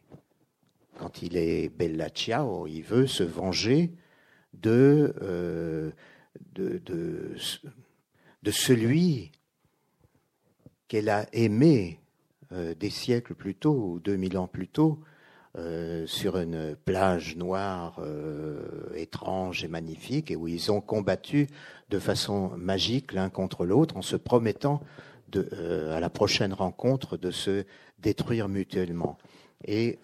quand 1.00 1.22
il 1.22 1.38
est 1.38 1.70
Bella 1.70 2.10
Ciao, 2.10 2.68
il 2.68 2.82
veut 2.82 3.08
se 3.08 3.24
venger 3.24 3.94
de, 4.54 5.16
euh, 5.22 5.92
de, 6.54 6.78
de, 6.84 8.52
celui 8.52 9.32
qu'elle 10.90 11.08
a 11.08 11.26
aimé 11.32 12.02
euh, 12.52 12.76
des 12.76 12.90
siècles 12.90 13.34
plus 13.34 13.56
tôt, 13.56 13.94
ou 13.94 14.00
2000 14.02 14.38
ans 14.38 14.48
plus 14.48 14.68
tôt, 14.68 15.00
euh, 15.58 16.08
sur 16.08 16.38
une 16.38 16.78
plage 16.78 17.36
noire 17.36 17.98
euh, 18.00 18.94
étrange 18.96 19.66
et 19.66 19.68
magnifique, 19.68 20.32
et 20.32 20.38
où 20.38 20.48
ils 20.48 20.72
ont 20.72 20.80
combattu 20.80 21.48
de 21.90 22.00
façon 22.00 22.54
magique 22.56 23.12
l'un 23.12 23.30
contre 23.30 23.66
l'autre, 23.66 23.98
en 23.98 24.02
se 24.02 24.16
promettant 24.16 24.80
de, 25.28 25.50
euh, 25.52 25.94
à 25.94 26.00
la 26.00 26.10
prochaine 26.10 26.54
rencontre 26.54 27.18
de 27.18 27.32
se 27.32 27.66
détruire 28.00 28.48
mutuellement. 28.48 29.18
Et 29.66 30.00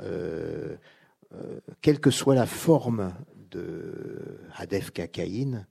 quelle 1.82 2.00
que 2.02 2.12
soit 2.12 2.36
la 2.36 2.46
forme 2.46 3.14
de 3.50 4.42
Hadef 4.54 4.92
Kakaïn, 4.92 5.66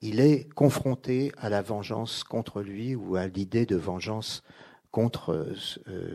il 0.00 0.18
est 0.18 0.52
confronté 0.54 1.30
à 1.38 1.50
la 1.50 1.62
vengeance 1.62 2.24
contre 2.24 2.62
lui 2.62 2.96
ou 2.96 3.14
à 3.14 3.28
l'idée 3.28 3.64
de 3.64 3.76
vengeance 3.76 4.42
contre 4.90 5.46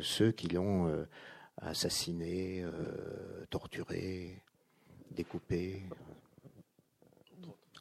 ceux 0.02 0.32
qui 0.32 0.50
l'ont 0.50 1.06
assassiné, 1.62 2.64
euh, 2.64 3.46
torturé, 3.50 4.42
découpé, 5.12 5.84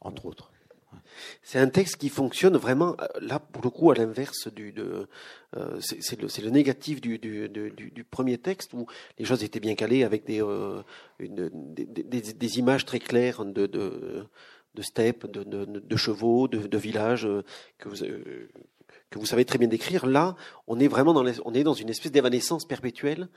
entre 0.01 0.25
autres. 0.25 0.51
C'est 1.41 1.59
un 1.59 1.67
texte 1.67 1.97
qui 1.97 2.09
fonctionne 2.09 2.57
vraiment, 2.57 2.95
euh, 2.99 3.07
là, 3.21 3.39
pour 3.39 3.63
le 3.63 3.69
coup, 3.69 3.91
à 3.91 3.95
l'inverse 3.95 4.47
du. 4.47 4.73
Euh, 4.77 5.79
c'est 5.79 6.21
le, 6.21 6.27
le, 6.43 6.49
négatif 6.49 7.01
du, 7.01 7.17
du, 7.17 7.49
du, 7.49 8.03
premier 8.03 8.37
texte 8.37 8.73
où 8.73 8.87
les 9.17 9.25
choses 9.25 9.43
étaient 9.43 9.59
bien 9.59 9.75
calées 9.75 10.03
avec 10.03 10.25
des, 10.25 10.41
une, 11.19 11.49
des, 11.49 12.59
images 12.59 12.85
très 12.85 12.99
claires 12.99 13.43
de, 13.45 13.65
de, 13.65 14.25
de 14.75 14.81
steppes, 14.81 15.27
de, 15.27 15.43
de, 15.43 15.95
chevaux, 15.97 16.47
de, 16.47 16.77
villages 16.77 17.27
que 17.77 17.89
vous, 17.89 18.03
que 19.09 19.19
vous 19.19 19.25
savez 19.25 19.45
très 19.45 19.57
bien 19.57 19.67
décrire. 19.67 20.05
Là, 20.05 20.35
on 20.67 20.79
est 20.79 20.87
vraiment 20.87 21.13
dans, 21.13 21.25
on 21.45 21.53
est 21.53 21.63
dans 21.63 21.73
une 21.73 21.89
espèce 21.89 22.11
d'évanescence 22.11 22.65
perpétuelle, 22.65 23.29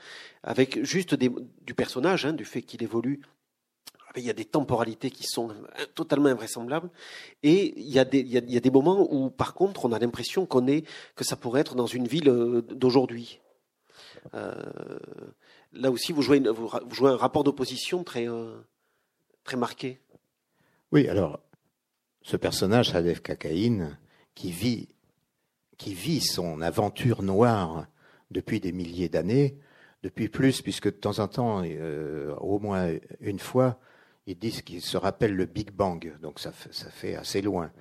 avec 0.43 0.83
juste 0.83 1.15
du 1.15 1.73
personnage, 1.73 2.25
hein, 2.25 2.33
du 2.33 2.45
fait 2.45 2.61
qu'il 2.61 2.83
évolue. 2.83 3.21
Il 4.17 4.23
y 4.23 4.29
a 4.29 4.33
des 4.33 4.45
temporalités 4.45 5.11
qui 5.11 5.23
sont 5.23 5.53
totalement 5.93 6.29
invraisemblables, 6.29 6.89
et 7.43 7.77
il 7.77 7.89
y 7.89 7.99
a 7.99 8.05
des, 8.05 8.19
il 8.19 8.31
y 8.31 8.57
a, 8.57 8.59
des 8.61 8.71
moments 8.71 9.05
où, 9.11 9.29
par 9.29 9.53
contre, 9.53 9.83
on 9.83 9.91
a 9.91 9.99
l'impression 9.99 10.45
qu'on 10.45 10.67
est, 10.67 10.87
que 11.15 11.25
ça 11.25 11.35
pourrait 11.35 11.61
être 11.61 11.75
dans 11.75 11.85
une 11.85 12.07
ville 12.07 12.29
euh, 12.29 12.61
d'aujourd'hui. 12.61 13.41
Euh, 14.33 14.53
là 15.73 15.91
aussi, 15.91 16.13
vous 16.13 16.21
jouez, 16.21 16.39
vous 16.39 16.95
jouez 16.95 17.09
un 17.09 17.17
rapport 17.17 17.43
d'opposition 17.43 18.05
très, 18.05 18.29
euh, 18.29 18.55
très 19.43 19.57
marqué. 19.57 19.99
Oui, 20.91 21.09
alors, 21.09 21.41
ce 22.21 22.37
personnage, 22.37 22.91
Sadef 22.91 23.21
Kakaïn, 23.21 23.97
qui 24.33 24.51
vit 24.51 24.94
qui 25.77 25.93
vit 25.93 26.21
son 26.21 26.61
aventure 26.61 27.21
noire 27.21 27.87
depuis 28.31 28.59
des 28.59 28.71
milliers 28.71 29.09
d'années, 29.09 29.57
depuis 30.03 30.29
plus, 30.29 30.61
puisque 30.61 30.85
de 30.85 30.91
temps 30.91 31.19
en 31.19 31.27
temps, 31.27 31.63
euh, 31.65 32.35
au 32.35 32.59
moins 32.59 32.91
une 33.21 33.39
fois, 33.39 33.79
ils 34.27 34.37
disent 34.37 34.61
qu'ils 34.61 34.81
se 34.81 34.97
rappellent 34.97 35.35
le 35.35 35.45
Big 35.45 35.71
Bang, 35.71 36.13
donc 36.21 36.39
ça, 36.39 36.51
fait 36.51 37.15
assez 37.15 37.41
loin. 37.41 37.71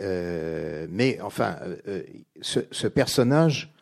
Euh, 0.00 0.86
mais 0.90 1.20
enfin, 1.20 1.58
euh, 1.86 2.02
ce, 2.40 2.60
ce, 2.70 2.88
personnage 2.88 3.72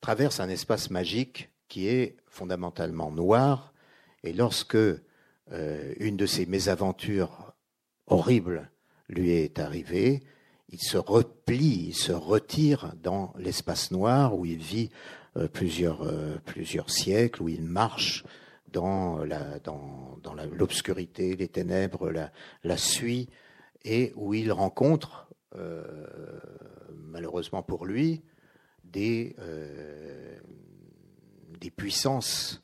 traverse 0.00 0.40
un 0.40 0.48
espace 0.48 0.90
magique 0.90 1.50
qui 1.68 1.88
est 1.88 2.16
fondamentalement 2.26 3.10
noir, 3.10 3.72
et 4.22 4.32
lorsque 4.32 4.78
une 5.98 6.16
de 6.16 6.24
ces 6.24 6.46
mésaventures 6.46 7.52
horribles 8.06 8.70
lui 9.08 9.32
est 9.32 9.58
arrivée, 9.58 10.22
il 10.72 10.80
se 10.80 10.96
replie, 10.96 11.88
il 11.88 11.94
se 11.94 12.12
retire 12.12 12.94
dans 13.02 13.34
l'espace 13.38 13.90
noir 13.90 14.36
où 14.36 14.46
il 14.46 14.58
vit 14.58 14.90
euh, 15.36 15.46
plusieurs, 15.46 16.02
euh, 16.02 16.38
plusieurs 16.46 16.90
siècles, 16.90 17.42
où 17.42 17.48
il 17.48 17.62
marche 17.62 18.24
dans 18.68 19.18
la, 19.24 19.58
dans, 19.58 20.18
dans 20.22 20.34
l'obscurité, 20.34 21.36
les 21.36 21.48
ténèbres, 21.48 22.10
la, 22.10 22.32
la 22.64 22.78
suit, 22.78 23.28
et 23.84 24.12
où 24.16 24.32
il 24.32 24.50
rencontre, 24.50 25.28
euh, 25.56 25.84
malheureusement 26.94 27.62
pour 27.62 27.84
lui, 27.84 28.22
des, 28.84 29.36
des 31.60 31.70
puissances 31.70 32.62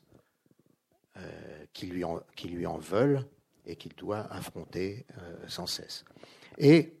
qui, 1.73 1.87
lui 1.87 2.03
en, 2.03 2.21
qui 2.35 2.49
lui 2.49 2.67
en 2.67 2.77
veulent 2.77 3.25
et 3.65 3.75
qu'il 3.75 3.93
doit 3.95 4.31
affronter 4.31 5.05
sans 5.47 5.65
cesse. 5.65 6.05
Et 6.59 6.98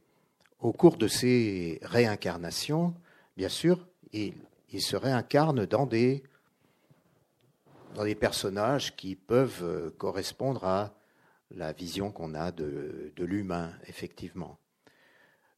au 0.59 0.73
cours 0.73 0.97
de 0.97 1.07
ces 1.07 1.79
réincarnations, 1.81 2.93
bien 3.37 3.49
sûr, 3.49 3.87
il, 4.11 4.33
se 4.79 4.95
réincarne 4.95 5.65
dans 5.65 5.85
des, 5.85 6.23
personnages 8.19 8.95
qui 8.95 9.15
peuvent 9.15 9.63
euh, 9.63 9.89
correspondre 9.97 10.63
à 10.65 10.93
la 11.51 11.73
vision 11.73 12.11
qu'on 12.11 12.35
a 12.35 12.51
de, 12.51 13.11
l'humain, 13.17 13.73
effectivement. 13.87 14.59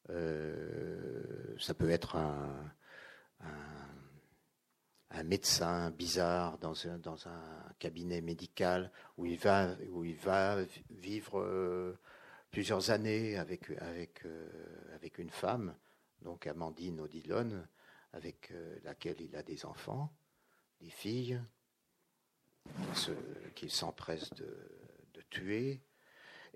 Euh, 0.10 1.56
ça 1.60 1.74
peut 1.74 1.90
être 1.90 2.16
un, 2.16 2.72
médecin 5.24 5.92
bizarre 5.92 6.58
dans 6.58 6.88
un, 6.88 7.00
cabinet 7.80 8.22
médical 8.22 8.92
où 9.18 9.26
il 9.26 9.38
va, 9.38 9.76
où 9.92 10.04
il 10.04 10.16
va 10.16 10.58
vivre 10.90 11.40
euh, 11.40 11.98
plusieurs 12.52 12.92
années 12.92 13.38
avec, 13.38 13.72
avec, 13.80 14.26
euh, 14.26 14.48
avec 14.94 15.18
une 15.18 15.30
femme, 15.30 15.74
donc 16.22 16.46
Amandine 16.46 17.00
Odilon, 17.00 17.64
avec 18.14 18.52
euh, 18.52 18.76
laquelle 18.84 19.16
il 19.22 19.36
a 19.36 19.42
des 19.42 19.66
enfants, 19.66 20.12
des 20.82 20.90
filles, 20.90 21.40
qu'il 23.56 23.72
s'empresse 23.72 24.30
de, 24.34 24.46
tuer. 25.30 25.80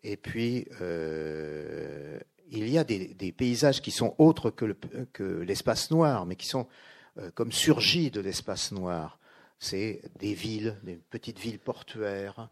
Et 0.04 0.18
puis, 0.18 0.68
euh, 0.82 2.20
il 2.50 2.68
y 2.68 2.78
a 2.78 2.84
des, 2.84 3.32
paysages 3.32 3.82
qui 3.82 3.91
sont 3.91 4.14
autres 4.18 4.52
que 4.52 5.24
l'espace 5.41 5.91
noir, 5.91 6.26
mais 6.26 6.36
qui 6.36 6.46
sont 6.46 6.68
comme 7.36 7.54
surgis 7.54 8.12
de 8.12 8.20
l'espace 8.20 8.74
noir. 8.74 9.18
C'est 9.60 10.02
des 10.20 10.34
villes, 10.34 10.78
des 10.84 10.98
petites 10.98 11.39
villes 11.39 11.60
portuaires, 11.60 12.50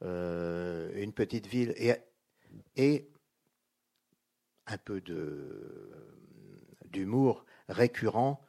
une 0.00 1.12
petite 1.14 1.46
ville. 1.46 1.74
Et 2.76 3.08
un 4.66 4.78
peu 4.78 5.02
d'humour 6.84 7.44
récurrent 7.68 8.44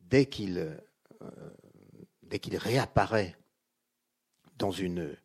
dès 0.00 0.26
qu'il 0.26 0.58
euh, 0.58 2.58
réapparaît 2.58 3.36
dans 4.58 4.70
une 4.70 5.16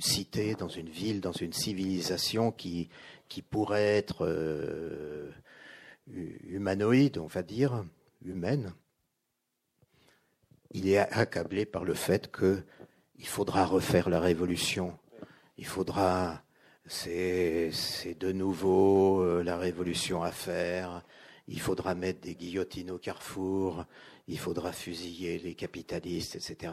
cité, 0.00 0.54
dans 0.54 0.68
une 0.68 0.88
ville, 0.88 1.20
dans 1.20 1.32
une 1.32 1.52
civilisation 1.52 2.52
qui, 2.52 2.88
qui 3.28 3.42
pourrait 3.42 3.96
être 3.96 4.26
euh, 4.26 5.30
humanoïde, 6.06 7.18
on 7.18 7.26
va 7.26 7.42
dire, 7.42 7.84
humaine, 8.22 8.74
il 10.70 10.88
est 10.88 10.98
accablé 10.98 11.64
par 11.64 11.84
le 11.84 11.94
fait 11.94 12.34
qu'il 12.34 13.26
faudra 13.26 13.64
refaire 13.64 14.08
la 14.08 14.20
révolution 14.20 14.98
il 15.58 15.66
faudra, 15.66 16.42
c'est 16.86 17.70
de 18.18 18.32
nouveau 18.32 19.20
euh, 19.20 19.42
la 19.42 19.58
révolution 19.58 20.22
à 20.22 20.30
faire, 20.30 21.02
il 21.48 21.60
faudra 21.60 21.94
mettre 21.94 22.20
des 22.20 22.36
guillotines 22.36 22.92
au 22.92 22.98
carrefour, 22.98 23.84
il 24.28 24.38
faudra 24.38 24.72
fusiller 24.72 25.38
les 25.38 25.54
capitalistes, 25.54 26.36
etc. 26.36 26.72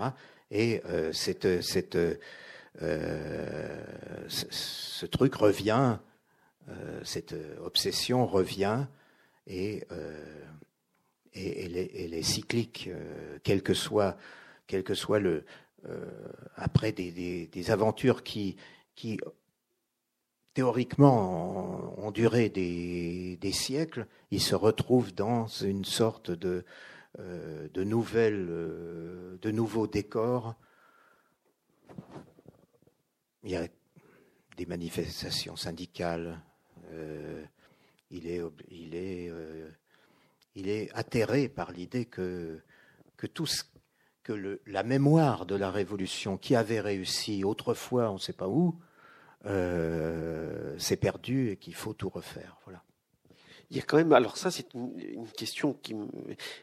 Et 0.51 0.81
euh, 0.85 1.11
cette, 1.13 1.45
euh, 1.45 2.15
ce, 4.27 5.05
truc 5.07 5.35
revient, 5.35 5.97
cette 7.03 7.35
obsession 7.63 8.25
revient 8.25 8.85
et, 9.45 9.83
et 11.33 11.63
elle, 11.63 11.77
est, 11.77 11.91
elle, 11.95 12.13
est, 12.15 12.23
cyclique, 12.23 12.89
quel 13.43 13.61
que 13.61 13.75
soit, 13.75 14.17
quel 14.65 14.83
que 14.83 14.95
soit 14.95 15.19
le, 15.19 15.45
après 16.55 16.91
des, 16.91 17.71
aventures 17.71 18.23
qui, 18.23 18.57
qui 18.95 19.19
théoriquement 20.53 21.99
ont, 21.99 22.11
duré 22.11 22.49
des, 22.49 23.51
siècles, 23.51 24.07
ils 24.31 24.41
se 24.41 24.55
retrouvent 24.55 25.13
dans 25.13 25.47
une 25.47 25.83
sorte 25.83 26.31
de, 26.31 26.63
euh, 27.19 27.67
de, 27.73 27.83
euh, 27.83 29.37
de. 29.41 29.51
Il 33.43 33.51
y 33.51 33.55
a 33.55 33.67
des 34.57 34.65
manifestations 34.65 35.57
syndicales. 35.57 36.41
Euh, 36.93 37.43
il, 38.09 38.27
est, 38.27 38.41
il, 38.69 38.95
est, 38.95 39.31
il 40.55 40.69
est 40.69 40.89
atterré 40.93 41.49
par 41.49 41.71
l'idée 41.71 42.05
que, 42.05 42.61
que 43.17 43.27
tout 43.27 43.45
ce 43.45 43.63
que 44.23 44.59
la 44.65 44.81
mémoire 44.81 45.45
de 45.45 45.55
la 45.55 45.69
révolution 45.69 46.37
qui 46.37 46.55
avait 46.55 46.79
réussi 46.79 47.43
autrefois, 47.43 48.09
on 48.09 48.15
ne 48.15 48.19
sait 48.19 48.33
pas 48.33 48.47
où, 48.47 48.75
euh, 49.45 50.77
s'est 50.79 50.97
perdue 50.97 51.51
et 51.51 51.57
qu'il 51.57 51.75
faut 51.75 51.93
tout 51.93 52.09
refaire. 52.09 52.57
Voilà. 52.65 52.81
Il 53.71 53.77
y 53.77 53.79
a 53.79 53.83
quand 53.83 53.97
même, 53.97 54.13
alors 54.13 54.37
ça 54.37 54.51
c'est 54.51 54.73
une, 54.73 55.27
question 55.35 55.73
qui, 55.73 55.95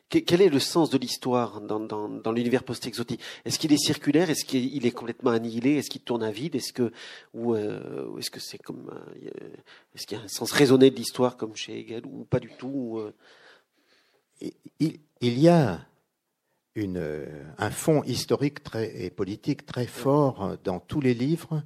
quel 0.08 0.40
est 0.40 0.48
le 0.48 0.60
sens 0.60 0.88
de 0.90 0.98
l'histoire 0.98 1.60
dans, 1.60 1.80
dans, 1.80 2.32
l'univers 2.32 2.62
post-exotique? 2.62 3.20
Est-ce 3.44 3.58
qu'il 3.58 3.72
est 3.72 3.76
circulaire? 3.76 4.30
Est-ce 4.30 4.44
qu'il 4.44 4.86
est 4.86 4.92
complètement 4.92 5.30
annihilé? 5.30 5.74
Est-ce 5.74 5.90
qu'il 5.90 6.02
tourne 6.02 6.22
à 6.22 6.30
vide? 6.30 6.54
Est-ce 6.54 6.72
que 6.72 6.92
ou, 7.34 7.54
euh, 7.54 8.16
est-ce 8.18 8.30
que 8.30 8.38
c'est 8.40 8.58
comme, 8.58 8.90
euh, 8.92 9.30
est-ce 9.94 10.06
qu'il 10.06 10.16
y 10.16 10.20
a 10.20 10.24
un 10.24 10.28
sens 10.28 10.52
raisonné 10.52 10.90
de 10.90 10.96
l'histoire 10.96 11.36
comme 11.36 11.56
chez 11.56 11.80
Hegel 11.80 12.06
ou 12.06 12.24
pas 12.24 12.38
du 12.38 12.50
tout 12.56 13.00
il, 14.80 14.98
il, 15.20 15.38
y 15.38 15.48
a 15.48 15.86
une, 16.74 17.28
un 17.58 17.70
fond 17.70 18.02
historique 18.04 18.62
très, 18.62 19.04
et 19.04 19.10
politique 19.10 19.66
très 19.66 19.86
fort 19.86 20.56
dans 20.64 20.80
tous 20.80 21.00
les 21.00 21.14
livres, 21.14 21.62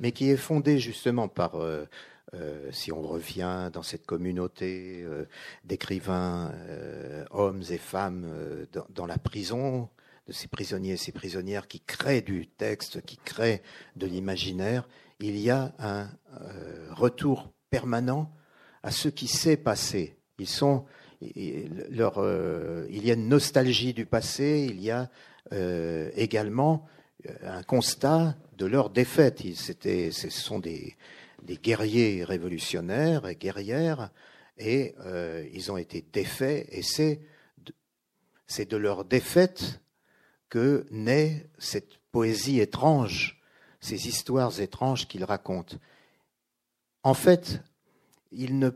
mais 0.00 0.12
qui 0.12 0.30
est 0.30 0.36
fondé 0.36 0.78
justement 0.78 1.28
par, 1.28 1.56
euh, 1.56 1.86
euh, 2.34 2.70
si 2.72 2.92
on 2.92 3.02
revient 3.02 3.70
dans 3.72 3.82
cette 3.82 4.06
communauté 4.06 5.02
euh, 5.02 5.26
d'écrivains, 5.64 6.52
hommes 7.30 7.62
et 7.70 7.78
femmes 7.78 8.26
dans, 8.72 8.86
dans, 8.90 9.06
la 9.06 9.18
prison, 9.18 9.88
de 10.26 10.32
ces 10.32 10.48
prisonniers 10.48 10.92
et 10.92 10.96
ces 10.96 11.12
prisonnières 11.12 11.68
qui 11.68 11.80
créent 11.80 12.22
du 12.22 12.48
texte, 12.48 13.00
qui 13.02 13.16
créent 13.16 13.62
de 13.94 14.06
l'imaginaire, 14.06 14.88
il 15.20 15.38
y 15.38 15.50
a 15.50 15.72
un 15.78 16.10
retour 16.90 17.52
permanent 17.70 18.30
à 18.82 18.90
ce 18.90 19.08
qui 19.08 19.28
s'est 19.28 19.56
passé. 19.56 20.18
Ils 20.38 20.48
sont 20.48 20.84
leur, 21.90 22.18
il 22.90 23.06
y 23.06 23.10
a 23.10 23.14
une 23.14 23.28
nostalgie 23.28 23.94
du 23.94 24.04
passé, 24.04 24.66
il 24.68 24.80
y 24.82 24.90
a 24.90 25.08
également 26.16 26.86
un 27.42 27.62
constat 27.62 28.36
de 28.56 28.66
leur 28.66 28.90
défaite. 28.90 29.44
Ils, 29.44 29.56
ce 29.56 30.30
sont 30.30 30.58
des, 30.58 30.96
des, 31.42 31.56
guerriers 31.56 32.24
révolutionnaires 32.24 33.26
et 33.28 33.36
guerrières, 33.36 34.10
et 34.58 34.94
ils 35.52 35.70
ont 35.70 35.76
été 35.76 36.04
défaits, 36.12 36.66
et 36.70 36.82
c'est 36.82 37.20
de, 37.58 38.64
de 38.64 38.76
leur 38.76 39.04
défaite 39.04 39.80
que 40.48 40.86
naît 40.90 41.48
cette 41.58 41.98
poésie 42.12 42.60
étrange, 42.60 43.40
ces 43.80 44.08
histoires 44.08 44.60
étranges 44.60 45.06
qu'ils 45.08 45.24
racontent. 45.24 45.76
En 47.02 47.14
fait, 47.14 47.60
ils 48.32 48.58
ne 48.58 48.70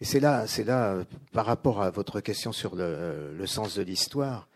et 0.00 0.04
c'est 0.04 0.20
là, 0.20 0.46
c'est 0.46 0.64
là, 0.64 1.04
par 1.32 1.46
rapport 1.46 1.82
à 1.82 1.90
votre 1.90 2.20
question 2.20 2.52
sur 2.52 2.76
le, 2.76 3.46
sens 3.46 3.76
de 3.76 3.82
l'histoire, 3.82 4.48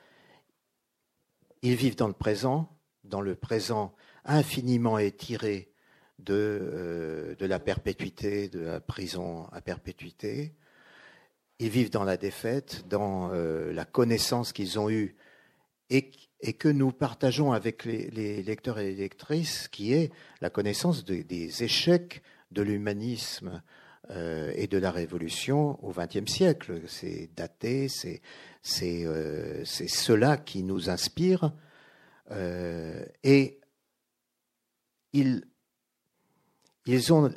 ils 1.62 1.74
vivent 1.74 1.96
dans 1.96 2.08
le 2.08 2.14
présent, 2.14 2.76
dans 3.04 3.20
le 3.20 3.34
présent 3.34 3.94
infiniment 4.24 4.98
étiré 4.98 5.72
de, 6.18 6.34
euh, 6.34 7.34
de 7.36 7.46
la 7.46 7.58
perpétuité, 7.58 8.48
de 8.48 8.60
la 8.60 8.80
prison 8.80 9.46
à 9.52 9.60
perpétuité. 9.60 10.54
Ils 11.58 11.70
vivent 11.70 11.90
dans 11.90 12.04
la 12.04 12.16
défaite, 12.16 12.86
dans 12.88 13.30
euh, 13.32 13.72
la 13.72 13.84
connaissance 13.84 14.52
qu'ils 14.52 14.78
ont 14.78 14.90
eue 14.90 15.16
et, 15.90 16.10
et, 16.40 16.52
que 16.52 16.68
nous 16.68 16.92
partageons 16.92 17.52
avec 17.52 17.84
les, 17.84 18.42
lecteurs 18.42 18.78
et 18.78 18.90
les 18.90 18.96
lectrices, 18.96 19.68
qui 19.68 19.92
est 19.92 20.12
la 20.40 20.50
connaissance 20.50 21.04
des 21.04 21.62
échecs 21.62 22.22
de 22.50 22.62
l'humanisme 22.62 23.62
euh, 24.10 24.50
et 24.56 24.66
de 24.66 24.76
la 24.76 24.90
Révolution 24.90 25.78
au 25.84 25.92
XXe 25.92 26.28
siècle. 26.28 26.80
C'est 26.88 27.30
daté, 27.36 27.86
c'est 27.88 28.22
euh, 29.06 29.64
cela 29.64 30.36
qui 30.36 30.64
nous 30.64 30.90
inspire. 30.90 31.52
Euh, 32.32 33.04
et 33.22 33.60
ils, 35.12 35.44
ont 37.12 37.30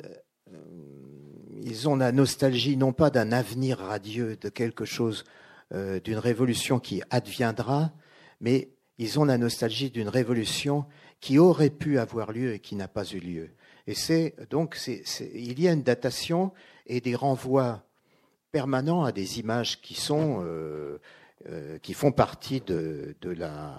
la 1.96 2.10
nostalgie 2.10 2.76
non 2.76 2.92
pas 2.92 3.10
d'un 3.10 3.30
avenir 3.30 3.78
radieux, 3.78 4.36
de 4.36 4.48
quelque 4.48 4.84
chose, 4.84 5.24
d'une 5.72 6.18
révolution 6.18 6.78
qui 6.78 7.02
adviendra, 7.10 7.92
mais 8.40 8.70
ils 8.98 9.18
ont 9.18 9.24
la 9.24 9.38
nostalgie 9.38 9.90
d'une 9.90 10.08
révolution 10.08 10.86
qui 11.20 11.38
aurait 11.38 11.70
pu 11.70 11.98
avoir 11.98 12.32
lieu 12.32 12.54
et 12.54 12.60
qui 12.60 12.76
n'a 12.76 12.86
pas 12.86 13.04
eu 13.04 13.18
lieu. 13.18 13.50
Et 13.86 13.94
c'est 13.94 14.34
donc 14.50 14.78
il 14.86 15.60
y 15.60 15.68
a 15.68 15.72
une 15.72 15.82
datation 15.82 16.52
et 16.86 17.00
des 17.00 17.14
renvois 17.14 17.82
permanents 18.52 19.04
à 19.04 19.12
des 19.12 19.40
images 19.40 19.80
qui 19.80 19.94
sont 19.94 20.42
euh, 20.42 21.00
euh, 21.48 21.78
qui 21.78 21.92
font 21.92 22.12
partie 22.12 22.60
de, 22.60 23.14
la 23.22 23.74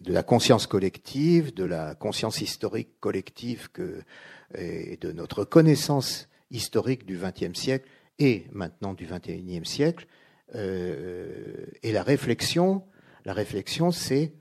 de 0.00 0.12
la 0.12 0.22
conscience 0.22 0.66
collective, 0.66 1.52
de 1.52 1.64
la 1.64 1.94
conscience 1.94 2.40
historique 2.40 2.98
collective 3.00 3.68
que 3.70 4.02
et 4.54 4.96
de 4.96 5.12
notre 5.12 5.44
connaissance 5.44 6.28
historique 6.50 7.04
du 7.04 7.18
XXe 7.18 7.58
siècle 7.58 7.86
et 8.18 8.46
maintenant 8.52 8.94
du 8.94 9.06
XXIe 9.06 9.64
siècle. 9.64 10.06
Euh, 10.54 11.66
et 11.82 11.92
la 11.92 12.02
réflexion, 12.02 12.82
la 13.24 13.32
réflexion, 13.32 13.90
c'est 13.90 14.32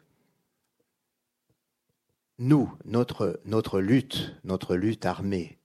nous, 2.39 2.71
notre, 2.85 3.39
lutte, 3.79 4.35
notre 4.43 4.75
lutte 4.75 5.05
armée. 5.05 5.57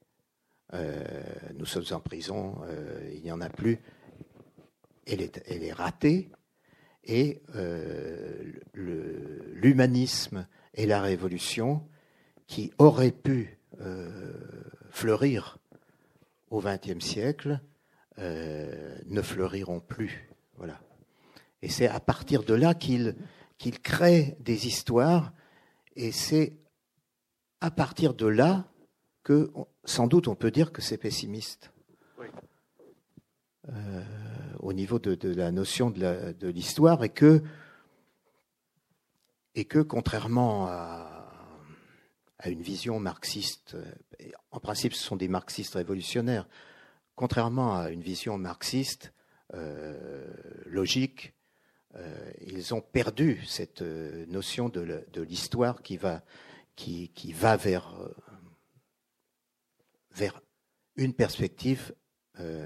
Euh, 0.75 1.05
nous 1.55 1.67
sommes 1.67 1.85
en 1.91 2.01
prison, 2.01 2.57
euh, 2.65 3.11
il 3.15 3.23
n'y 3.23 3.33
en 3.33 3.41
a 3.41 3.49
plus. 3.49 3.81
Elle 5.07 5.21
est, 5.23 5.73
ratée. 5.73 6.31
Et 7.05 7.43
l'humanisme 8.75 10.47
et 10.75 10.87
la 10.87 11.03
révolution 11.03 11.83
qui 12.47 12.73
auraient 12.79 13.11
pu 13.11 13.59
fleurir 14.91 15.59
au 16.53 16.61
XXe 16.61 17.05
siècle 17.05 17.61
euh, 18.19 18.95
ne 19.07 19.23
fleuriront 19.23 19.81
plus. 19.81 20.29
Voilà. 20.59 20.79
Et 21.63 21.71
c'est 21.71 21.89
à 21.89 21.99
partir 21.99 22.45
de 22.45 22.55
là 22.55 22.75
qu'il 22.75 23.17
qu'il 23.57 23.81
crée 23.81 24.37
des 24.41 24.67
histoires, 24.67 25.33
et 25.97 26.13
c'est 26.13 26.53
à 27.63 27.71
partir 27.71 28.13
de 28.13 28.27
là 28.27 28.67
que, 29.23 29.53
sans 29.85 30.09
doute, 30.09 30.27
on 30.27 30.35
peut 30.35 30.51
dire 30.51 30.73
que 30.73 30.83
c'est 30.83 30.99
pessimiste. 30.99 31.73
Euh, 33.69 34.03
au 34.59 34.73
niveau 34.73 34.99
de, 34.99 35.15
de, 35.15 35.33
la 35.33 35.53
notion 35.53 35.89
de 35.91 36.49
l'histoire, 36.49 37.05
et 37.05 37.09
que, 37.09 37.41
et 39.55 39.65
que, 39.65 39.79
contrairement 39.79 40.67
à, 40.67 41.31
à 42.41 42.49
une 42.49 42.63
vision 42.63 42.99
marxiste, 42.99 43.77
en 44.51 44.59
principe 44.59 44.93
ce 44.93 45.05
sont 45.05 45.15
des 45.15 45.29
marxistes 45.29 45.75
révolutionnaires, 45.75 46.49
contrairement 47.15 47.77
à 47.77 47.91
une 47.91 48.03
vision 48.03 48.39
marxiste 48.39 49.13
euh, 49.55 50.29
logique, 50.67 51.33
euh, 51.95 52.33
ils 52.45 52.75
ont 52.75 52.81
perdu 52.81 53.41
cette 53.47 53.83
notion 53.83 54.69
de 54.69 55.23
l'histoire 55.23 55.83
qui 55.83 55.97
va, 55.97 56.25
qui, 56.77 57.33
va 57.33 57.57
vers, 57.57 57.95
vers 60.11 60.41
une 60.97 61.15
perspective 61.15 61.95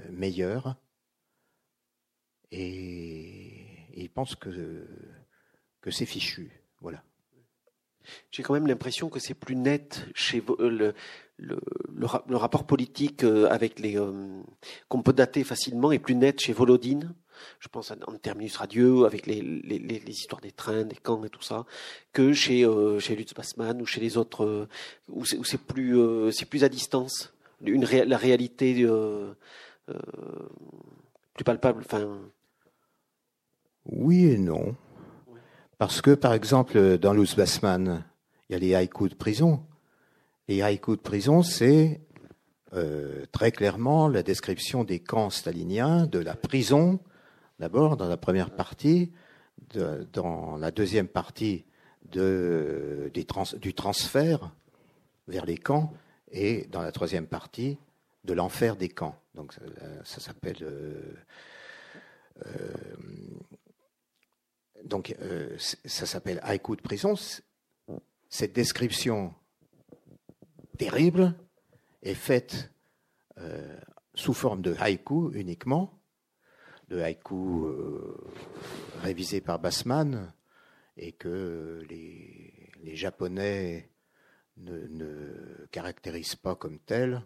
meilleure. 0.09 0.75
Et, 2.51 3.67
ils 3.95 4.09
pensent 4.09 4.35
que, 4.35 4.87
que 5.81 5.91
c'est 5.91 6.05
fichu. 6.05 6.51
Voilà. 6.81 7.03
J'ai 8.31 8.43
quand 8.43 8.53
même 8.53 8.67
l'impression 8.67 9.09
que 9.09 9.19
c'est 9.19 9.33
plus 9.33 9.55
net 9.55 10.05
chez 10.13 10.43
le, 10.59 10.93
le, 11.37 11.59
le, 11.89 12.35
rapport 12.35 12.65
politique 12.65 13.23
euh, 13.23 13.49
avec 13.49 13.79
les 13.79 13.97
euh, 13.97 14.41
qu'on 14.87 15.01
peut 15.01 15.13
dater 15.13 15.43
facilement 15.43 15.91
est 15.91 15.99
plus 15.99 16.15
net 16.15 16.39
chez 16.39 16.53
Volodine. 16.53 17.13
Je 17.59 17.67
pense 17.67 17.91
en 17.91 18.17
terminus 18.17 18.57
radieux 18.57 19.05
avec 19.05 19.25
les, 19.25 19.39
histoires 20.07 20.41
des 20.41 20.51
trains, 20.51 20.83
des 20.83 20.95
camps 20.95 21.23
et 21.23 21.29
tout 21.29 21.41
ça, 21.41 21.65
que 22.13 22.33
chez 22.33 22.63
euh, 22.65 22.99
Lutz 23.09 23.33
Bassmann 23.33 23.81
ou 23.81 23.85
chez 23.85 24.01
les 24.01 24.17
autres 24.17 24.45
euh, 24.45 24.67
où 25.09 25.25
c'est 25.25 25.61
plus 25.61 25.97
c'est 26.31 26.45
plus 26.45 26.63
à 26.63 26.69
distance, 26.69 27.33
la 27.61 28.17
réalité 28.17 28.85
plus 31.33 31.43
palpable. 31.43 31.83
Oui 33.85 34.25
et 34.25 34.37
non. 34.37 34.75
Parce 35.77 36.01
que, 36.01 36.11
par 36.11 36.33
exemple, 36.33 36.97
dans 36.97 37.13
Lutz 37.13 37.35
Bassmann, 37.35 38.03
il 38.49 38.53
y 38.53 38.55
a 38.55 38.59
les 38.59 38.75
haïkus 38.75 39.09
de 39.09 39.15
prison. 39.15 39.63
Les 40.47 40.61
haïkus 40.61 40.97
de 40.97 41.01
prison, 41.01 41.43
c'est 41.43 42.01
euh, 42.73 43.25
très 43.31 43.51
clairement 43.51 44.07
la 44.07 44.23
description 44.23 44.83
des 44.83 44.99
camps 44.99 45.29
staliniens, 45.29 46.05
de 46.07 46.19
la 46.19 46.35
prison, 46.35 46.99
d'abord 47.59 47.97
dans 47.97 48.07
la 48.07 48.17
première 48.17 48.51
partie, 48.51 49.11
dans 50.13 50.57
la 50.57 50.71
deuxième 50.71 51.07
partie 51.07 51.65
du 52.11 53.73
transfert 53.75 54.51
vers 55.27 55.45
les 55.45 55.57
camps, 55.57 55.93
et 56.31 56.67
dans 56.71 56.81
la 56.81 56.91
troisième 56.91 57.27
partie 57.27 57.77
de 58.23 58.33
l'enfer 58.33 58.75
des 58.75 58.89
camps. 58.89 59.15
Donc 59.33 59.53
ça, 59.53 59.61
ça 60.03 60.19
s'appelle. 60.19 60.57
Euh, 60.61 61.13
euh, 62.45 62.73
euh, 65.21 65.57
ça 65.57 66.05
s'appelle 66.05 66.39
haïku 66.43 66.75
de 66.75 66.81
prison. 66.81 67.15
Cette 68.29 68.53
description 68.53 69.33
terrible 70.77 71.33
est 72.03 72.13
faite 72.13 72.71
euh, 73.37 73.77
sous 74.13 74.33
forme 74.33 74.61
de 74.61 74.75
haïku 74.79 75.31
uniquement, 75.33 75.96
de 76.87 76.99
haïku 77.01 77.65
euh, 77.65 78.17
révisé 79.01 79.41
par 79.41 79.59
Bassman, 79.59 80.33
et 80.97 81.11
que 81.11 81.85
les, 81.89 82.95
Japonais 82.95 83.89
ne, 84.57 85.67
caractérisent 85.71 86.35
pas 86.35 86.55
comme 86.55 86.79
tel. 86.79 87.21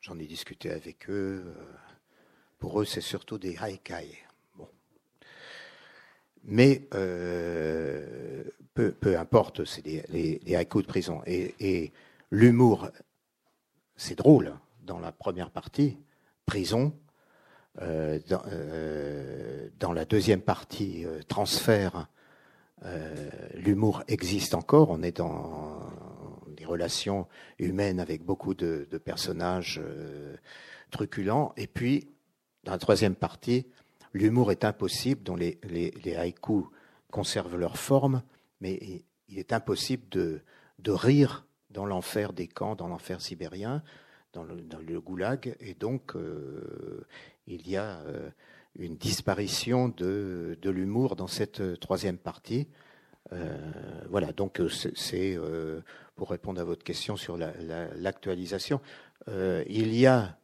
J'en 0.00 0.18
ai 0.18 0.26
discuté 0.26 0.70
avec 0.70 1.08
eux. 1.10 1.54
Pour 2.58 2.80
eux, 2.80 2.84
c'est 2.84 3.02
surtout 3.02 3.38
des 3.38 3.56
haïkai. 3.58 4.18
Mais 6.44 6.88
euh, 6.94 8.42
peu, 8.74 9.18
importe, 9.18 9.64
c'est 9.64 9.84
les, 9.84 10.40
les, 10.42 10.56
haïkus 10.56 10.82
de 10.82 10.86
prison. 10.86 11.22
Et, 11.26 11.92
l'humour, 12.30 12.90
c'est 13.96 14.16
drôle 14.16 14.56
dans 14.82 14.98
la 14.98 15.12
première 15.12 15.50
partie, 15.50 15.98
Euh, 17.80 18.18
dans, 18.28 18.42
euh, 18.48 19.68
dans, 19.78 19.92
la 19.92 20.04
deuxième 20.04 20.40
partie, 20.40 21.04
transfert, 21.28 22.08
l'humour 23.54 24.02
existe 24.08 24.54
encore. 24.54 24.90
On 24.90 25.02
est 25.02 25.18
dans 25.18 25.80
des 26.56 26.64
relations 26.64 27.26
humaines 27.58 28.00
avec 28.00 28.24
beaucoup 28.24 28.54
de, 28.54 28.86
personnages 29.04 29.80
truculents. 30.90 31.52
Et 31.56 31.66
puis, 31.66 32.08
dans 32.64 32.72
la 32.72 32.78
troisième 32.78 33.14
partie, 33.14 33.66
L'humour 34.12 34.50
est 34.50 34.64
impossible, 34.64 35.22
dont 35.22 35.36
les, 35.36 35.60
haïkus 36.18 36.64
conservent 37.12 37.56
leur 37.56 37.76
forme, 37.78 38.24
mais 38.60 39.04
il 39.28 39.38
est 39.38 39.52
impossible 39.52 40.08
de 40.08 40.90
rire 40.90 41.46
dans 41.70 41.86
l'enfer 41.86 42.32
des 42.32 42.48
camps, 42.48 42.74
dans 42.74 42.88
l'enfer 42.88 43.20
sibérien, 43.20 43.84
dans 44.32 44.44
le, 44.44 44.56
le, 44.86 45.00
goulag, 45.00 45.56
et 45.60 45.74
donc 45.74 46.14
euh, 46.14 47.04
il 47.46 47.68
y 47.68 47.76
a 47.76 48.00
euh, 48.00 48.30
une 48.78 48.96
disparition 48.96 49.88
de, 49.88 50.56
l'humour 50.64 51.16
dans 51.16 51.26
cette 51.26 51.80
troisième 51.80 52.18
partie. 52.18 52.68
Euh, 53.32 53.56
voilà, 54.08 54.32
donc 54.32 54.60
c'est 54.94 55.38
pour 56.16 56.30
répondre 56.30 56.60
à 56.60 56.64
votre 56.64 56.84
question 56.84 57.16
sur 57.16 57.36
l'actualisation. 57.36 58.80
La, 59.26 59.62
il 59.66 59.94
y 59.94 60.06
a, 60.06 60.38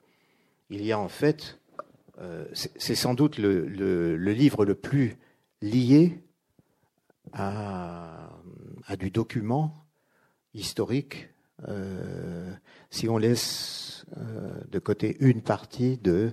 il 0.70 0.84
y 0.84 0.92
a 0.92 0.98
en 0.98 1.08
fait 1.08 1.58
euh, 2.20 2.46
c'est 2.54 2.94
sans 2.94 3.14
doute 3.14 3.36
le, 3.36 4.16
livre 4.16 4.64
le 4.64 4.74
plus 4.74 5.16
lié 5.60 6.22
à, 7.32 8.30
du 8.98 9.10
document 9.10 9.74
historique. 10.54 11.28
Euh, 11.68 12.52
si 12.90 13.08
on 13.08 13.18
laisse 13.18 14.04
euh, 14.16 14.60
de 14.70 14.78
côté 14.78 15.16
une 15.20 15.42
partie 15.42 15.96
de, 15.98 16.32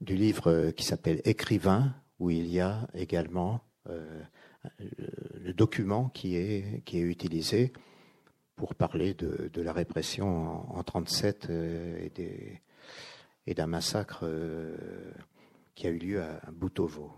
du 0.00 0.14
livre 0.14 0.70
qui 0.72 0.84
s'appelle 0.84 1.20
Écrivain, 1.24 1.94
où 2.18 2.30
il 2.30 2.46
y 2.46 2.60
a 2.60 2.88
également 2.94 3.60
le, 3.84 5.52
document 5.52 6.08
qui 6.08 6.36
est, 6.36 6.82
qui 6.84 6.98
est 6.98 7.02
utilisé 7.02 7.72
pour 8.56 8.74
parler 8.74 9.14
de, 9.14 9.60
la 9.60 9.72
répression 9.72 10.26
en, 10.26 10.82
1937 10.82 11.50
et 11.50 12.60
et 13.46 13.54
d'un 13.54 13.66
massacre 13.66 14.20
euh, 14.24 14.76
qui 15.74 15.86
a 15.86 15.90
eu 15.90 15.98
lieu 15.98 16.22
à 16.22 16.40
Boutovo. 16.52 17.12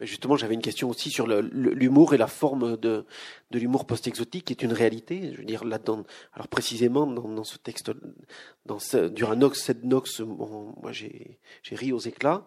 Justement, 0.00 0.36
j'avais 0.36 0.54
une 0.54 0.62
question 0.62 0.90
aussi 0.90 1.10
sur 1.10 1.26
l'humour 1.26 2.14
et 2.14 2.18
la 2.18 2.26
forme 2.26 2.76
de, 2.76 3.04
de 3.50 3.58
l'humour 3.58 3.86
post-exotique, 3.86 4.46
qui 4.46 4.52
est 4.52 4.62
une 4.62 4.72
réalité. 4.72 5.32
Je 5.32 5.38
veux 5.38 5.44
dire, 5.44 5.64
là-dedans, 5.64 6.04
alors 6.32 6.48
précisément 6.48 7.06
dans, 7.06 7.44
ce 7.44 7.58
texte, 7.58 7.90
dans 8.66 8.78
ce, 8.78 9.08
Duranox, 9.08 9.60
Sednox, 9.60 10.20
moi 10.20 10.92
j'ai 10.92 11.38
ri 11.70 11.92
aux 11.92 11.98
éclats. 11.98 12.46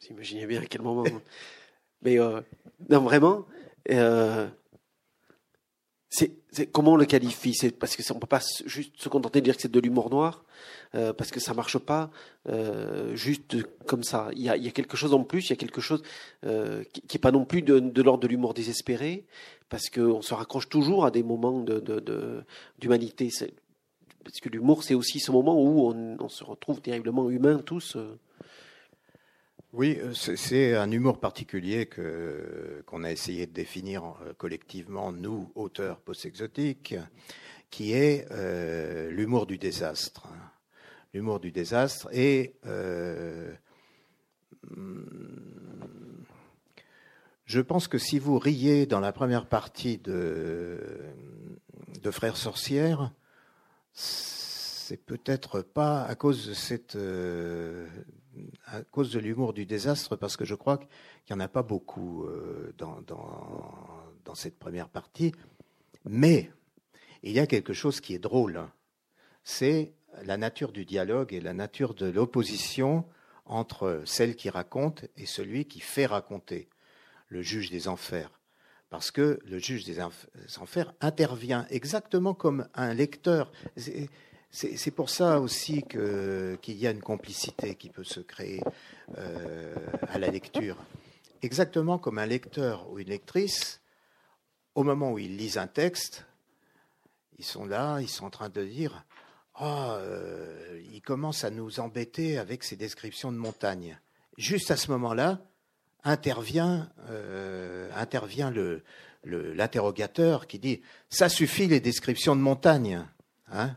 Vous 0.00 0.08
imaginez 0.08 0.46
bien 0.46 0.62
à 0.62 0.66
quel 0.66 0.82
moment. 0.82 1.04
Mais 2.02 2.20
euh, 2.20 2.40
non, 2.88 3.00
vraiment, 3.00 3.46
euh, 3.90 4.46
c'est 6.08 6.32
comment 6.72 6.92
on 6.92 6.96
le 6.96 7.04
qualifie? 7.04 7.54
C'est 7.54 7.70
parce 7.70 7.96
que 7.96 8.12
on 8.12 8.18
peut 8.18 8.26
pas 8.26 8.42
juste 8.64 8.92
se 8.96 9.08
contenter 9.08 9.40
de 9.40 9.44
dire 9.44 9.56
que 9.56 9.62
c'est 9.62 9.70
de 9.70 9.80
l'humour 9.80 10.10
noir. 10.10 10.44
Euh, 10.94 11.12
parce 11.12 11.30
que 11.30 11.40
ça 11.40 11.52
marche 11.52 11.78
pas 11.78 12.10
euh, 12.48 13.14
juste 13.14 13.56
comme 13.86 14.02
ça. 14.02 14.30
Il 14.34 14.42
y, 14.42 14.48
a, 14.48 14.58
quelque 14.70 14.96
chose 14.96 15.12
en 15.12 15.24
plus, 15.24 15.46
il 15.46 15.50
y 15.50 15.52
a 15.52 15.56
quelque 15.56 15.80
chose 15.80 16.02
euh, 16.44 16.84
qui, 16.92 17.02
n'est 17.12 17.20
pas 17.20 17.32
non 17.32 17.44
plus 17.44 17.62
de, 17.62 18.02
l'ordre 18.02 18.22
de 18.22 18.28
l'humour 18.28 18.54
désespéré, 18.54 19.26
parce 19.68 19.90
qu'on 19.90 20.22
se 20.22 20.32
raccroche 20.32 20.68
toujours 20.68 21.04
à 21.04 21.10
des 21.10 21.22
moments 21.22 21.64
d'humanité. 22.78 23.30
Parce 24.24 24.40
que 24.40 24.48
l'humour, 24.48 24.84
c'est 24.84 24.94
aussi 24.94 25.20
ce 25.20 25.32
moment 25.32 25.60
où 25.60 25.92
on, 25.92 26.28
se 26.28 26.44
retrouve 26.44 26.80
terriblement 26.80 27.28
humain 27.30 27.58
tous. 27.58 27.96
Oui, 29.76 30.00
c'est 30.14 30.74
un 30.74 30.90
humour 30.90 31.20
particulier 31.20 31.88
qu'on 32.86 33.04
a 33.04 33.12
essayé 33.12 33.46
de 33.46 33.52
définir 33.52 34.14
collectivement, 34.38 35.12
nous, 35.12 35.52
auteurs 35.54 36.00
post-exotiques, 36.00 36.96
qui 37.70 37.92
est 37.92 38.26
l'humour 39.10 39.46
du 39.46 39.58
désastre 39.58 40.28
l'humour 41.16 41.40
du 41.40 41.50
désastre. 41.50 42.08
Et 42.12 42.56
euh, 42.66 43.54
je 47.46 47.60
pense 47.60 47.88
que 47.88 47.96
si 47.96 48.18
vous 48.18 48.38
riez 48.38 48.84
dans 48.84 49.00
la 49.00 49.12
première 49.12 49.46
partie 49.46 49.98
de, 49.98 50.78
Frères 52.12 52.36
Sorcières, 52.36 53.12
c'est 53.92 55.04
peut-être 55.04 55.60
pas 55.60 56.04
à 56.04 56.14
cause 56.14 56.46
de 56.46 56.54
cette, 56.54 56.94
euh, 56.94 57.88
à 58.66 58.82
cause 58.82 59.10
de 59.12 59.18
l'humour 59.18 59.52
du 59.52 59.66
désastre, 59.66 60.16
parce 60.16 60.36
que 60.36 60.44
je 60.44 60.54
crois 60.54 60.78
qu'il 60.78 60.88
n'y 61.30 61.36
en 61.36 61.40
a 61.40 61.48
pas 61.48 61.62
beaucoup 61.62 62.24
euh, 62.24 62.72
dans, 62.76 64.34
cette 64.34 64.58
première 64.58 64.88
partie. 64.88 65.32
Mais 66.04 66.50
il 67.22 67.32
y 67.32 67.40
a 67.40 67.46
quelque 67.46 67.72
chose 67.72 68.00
qui 68.00 68.14
est 68.14 68.18
drôle. 68.18 68.62
C'est 69.44 69.94
la 70.24 70.36
nature 70.36 70.72
du 70.72 70.84
dialogue 70.84 71.32
et 71.32 71.40
la 71.40 71.54
nature 71.54 71.94
de 71.94 72.06
l'opposition 72.06 73.04
entre 73.44 74.02
celle 74.04 74.36
qui 74.36 74.50
raconte 74.50 75.04
et 75.16 75.26
celui 75.26 75.66
qui 75.66 75.80
fait 75.80 76.06
raconter, 76.06 76.68
le 77.28 77.42
juge 77.42 77.70
des 77.70 77.88
enfers. 77.88 78.30
Parce 78.90 79.10
que 79.10 79.40
le 79.44 79.58
juge 79.58 79.84
des 79.84 80.00
enfers 80.00 80.92
intervient 81.00 81.66
exactement 81.70 82.34
comme 82.34 82.68
un 82.74 82.94
lecteur. 82.94 83.50
C'est 84.50 84.90
pour 84.90 85.10
ça 85.10 85.38
aussi 85.40 85.82
qu'il 85.82 86.76
y 86.76 86.86
a 86.86 86.90
une 86.90 87.02
complicité 87.02 87.74
qui 87.74 87.90
peut 87.90 88.04
se 88.04 88.20
créer 88.20 88.62
euh, 89.18 89.74
à 90.08 90.18
la 90.18 90.28
lecture. 90.28 90.78
Exactement 91.42 91.98
comme 91.98 92.18
un 92.18 92.26
lecteur 92.26 92.90
ou 92.90 92.98
une 92.98 93.08
lectrice, 93.08 93.80
au 94.74 94.82
moment 94.82 95.12
où 95.12 95.18
ils 95.18 95.36
lisent 95.36 95.58
un 95.58 95.66
texte, 95.66 96.24
ils 97.38 97.44
sont 97.44 97.66
là, 97.66 98.00
ils 98.00 98.08
sont 98.08 98.24
en 98.24 98.30
train 98.30 98.48
de 98.48 98.64
dire 98.64 99.04
ah, 99.56 99.96
euh, 100.00 100.82
il 100.92 101.00
commence 101.02 101.44
à 101.44 101.50
nous 101.50 101.80
embêter 101.80 102.38
avec 102.38 102.64
ses 102.64 102.76
descriptions 102.76 103.32
de 103.32 103.38
montagne. 103.38 103.98
Juste 104.38 104.70
à 104.70 104.76
ce 104.76 104.90
moment-là, 104.90 105.40
intervient, 106.04 106.90
euh, 107.08 107.90
l'interrogateur 109.24 110.46
qui 110.46 110.58
dit 110.58 110.82
ça 111.10 111.28
suffit 111.28 111.66
les 111.66 111.80
descriptions 111.80 112.36
de 112.36 112.40
montagne. 112.40 113.04
Hein? 113.50 113.76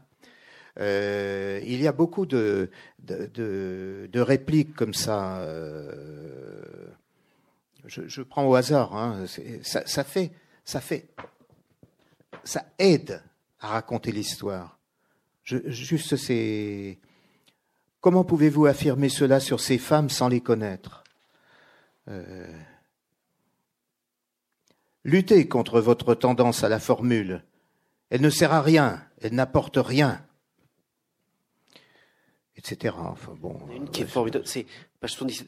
Euh, 0.79 1.59
il 1.63 1.81
y 1.81 1.87
a 1.87 1.91
beaucoup 1.91 2.25
de, 2.25 2.69
répliques 4.15 4.75
comme 4.75 4.93
ça. 4.93 5.45
Je, 7.85 8.21
prends 8.21 8.45
au 8.45 8.55
hasard. 8.55 8.95
Hein. 8.95 9.25
Ça, 9.63 9.85
ça, 9.85 10.03
fait, 10.03 10.31
ça 10.63 10.81
fait, 10.81 11.07
ça 12.43 12.65
aide 12.77 13.21
à 13.59 13.67
raconter 13.69 14.11
l'histoire 14.11 14.79
juste 15.67 16.15
ces. 16.15 16.99
Comment 18.01 18.23
pouvez-vous 18.23 18.65
affirmer 18.65 19.09
cela 19.09 19.39
sur 19.39 19.59
ces 19.59 19.77
femmes 19.77 20.09
sans 20.09 20.29
les 20.29 20.41
connaître? 20.41 21.03
Euh, 22.07 22.47
Luttez 25.03 25.47
contre 25.47 25.81
votre 25.81 26.15
tendance 26.15 26.63
à 26.63 26.69
la 26.69 26.79
formule. 26.79 27.43
Elle 28.09 28.21
ne 28.21 28.29
sert 28.29 28.53
à 28.53 28.61
rien, 28.61 29.03
elle 29.21 29.33
n'apporte 29.33 29.77
rien. 29.77 30.25
Etc. 32.59 32.93
Enfin 32.99 33.33
bon. 33.39 33.57
Une 33.73 33.89
qui 33.89 34.01
est 34.01 34.05
formidable, 34.05 34.45
c'est 34.45 34.65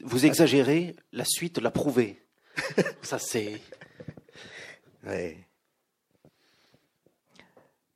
Vous 0.02 0.24
exagérez, 0.24 0.96
la 1.12 1.26
suite 1.26 1.58
l'a 1.58 1.70
prouvé. 1.70 2.22
Ça 3.02 3.18
c'est. 3.18 3.60
Ouais. 5.06 5.36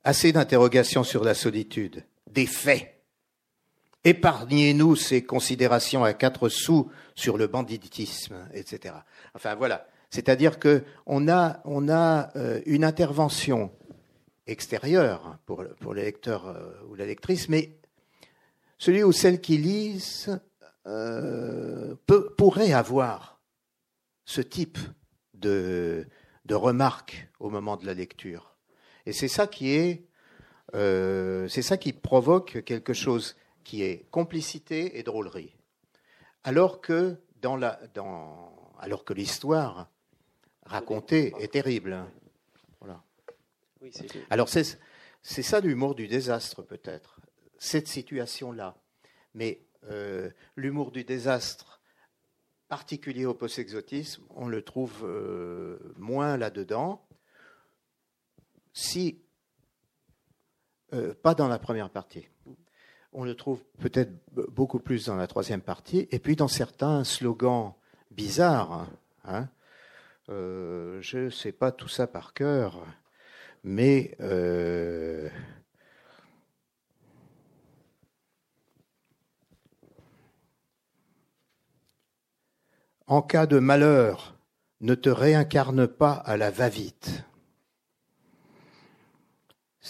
Assez 0.03 0.31
d'interrogations 0.31 1.03
sur 1.03 1.23
la 1.23 1.33
solitude, 1.33 2.03
des 2.31 2.45
faits. 2.45 2.93
Épargnez-nous 4.03 4.95
ces 4.95 5.23
considérations 5.23 6.03
à 6.03 6.13
quatre 6.13 6.47
sous 6.47 6.91
sur 7.15 7.37
le 7.37 7.47
banditisme, 7.47 8.35
etc. 8.53 8.93
Enfin 9.33 9.55
voilà. 9.55 9.87
C'est-à-dire 10.11 10.59
que 10.59 10.83
on 11.07 11.27
a, 11.27 11.59
on 11.65 11.89
a 11.89 12.29
euh, 12.35 12.61
une 12.67 12.83
intervention 12.83 13.71
extérieure 14.45 15.39
pour, 15.47 15.63
pour 15.79 15.95
le 15.95 16.03
lecteur 16.03 16.47
euh, 16.47 16.69
ou 16.87 16.95
la 16.95 17.05
lectrice, 17.05 17.49
mais 17.49 17.77
celui 18.77 19.03
ou 19.03 19.11
celle 19.11 19.41
qui 19.41 19.57
lise 19.57 20.39
euh, 20.85 21.95
peut, 22.05 22.33
pourrait 22.35 22.73
avoir 22.73 23.41
ce 24.25 24.41
type 24.41 24.77
de, 25.33 26.07
de 26.45 26.55
remarques 26.55 27.29
au 27.39 27.49
moment 27.49 27.77
de 27.77 27.85
la 27.85 27.93
lecture. 27.93 28.55
Et 29.05 29.13
c'est 29.13 29.27
ça 29.27 29.47
qui 29.47 29.73
est, 29.73 30.05
euh, 30.75 31.47
c'est 31.47 31.61
ça 31.61 31.77
qui 31.77 31.93
provoque 31.93 32.63
quelque 32.65 32.93
chose 32.93 33.35
qui 33.63 33.83
est 33.83 34.05
complicité 34.11 34.97
et 34.97 35.03
drôlerie. 35.03 35.55
Alors 36.43 36.81
que 36.81 37.17
dans 37.41 37.55
la, 37.55 37.79
dans, 37.93 38.53
alors 38.79 39.03
que 39.03 39.13
l'histoire 39.13 39.89
racontée 40.65 41.33
est 41.39 41.53
terrible. 41.53 42.03
Voilà. 42.79 43.03
Alors 44.29 44.49
c'est, 44.49 44.79
c'est 45.21 45.43
ça 45.43 45.59
l'humour 45.59 45.95
du 45.95 46.07
désastre 46.07 46.61
peut-être, 46.61 47.16
cette 47.57 47.87
situation-là. 47.87 48.75
Mais 49.33 49.61
euh, 49.89 50.29
l'humour 50.55 50.91
du 50.91 51.03
désastre 51.03 51.81
particulier 52.67 53.25
au 53.25 53.33
post-exotisme, 53.33 54.23
on 54.31 54.47
le 54.47 54.61
trouve 54.61 55.03
euh, 55.03 55.93
moins 55.97 56.37
là-dedans 56.37 57.07
si, 58.73 59.21
euh, 60.93 61.13
pas 61.13 61.33
dans 61.33 61.47
la 61.47 61.59
première 61.59 61.89
partie. 61.89 62.27
On 63.13 63.23
le 63.23 63.35
trouve 63.35 63.63
peut-être 63.79 64.11
beaucoup 64.51 64.79
plus 64.79 65.05
dans 65.05 65.15
la 65.15 65.27
troisième 65.27 65.61
partie, 65.61 66.07
et 66.11 66.19
puis 66.19 66.35
dans 66.35 66.47
certains 66.47 67.03
slogans 67.03 67.73
bizarres. 68.11 68.87
Hein, 69.23 69.49
je 70.27 71.17
ne 71.17 71.29
sais 71.29 71.53
pas 71.53 71.71
tout 71.71 71.87
ça 71.87 72.05
par 72.05 72.33
cœur, 72.33 72.85
mais 73.63 74.15
en 83.07 83.21
cas 83.21 83.45
de 83.45 83.59
malheur, 83.59 84.35
ne 84.81 84.93
te 84.93 85.09
réincarne 85.09 85.87
pas 85.87 86.13
à 86.13 86.37
la 86.37 86.51
va-vite. 86.51 87.23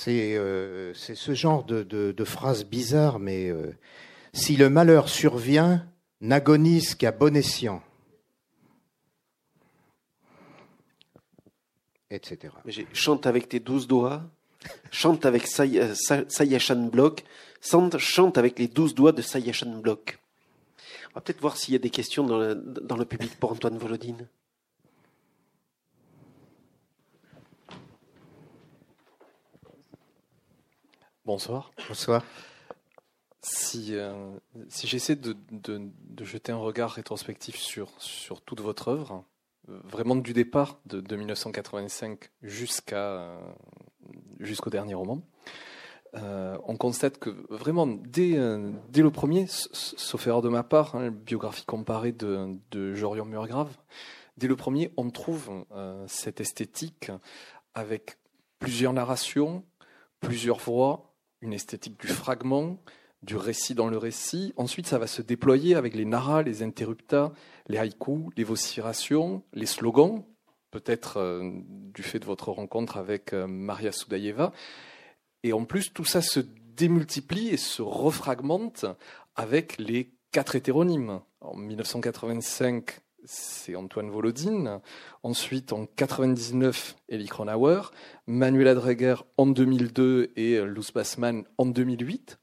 Euh, 0.07 0.93
c'est 0.93 1.15
ce 1.15 1.34
genre 1.34 1.63
de, 1.63 1.84
de, 1.84 2.24
phrase 2.24 2.65
bizarre, 2.65 3.20
mais 3.20 3.49
euh, 3.49 3.76
si 4.32 4.55
le 4.55 4.70
malheur 4.70 5.09
survient, 5.09 5.86
n'agonise 6.22 6.95
qu'à 6.95 7.11
bon 7.11 7.36
escient. 7.36 7.82
Etc. 12.09 12.53
Chante 12.93 13.26
avec 13.26 13.49
tes 13.49 13.59
douze 13.59 13.88
doigts, 13.88 14.24
chante 14.91 15.26
avec 15.26 15.43
euh, 15.59 15.93
Sayashan 16.30 16.88
Block, 16.88 17.24
chante 17.59 18.38
avec 18.38 18.59
les 18.59 18.68
douze 18.68 18.95
doigts 18.95 19.11
de 19.11 19.22
Sayashan 19.22 19.80
Block. 19.80 20.20
On 21.12 21.16
va 21.16 21.22
peut-être 21.22 21.41
voir 21.41 21.58
s'il 21.58 21.74
y 21.74 21.76
a 21.76 21.80
des 21.80 21.89
questions 21.89 22.24
dans 22.24 22.38
le, 22.38 22.55
dans 22.55 22.97
le 22.97 23.05
public 23.05 23.39
pour 23.39 23.51
Antoine 23.51 23.78
Volodine. 23.78 24.28
Bonsoir. 31.26 31.72
Bonsoir. 31.89 32.24
Si 33.41 33.68
si, 33.68 33.95
si 34.70 34.88
j'essaie 34.88 35.16
de, 35.16 35.36
de, 35.51 36.24
jeter 36.24 36.51
un 36.51 36.58
regard 36.58 36.91
rétrospectif 36.91 37.58
sur, 37.58 37.89
sur 38.01 38.41
toute 38.41 38.62
votre 38.62 38.88
œuvre, 38.88 39.26
vraiment 39.68 40.16
du 40.16 40.34
départ 40.34 40.80
de, 40.86 41.01
de 41.01 41.16
1985 41.16 42.32
jusqu'à 42.41 43.38
jusqu'au 44.39 44.70
dernier 44.70 44.93
roman, 44.93 45.22
euh, 46.16 46.58
on 46.64 46.78
constate 46.78 47.18
que 47.18 47.30
vraiment, 47.49 47.88
dès, 47.88 48.38
euh, 48.38 48.72
dès 48.89 49.01
le 49.01 49.12
premier, 49.12 49.45
sauf 49.47 50.28
erreur 50.28 50.41
de 50.41 50.49
ma 50.49 50.64
part, 50.64 50.95
hein, 50.95 51.12
biographie 51.12 51.66
comparée 51.66 52.12
de, 52.12 52.58
de 52.72 53.24
Murgrave, 53.26 53.76
dès 54.38 54.47
le 54.47 54.55
premier, 54.55 54.91
on 54.97 55.10
trouve 55.10 55.66
euh, 55.76 56.03
cette 56.08 56.39
esthétique 56.41 57.12
avec 57.74 58.18
plusieurs 58.60 58.93
narrations, 58.93 59.64
plusieurs 60.20 60.60
voix, 60.60 61.14
une 61.41 61.53
esthétique 61.53 61.99
du 61.99 62.08
fragment, 62.08 62.80
du 63.22 63.36
récit 63.36 63.76
dans 63.76 63.88
le 63.88 63.97
récit. 63.97 64.53
Ensuite, 64.58 64.88
ça 64.88 64.97
va 64.97 65.08
se 65.08 65.22
déployer 65.22 65.76
avec 65.76 65.93
les 65.93 66.05
narras, 66.05 66.41
les 66.41 66.64
interrupta, 66.64 67.34
les 67.68 67.78
haïkus, 67.78 68.30
les 68.36 68.43
vociférations, 68.43 69.43
les 69.53 69.66
slogans, 69.66 70.24
peut-être 70.72 71.41
du 71.93 72.03
fait 72.03 72.20
de 72.20 72.26
votre 72.26 72.51
rencontre 72.51 72.97
avec 72.97 73.34
Maria 73.34 73.91
Soudaïeva. 73.91 74.51
Et 75.48 75.54
en 75.54 75.64
plus, 75.64 75.93
tout 75.93 76.04
ça 76.04 76.22
se 76.22 76.41
démultiplie 76.76 77.48
et 77.48 77.58
se 77.58 77.82
refragmente 77.82 78.86
avec 79.38 79.78
les 79.78 80.12
quatre 80.34 80.58
hétéronymes. 80.58 81.22
En 81.39 81.56
1985, 81.56 83.00
c'est 83.24 83.78
Antoine 83.78 84.10
Volodine. 84.10 84.82
Ensuite, 85.24 85.72
en 85.72 85.86
99, 85.86 86.98
Elie 87.10 87.28
Kronauer. 87.28 87.93
Manuela 88.26 88.76
Dreger 88.76 89.16
en 89.38 89.48
2002 89.48 90.34
et 90.36 90.60
Luz 90.60 90.91
Bassman 90.93 91.45
en 91.58 91.66
2008. 91.66 92.39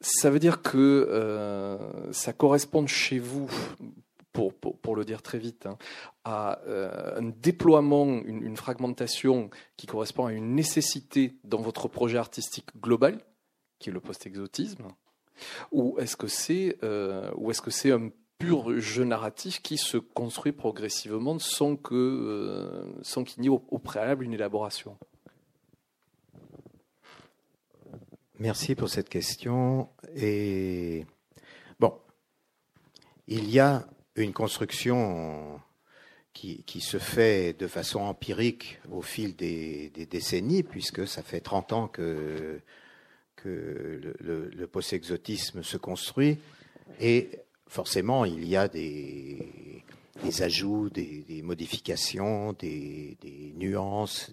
Ça 0.00 0.28
veut 0.28 0.40
dire 0.40 0.62
que 0.62 0.76
euh, 1.08 2.12
ça 2.12 2.32
correspond 2.32 2.88
chez 2.88 3.20
vous, 3.20 3.48
pour, 4.36 4.96
le 4.96 5.04
dire 5.04 5.22
très 5.22 5.38
vite, 5.38 5.66
hein, 5.66 5.78
à 6.24 6.60
euh, 6.66 7.18
un 7.18 7.32
déploiement, 7.40 8.06
une, 8.24 8.56
fragmentation 8.56 9.50
qui 9.76 9.86
correspond 9.86 10.26
à 10.26 10.32
une 10.32 10.54
nécessité 10.54 11.36
dans 11.44 11.60
votre 11.60 11.88
projet 11.88 12.18
artistique 12.18 12.68
global, 12.80 13.20
qui 13.78 13.90
est 13.90 13.92
le 13.92 14.00
post-exotisme, 14.00 14.88
ou 15.72 15.98
est-ce 15.98 16.16
que 16.16 16.28
c'est 16.28 16.78
euh, 16.82 17.30
est-ce 17.50 17.90
un 17.90 18.10
pur 18.38 18.78
jeu 18.78 19.04
narratif 19.04 19.62
qui 19.62 19.78
se 19.78 19.96
construit 19.96 20.52
progressivement 20.52 21.38
sans 21.38 21.78
euh, 21.92 22.84
qu'il 23.24 23.40
n'y 23.42 23.46
ait 23.46 23.50
au, 23.50 23.78
préalable 23.78 24.24
une 24.24 24.34
élaboration? 24.34 24.96
Merci 28.38 28.74
pour 28.74 28.90
cette 28.90 29.08
question. 29.08 29.88
Et 30.14 31.06
bon, 31.80 31.94
il 33.26 33.50
y 33.50 33.60
a 33.60 33.86
une 34.16 34.32
construction 34.32 35.60
qui, 36.32 36.80
se 36.80 36.98
fait 36.98 37.58
de 37.58 37.66
façon 37.66 38.00
empirique 38.00 38.78
au 38.90 39.00
fil 39.00 39.34
des, 39.34 39.90
décennies, 40.10 40.62
puisque 40.62 41.08
ça 41.08 41.22
fait 41.22 41.40
30 41.40 41.72
ans 41.72 41.88
que, 41.88 42.60
le, 43.44 44.66
post-exotisme 44.66 45.62
se 45.62 45.76
construit, 45.76 46.38
et 47.00 47.30
forcément 47.68 48.24
il 48.24 48.46
y 48.46 48.56
a 48.56 48.68
des, 48.68 49.82
ajouts, 50.40 50.90
des, 50.90 51.40
modifications, 51.42 52.52
des, 52.52 53.16
nuances 53.56 54.30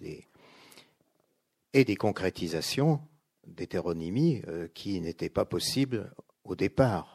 et 1.72 1.84
des 1.84 1.96
concrétisations 1.96 3.00
d'hétéronymie 3.46 4.42
euh, 4.48 4.68
qui 4.72 5.00
n'étaient 5.00 5.28
pas 5.28 5.44
possibles 5.44 6.10
au 6.44 6.56
départ. 6.56 7.13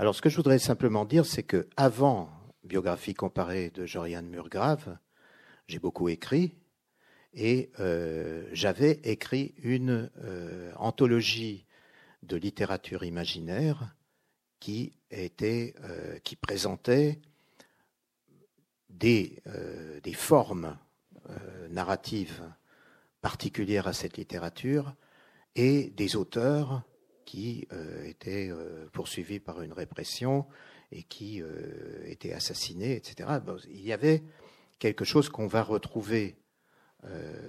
Alors, 0.00 0.14
ce 0.14 0.22
que 0.22 0.30
je 0.30 0.36
voudrais 0.36 0.58
simplement 0.58 1.04
dire, 1.04 1.26
c'est 1.26 1.42
que 1.42 1.68
avant 1.76 2.30
biographie 2.64 3.12
comparée 3.12 3.68
de 3.68 3.84
Joriane 3.84 4.30
Murgrave, 4.30 4.96
j'ai 5.66 5.78
beaucoup 5.78 6.08
écrit 6.08 6.54
et 7.34 7.70
euh, 7.80 8.48
j'avais 8.54 8.92
écrit 9.04 9.54
une 9.62 10.10
euh, 10.24 10.72
anthologie 10.76 11.66
de 12.22 12.38
littérature 12.38 13.04
imaginaire 13.04 13.94
qui 14.58 14.94
euh, 15.12 16.18
présentait 16.40 17.20
des 18.88 19.42
formes 20.14 20.78
narratives 21.68 22.42
particulières 23.20 23.86
à 23.86 23.92
cette 23.92 24.16
littérature 24.16 24.94
et 25.56 25.90
des 25.90 26.16
auteurs 26.16 26.84
qui 27.30 27.68
euh, 27.72 28.02
étaient 28.06 28.48
euh, 28.50 28.88
poursuivis 28.92 29.38
par 29.38 29.62
une 29.62 29.72
répression 29.72 30.46
et 30.90 31.04
qui 31.04 31.40
euh, 31.40 32.02
étaient 32.06 32.32
assassinés, 32.32 32.96
etc. 32.96 33.28
il 33.68 33.82
y 33.82 33.92
avait 33.92 34.24
quelque 34.80 35.04
chose 35.04 35.28
qu'on 35.28 35.46
va 35.46 35.62
retrouver 35.62 36.36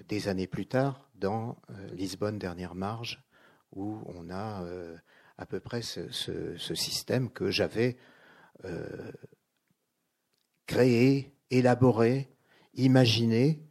des 0.07 0.29
années 0.29 0.47
plus 0.47 0.65
tard 0.65 1.09
dans 1.15 1.57
Lisbonne 1.91 2.37
Dernière 2.37 2.75
Marge, 2.75 3.21
où 3.73 3.99
on 4.05 4.29
a 4.29 4.63
à 5.37 5.45
peu 5.45 5.59
près 5.59 5.81
ce, 5.81 6.55
système 6.57 7.29
que 7.29 7.51
j'avais 7.51 7.97
créé, 10.67 11.35
élaboré, 11.49 12.29
imaginé 12.75 13.61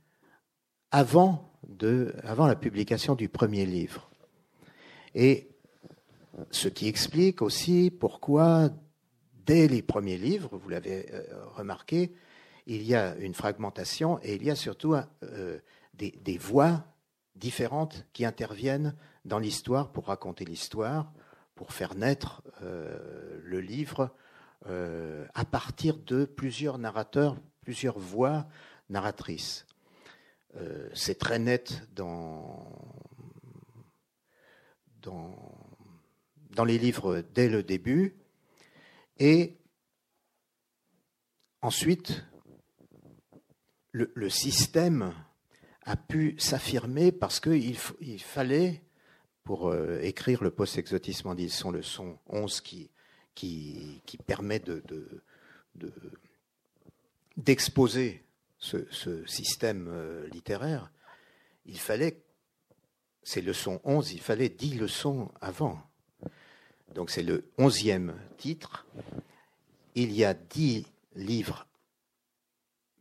avant, 0.91 1.51
de, 1.67 2.15
avant 2.25 2.47
la 2.47 2.57
publication 2.57 3.15
du 3.15 3.31
premier 3.31 3.65
livre. 3.65 4.11
Et 5.15 5.50
ce 6.51 6.69
qui 6.69 6.89
explique 6.89 7.43
aussi 7.43 7.91
pourquoi, 7.91 8.71
dès 9.47 9.69
les 9.69 9.83
premiers 9.83 10.19
livres, 10.19 10.57
vous 10.57 10.69
l'avez 10.69 11.13
euh, 11.13 11.25
remarqué, 11.55 12.13
il 12.67 12.83
y 12.83 12.95
a 12.95 13.17
une 13.17 13.35
fragmentation 13.35 14.21
et 14.23 14.35
il 14.37 14.45
y 14.45 14.51
a 14.51 14.55
surtout 14.55 14.95
euh, 14.95 15.59
des, 15.95 16.39
voix 16.39 16.85
différentes 17.35 18.07
qui 18.13 18.25
interviennent 18.25 18.95
dans 19.25 19.39
l'histoire 19.39 19.91
pour 19.91 20.07
raconter 20.07 20.45
l'histoire, 20.45 21.13
pour 21.55 21.73
faire 21.73 21.95
naître 21.95 22.43
euh, 22.63 23.41
le 23.43 23.61
livre 23.61 24.15
à 24.67 25.47
partir 25.47 25.97
de 25.97 26.27
plusieurs 26.27 26.77
narrateurs, 26.77 27.39
plusieurs 27.63 27.99
voix 27.99 28.47
narratrices. 28.91 29.65
C'est 30.93 31.19
très 31.19 31.39
net 31.39 31.83
dans, 31.95 32.71
dans 35.01 35.35
dans 36.51 36.65
les 36.65 36.79
livres 36.79 37.23
dès 37.35 37.49
le 37.49 37.63
début. 37.63 38.17
Et 39.19 39.57
ensuite, 41.63 42.25
le, 43.93 44.31
système 44.31 45.15
a 45.83 45.97
pu 45.97 46.37
s'affirmer 46.39 47.13
parce 47.13 47.41
qu'il 47.41 47.77
il 48.01 48.23
fallait, 48.23 48.83
pour 49.45 49.69
euh, 49.69 49.99
écrire 50.01 50.43
le 50.43 50.51
post-exotisme 50.51 51.29
en 51.29 51.35
disant 51.35 51.71
le 51.71 51.83
son 51.83 52.19
11 52.29 52.61
qui, 52.61 52.91
permet 54.27 54.61
de, 54.61 54.83
d'exposer 57.37 58.25
ce, 58.59 59.27
système 59.27 59.89
euh, 59.89 60.29
littéraire, 60.29 60.93
il 61.67 61.79
fallait, 61.79 62.23
c'est 63.23 63.41
leçon 63.41 63.81
11, 63.85 64.13
il 64.13 64.21
fallait 64.21 64.49
10 64.49 64.77
leçons 64.77 65.31
avant. 65.41 65.90
Donc 66.95 67.11
c'est 67.11 67.23
le 67.23 67.45
onzième 67.59 68.15
titre. 68.37 68.87
Il 69.95 70.13
y 70.13 70.25
a 70.25 70.35
dix 70.35 70.87
livres 71.15 71.67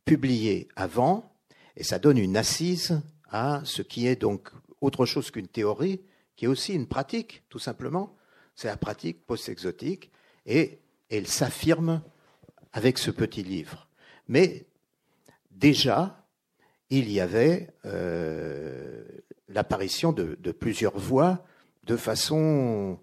publiés 0.04 0.68
avant, 0.76 1.32
et 1.76 1.84
ça 1.84 1.98
donne 1.98 2.18
une 2.18 2.36
assise 2.36 3.00
à 3.30 3.62
ce 3.64 3.82
qui 3.82 4.06
est 4.06 4.16
donc 4.16 4.50
autre 4.80 5.06
chose 5.06 5.30
qu'une 5.30 5.48
théorie, 5.48 6.00
qui 6.36 6.46
est 6.46 6.48
aussi 6.48 6.74
une 6.74 6.86
pratique, 6.86 7.44
tout 7.48 7.58
simplement. 7.58 8.16
C'est 8.56 8.68
la 8.68 8.76
pratique 8.76 9.24
post-exotique, 9.26 10.10
et 10.46 10.80
elle 11.10 11.26
s'affirme 11.26 12.02
avec 12.72 12.98
ce 12.98 13.10
petit 13.10 13.42
livre. 13.42 13.88
Mais 14.28 14.66
déjà, 15.50 16.26
il 16.88 17.10
y 17.10 17.20
avait 17.20 17.68
euh, 17.84 19.04
l'apparition 19.48 20.12
de, 20.12 20.36
de, 20.40 20.52
plusieurs 20.52 20.98
voix 20.98 21.44
de 21.84 21.96
façon 21.96 22.98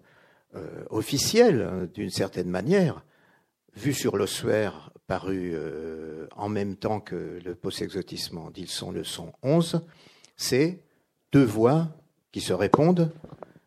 euh, 0.58 0.84
officielle, 0.90 1.62
hein, 1.62 1.88
d'une 1.94 2.10
certaine 2.10 2.50
manière, 2.50 3.04
vu 3.74 3.92
sur 3.92 4.16
l'ossuaire, 4.16 4.92
paru 5.06 5.52
euh, 5.54 6.26
en 6.36 6.48
même 6.48 6.76
temps 6.76 7.00
que 7.00 7.38
le 7.44 7.54
post-exotisme 7.54 8.38
sont 8.66 8.90
le 8.90 9.04
son 9.04 9.32
11, 9.42 9.80
c'est 10.36 10.82
deux 11.32 11.44
voix 11.44 11.88
qui 12.30 12.40
se 12.40 12.52
répondent. 12.52 13.10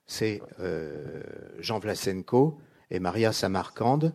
C'est 0.05 0.41
euh, 0.59 1.23
Jean 1.59 1.80
Vlasenko 1.80 2.59
et 2.91 2.99
Maria 2.99 3.34
Samarkand, 3.34 4.11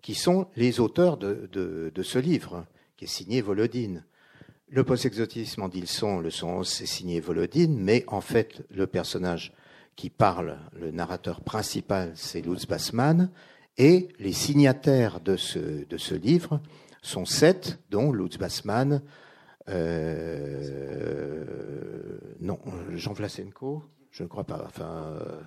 qui 0.00 0.14
sont 0.14 0.46
les 0.56 0.80
auteurs 0.80 1.18
de, 1.18 2.02
ce 2.02 2.18
livre, 2.18 2.66
qui 2.96 3.04
est 3.04 3.08
signé 3.08 3.42
Volodine. 3.42 4.04
Le 4.68 4.84
post-exotisme 4.84 5.68
dit 5.68 5.80
le 5.80 5.86
son, 5.86 6.20
le 6.20 6.30
son 6.30 6.48
11, 6.48 6.68
c'est 6.68 6.86
signé 6.86 7.20
Volodine, 7.20 7.78
mais 7.78 8.04
en 8.06 8.20
fait, 8.20 8.62
le 8.70 8.86
personnage 8.86 9.52
qui 10.00 10.08
parle, 10.08 10.56
le 10.80 10.90
narrateur 10.92 11.42
principal, 11.42 12.12
c'est 12.14 12.40
Lutz 12.40 12.66
Bassmann, 12.66 13.28
et 13.76 14.08
les 14.18 14.32
signataires 14.32 15.20
de 15.20 15.36
ce, 15.36 16.14
livre 16.14 16.62
sont 17.02 17.26
sept, 17.26 17.78
dont 17.90 18.10
Lutz 18.10 18.38
Bassmann, 18.38 19.02
euh, 19.68 21.44
non, 22.40 22.58
Jean 22.94 23.12
Vlasenko, 23.12 23.82
je 24.10 24.22
ne 24.22 24.28
crois 24.28 24.44
pas, 24.44 24.68
euh, 24.80 25.42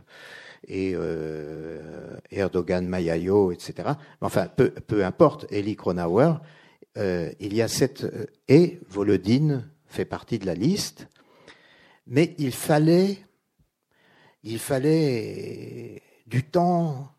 et 0.67 0.91
euh, 0.93 2.15
Erdogan 2.29 2.87
Mayayo, 2.87 3.51
etc. 3.51 3.93
Enfin, 4.21 4.47
peu, 4.55 5.03
importe, 5.03 5.51
Elie 5.51 5.75
Kronauer, 5.75 6.41
il 6.95 7.55
y 7.55 7.63
a 7.63 7.67
sept, 7.67 8.05
et 8.47 8.79
Volodine 8.87 9.67
fait 9.87 10.05
partie 10.05 10.37
de 10.37 10.45
la 10.45 10.53
liste, 10.53 11.07
mais 12.05 12.35
il 12.37 12.51
fallait, 12.51 13.17
il 14.43 14.59
fallait 14.59 16.01
du 16.27 16.43
temps 16.43 17.09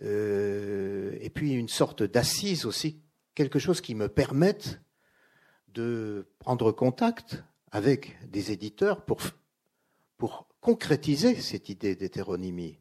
et 0.00 1.30
puis 1.32 1.52
une 1.52 1.68
sorte 1.68 2.02
d'assise 2.02 2.66
aussi, 2.66 3.00
quelque 3.34 3.58
chose 3.58 3.80
qui 3.80 3.94
me 3.94 4.08
permette 4.08 4.80
de 5.68 6.26
prendre 6.38 6.72
contact 6.72 7.42
avec 7.70 8.16
des 8.30 8.52
éditeurs 8.52 9.04
pour, 9.04 9.20
pour 10.16 10.46
concrétiser 10.60 11.34
cette 11.40 11.68
idée 11.68 11.96
d'hétéronymie. 11.96 12.78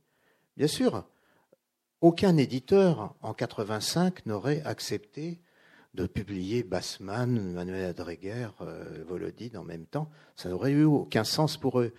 Bien 0.56 0.68
sûr, 0.68 1.06
aucun 2.02 2.38
éditeur 2.38 3.16
en 3.22 3.34
85 3.34 4.26
n'aurait 4.26 4.62
accepté 4.64 5.40
de 5.94 6.06
publier 6.06 6.64
Bassman, 6.64 7.54
Manuel 7.54 7.86
Adreguer, 7.86 8.50
euh, 8.62 9.04
Volodine 9.08 9.58
en 9.58 9.64
même 9.64 9.86
temps. 9.86 10.10
Ça 10.36 10.50
n'aurait 10.50 10.72
eu 10.72 10.84
aucun 10.84 11.24
sens 11.24 11.58
pour 11.58 11.80
eux. 11.80 11.94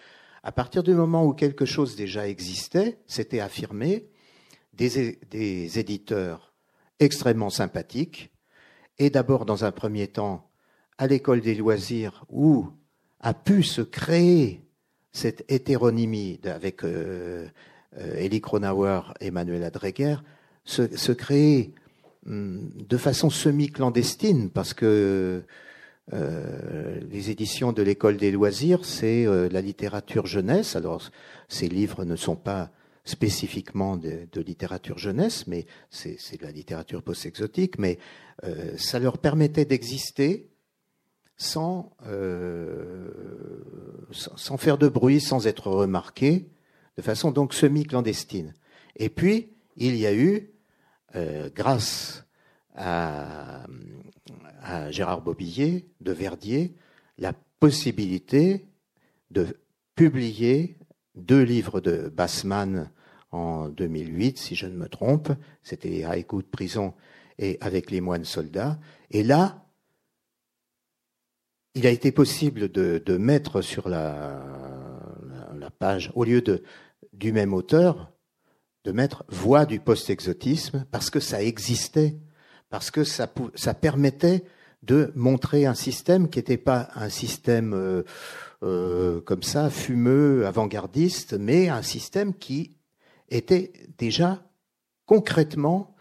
À 0.46 0.52
partir 0.52 0.82
du 0.82 0.92
moment 0.92 1.24
où 1.24 1.32
quelque 1.32 1.64
chose 1.64 1.96
déjà 1.96 2.28
existait, 2.28 2.98
c'était 3.06 3.40
affirmé, 3.40 4.10
des, 4.74 5.78
éditeurs 5.78 6.52
extrêmement 7.00 7.48
sympathiques, 7.48 8.30
et 8.98 9.08
d'abord 9.08 9.46
dans 9.46 9.64
un 9.64 9.72
premier 9.72 10.06
temps 10.06 10.50
à 10.98 11.06
l'école 11.06 11.40
des 11.40 11.54
loisirs 11.54 12.26
où 12.28 12.68
a 13.20 13.32
pu 13.32 13.62
se 13.62 13.80
créer 13.80 14.60
cette 15.12 15.50
hétéronymie 15.50 16.38
avec 16.44 16.84
euh, 16.84 17.48
euh, 17.98 18.16
Elie 18.18 18.42
Kronauer 18.42 19.14
et 19.20 19.30
Manuel 19.30 19.64
Adreger, 19.64 20.16
se, 20.64 20.94
se 20.94 21.12
créer 21.12 21.72
hum, 22.26 22.70
de 22.86 22.96
façon 22.98 23.30
semi-clandestine, 23.30 24.50
parce 24.50 24.74
que 24.74 25.42
euh, 26.12 27.01
les 27.10 27.31
éditions 27.31 27.72
de 27.72 27.82
l'école 27.82 28.18
des 28.18 28.31
loisirs, 28.31 28.85
c'est 28.85 29.26
euh, 29.26 29.48
la 29.51 29.62
littérature 29.62 30.26
jeunesse. 30.26 30.76
Alors, 30.76 31.02
ces 31.48 31.68
livres 31.68 32.05
ne 32.05 32.16
sont 32.16 32.36
pas 32.36 32.70
spécifiquement 33.06 33.97
de, 33.97 34.40
littérature 34.40 34.98
jeunesse, 34.98 35.47
mais 35.47 35.66
c'est 35.90 36.39
de 36.39 36.44
la 36.44 36.52
littérature 36.52 37.02
post-exotique, 37.02 37.78
mais 37.78 37.98
euh, 38.44 38.76
ça 38.78 38.98
leur 38.98 39.18
permettait 39.18 39.66
d'exister 39.66 40.51
sans, 41.36 41.94
euh, 42.06 43.10
sans, 44.10 44.56
faire 44.56 44.78
de 44.78 44.89
bruit, 44.89 45.20
sans 45.20 45.47
être 45.47 45.68
remarqué, 45.68 46.48
de 46.97 47.02
façon 47.02 47.31
donc 47.31 47.52
semi-clandestine. 47.52 48.55
Et 48.97 49.10
puis, 49.10 49.52
il 49.76 49.97
y 49.97 50.06
a 50.06 50.14
eu, 50.14 50.51
grâce 51.55 52.24
à, 52.74 53.66
à, 54.65 54.91
Gérard 54.91 55.23
Bobillier 55.23 55.86
de 56.01 56.12
Verdier, 56.12 56.74
la 57.19 57.32
possibilité 57.61 58.66
de 59.31 59.59
publier 59.95 60.77
deux 61.15 61.43
livres 61.43 61.81
de 61.81 62.09
Bassman 62.09 62.91
en 63.31 63.69
2008, 63.69 64.39
si 64.39 64.55
je 64.55 64.66
ne 64.66 64.77
me 64.77 64.89
trompe. 64.89 65.31
C'était 65.62 66.05
à 66.05 66.16
écoute 66.16 66.47
de 66.47 66.51
prison 66.51 66.95
et 67.39 67.59
avec 67.61 67.91
les 67.91 68.01
moines 68.01 68.24
soldats. 68.24 68.78
Et 69.11 69.23
là, 69.23 69.65
il 71.74 71.86
a 71.86 71.91
été 71.91 72.12
possible 72.12 72.70
de, 72.70 73.16
mettre 73.16 73.61
sur 73.61 73.89
la, 73.89 74.41
page, 75.78 76.12
au 76.15 76.24
lieu 76.24 76.43
du 77.12 77.32
même 77.32 77.53
auteur, 77.53 78.12
de 78.85 78.93
mettre 78.93 79.24
voix 79.28 79.66
du 79.66 79.81
post-exotisme, 79.81 80.86
parce 80.93 81.11
que 81.11 81.20
ça 81.20 81.43
existait, 81.43 82.16
parce 82.74 82.90
que 82.90 83.05
ça, 83.05 83.28
permettait 83.72 84.42
de 84.82 85.12
montrer 85.14 85.64
un 85.64 85.74
système 85.74 86.28
qui 86.28 86.40
n'était 86.40 86.56
pas 86.56 86.88
un 86.96 87.09
système 87.09 87.72
euh, 87.72 88.02
euh, 88.64 89.20
comme 89.20 89.44
ça, 89.44 89.70
fumeux, 89.70 90.44
avant-gardiste, 90.44 91.34
mais 91.34 91.68
un 91.68 91.82
système 91.82 92.34
qui 92.34 92.76
était 93.28 93.72
déjà 93.96 94.42
concrètement 95.06 95.94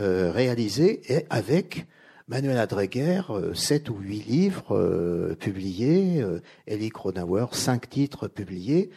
euh, 0.00 0.32
réalisé 0.32 1.00
et 1.14 1.26
avec 1.30 1.86
Manuel 2.26 2.58
Adreguer, 2.58 3.22
sept 3.54 3.88
ou 3.88 3.94
huit 3.94 4.26
livres 4.26 5.36
publiés, 5.38 6.26
Elie 6.68 6.90
Kronauer, 6.90 7.54
cinq 7.54 7.88
titres 7.88 8.26
publiés, 8.26 8.90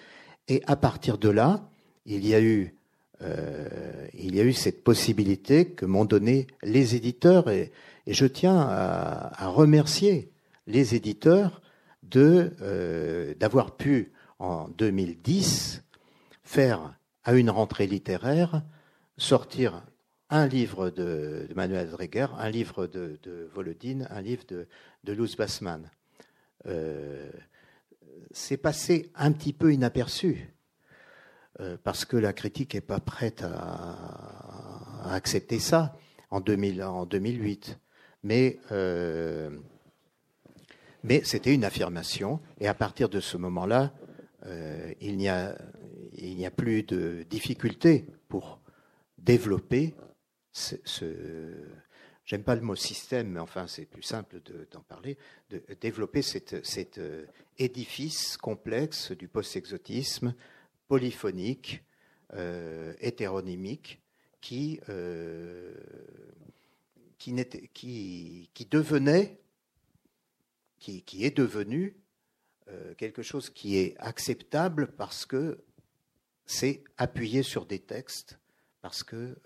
et 0.47 0.64
à 0.65 0.76
partir 0.76 1.19
de 1.19 1.30
là, 1.30 1.69
il 2.07 2.26
y 2.26 2.34
a 2.34 2.41
eu, 2.41 2.73
il 3.22 4.36
y 4.36 4.40
a 4.40 4.44
eu 4.44 4.54
cette 4.54 4.84
possibilité 4.84 5.66
que 5.66 5.86
m'ont 5.86 6.06
donné 6.06 6.48
les 6.64 6.96
éditeurs, 6.96 7.50
et, 7.50 7.72
je 8.08 8.26
tiens 8.26 8.58
à, 8.58 9.48
remercier 9.48 10.32
les 10.68 10.96
éditeurs 10.96 11.62
de 12.04 13.36
d'avoir 13.40 13.76
pu 13.76 14.14
en 14.40 14.68
2010 14.70 15.84
faire 16.44 16.98
à 17.24 17.34
une 17.34 17.50
rentrée 17.50 17.86
littéraire 17.86 18.64
sortir 19.18 19.84
un 20.30 20.48
livre 20.48 20.90
de, 20.90 21.48
Manuel 21.56 21.90
Dreger, 21.90 22.34
un 22.38 22.50
livre 22.50 22.88
de, 22.88 23.20
Volodine, 23.54 24.08
un 24.12 24.22
livre 24.22 24.44
de, 24.48 24.68
de 25.04 25.14
Luz 25.14 25.36
Bassman. 25.36 25.90
Euh, 26.66 27.30
c'est 28.32 28.58
passé 28.58 29.12
un 29.16 29.32
petit 29.32 29.54
peu 29.54 29.74
inaperçu, 29.74 30.54
euh, 31.60 31.77
parce 31.84 32.06
que 32.06 32.18
la 32.18 32.34
critique 32.34 32.73
n'est 32.73 32.81
pas 32.81 32.99
prête 32.99 33.44
à, 33.44 35.14
accepter 35.14 35.60
ça 35.60 35.95
en, 36.30 36.41
2000, 36.41 36.84
en 36.84 37.06
2008. 37.06 37.80
Mais, 38.23 38.60
euh, 38.72 39.49
mais 41.03 41.22
c'était 41.23 41.53
une 41.53 41.64
affirmation, 41.64 42.40
et 42.60 42.68
à 42.68 42.73
partir 42.73 43.10
de 43.10 43.19
ce 43.19 43.38
moment-là, 43.38 43.94
il 45.02 45.18
n'y 45.18 45.27
a, 45.27 45.56
a 45.56 46.52
plus 46.52 46.84
de 46.84 47.23
difficulté 47.30 48.06
pour 48.30 48.60
développer 49.18 49.94
ce, 50.52 50.76
j'aime 52.26 52.44
pas 52.44 52.56
le 52.56 52.61
mot 52.61 52.76
système, 52.76 53.30
mais 53.30 53.40
enfin 53.40 53.68
c'est 53.68 53.86
plus 53.86 54.03
simple 54.03 54.41
d'en 54.72 54.81
parler, 54.81 55.18
de 55.49 55.61
développer 55.81 56.22
cet 56.22 56.98
euh, 56.99 57.26
édifice 57.57 58.38
complexe 58.38 59.11
du 59.11 59.27
post-exotisme, 59.27 60.36
polyphonique, 60.90 61.86
euh, 62.34 62.94
hétéronymique, 62.99 64.02
qui, 64.41 64.82
euh, 64.90 65.74
qui, 67.18 67.34
qui, 67.74 68.49
est 71.24 71.38
devenu 71.38 71.95
euh, 72.68 72.94
quelque 72.95 73.22
chose 73.22 73.49
qui 73.52 73.78
est 73.78 73.95
acceptable 73.99 74.88
parce 74.88 75.26
que 75.26 75.64
c'est 76.45 76.84
appuyé 76.98 77.44
sur 77.44 77.66
des 77.68 77.80
textes, 77.80 78.40
parce 78.82 79.03
que 79.03 79.38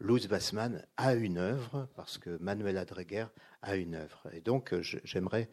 Luz 0.00 0.26
Bassman 0.26 0.86
a 0.96 1.14
une 1.14 1.36
œuvre, 1.36 1.88
parce 1.94 2.16
que 2.16 2.38
Manuel 2.38 2.78
Adreguer 2.78 3.26
a 3.60 3.76
une 3.76 3.94
œuvre. 3.94 4.26
Et 4.32 4.40
donc, 4.40 4.74
j'aimerais 4.80 5.50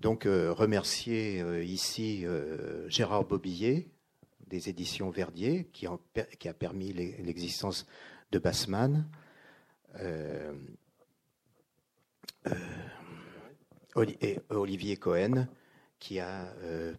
donc 0.00 0.26
euh, 0.26 0.52
remercier 0.52 1.40
euh, 1.40 1.62
ici 1.62 2.24
Gérard 2.88 3.24
Bobillet 3.24 3.88
des 4.46 4.68
éditions 4.68 5.10
Verdier 5.10 5.68
qui, 5.72 5.86
a 5.86 5.98
permis 6.54 6.92
l'existence 6.92 7.86
de 8.32 8.38
Bassman. 8.40 9.06
et 13.96 14.38
Olivier 14.48 14.96
Cohen 14.96 15.46
qui 16.00 16.18
a 16.18 16.52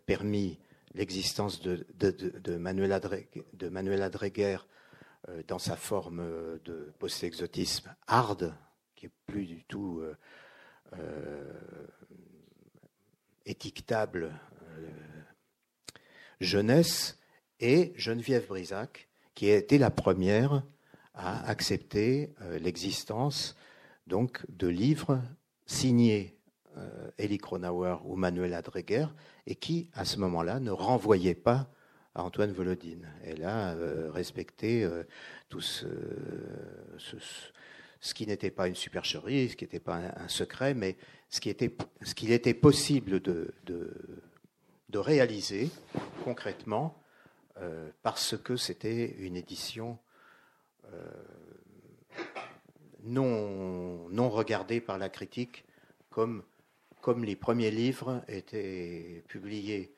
permis 0.05 0.59
l'existence 0.93 1.61
de, 1.61 1.85
de, 1.95 2.11
de, 2.11 2.57
Manuel 2.57 2.91
Adreguer 4.01 4.57
euh, 5.29 5.43
dans 5.47 5.59
sa 5.59 5.75
forme 5.75 6.19
euh, 6.19 6.57
de 6.65 6.91
post-exotisme 6.99 7.93
hard, 8.07 8.55
qui 8.95 9.05
est 9.05 9.11
plus 9.27 9.45
du 9.45 9.63
tout 9.63 10.03
euh, 13.47 13.51
étiquetable 13.51 14.31
jeunesse, 16.39 17.19
et 17.59 17.93
Geneviève 17.95 18.47
Brisac, 18.47 19.07
qui 19.35 19.51
a 19.51 19.55
été 19.55 19.77
la 19.77 19.91
première 19.91 20.63
à 21.13 21.47
accepter 21.47 22.34
l'existence 22.59 23.55
donc 24.07 24.43
de 24.49 24.68
livres 24.68 25.22
signés 25.68 26.35
Elie 27.19 27.38
Kronauer 27.38 27.97
ou 28.05 28.15
Manuel 28.15 28.55
Adreger, 28.55 29.05
et 29.45 29.53
qui, 29.53 29.89
à 29.93 30.05
ce 30.05 30.18
moment-là, 30.18 30.59
ne 30.59 30.72
renvoyaient 30.72 31.35
pas 31.35 31.69
à 32.15 32.23
Antoine 32.23 32.51
Volodine. 32.51 33.07
Elle 33.23 33.43
a 33.43 33.76
respecté 34.09 34.89
tout 35.49 35.61
ce, 35.61 35.85
qui 38.13 38.25
n'était 38.25 38.51
pas 38.51 38.67
une 38.67 38.75
supercherie, 38.75 39.49
ce 39.49 39.55
qui 39.55 39.63
n'était 39.65 39.79
pas 39.79 39.97
un, 39.97 40.27
secret, 40.27 40.73
mais 40.73 40.97
ce 41.29 41.39
qu'il 41.39 41.51
était, 41.51 41.75
ce 42.01 42.25
était 42.25 42.53
possible 42.53 43.21
de, 43.21 43.53
de, 43.65 44.97
réaliser 44.97 45.69
concrètement 46.25 47.01
parce 48.03 48.35
que 48.37 48.57
c'était 48.57 49.15
une 49.19 49.37
édition 49.37 49.97
non, 53.03 54.09
non 54.09 54.29
regardée 54.29 54.81
par 54.81 54.97
la 54.97 55.09
critique 55.09 55.65
comme, 56.09 56.43
comme 57.01 57.23
les 57.23 57.35
premiers 57.35 57.71
livres 57.71 58.23
étaient 58.27 59.23
publiés 59.27 59.93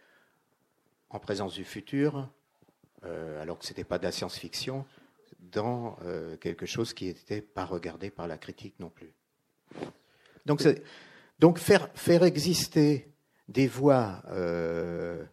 en 1.10 1.20
présence 1.20 1.54
du 1.54 1.64
futur, 1.64 2.30
euh, 3.04 3.42
alors 3.42 3.60
que 3.60 3.66
ce 3.66 3.72
n'était 3.72 3.84
pas 3.84 4.00
de 4.00 4.04
la 4.04 4.12
science-fiction, 4.12 4.86
dans 5.54 5.98
euh, 6.04 6.36
quelque 6.38 6.66
chose 6.66 6.94
qui 6.94 7.06
n'était 7.06 7.42
pas 7.42 7.66
regardé 7.66 8.10
par 8.10 8.28
la 8.28 8.38
critique 8.38 8.76
non 8.80 8.90
plus. 8.90 9.14
Donc, 10.46 10.62
donc 11.40 11.58
faire, 11.58 11.90
faire 11.96 12.24
exister 12.24 13.12
des 13.48 13.68
voix. 13.68 14.24
Euh, 14.28 15.24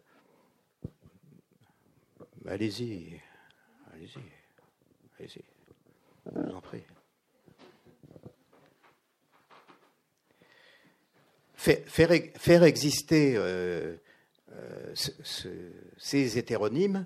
allez-y, 2.47 3.19
allez-y, 3.93 4.19
allez-y, 5.19 5.43
je 6.25 6.39
vous 6.39 6.55
en 6.55 6.61
prie. 6.61 6.83
faire, 11.55 12.63
exister 12.63 13.35
euh, 13.35 13.95
ces 14.95 16.37
hétéronymes, 16.37 17.05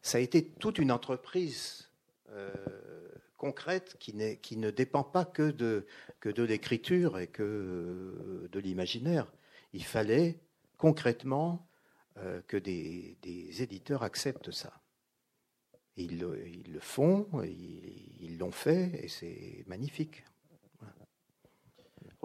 ça 0.00 0.18
a 0.18 0.20
été 0.20 0.44
toute 0.44 0.78
une 0.78 0.92
entreprise 0.92 1.85
concrète 3.36 3.96
qui, 3.98 4.14
qui, 4.38 4.56
ne 4.56 4.70
dépend 4.70 5.04
pas 5.04 5.24
que 5.24 5.50
de, 5.50 5.86
que 6.20 6.28
de 6.28 6.42
l'écriture 6.42 7.18
et 7.18 7.26
que 7.26 8.48
de 8.50 8.58
l'imaginaire. 8.58 9.32
Il 9.72 9.84
fallait 9.84 10.40
concrètement 10.78 11.68
que 12.46 12.56
des, 12.56 13.16
éditeurs 13.62 14.02
acceptent 14.02 14.50
ça. 14.50 14.72
Ils, 15.96 16.26
ils 16.46 16.72
le 16.72 16.80
font, 16.80 17.28
ils 17.44 18.38
l'ont 18.38 18.52
fait, 18.52 19.04
et 19.04 19.08
c'est 19.08 19.64
magnifique 19.66 20.24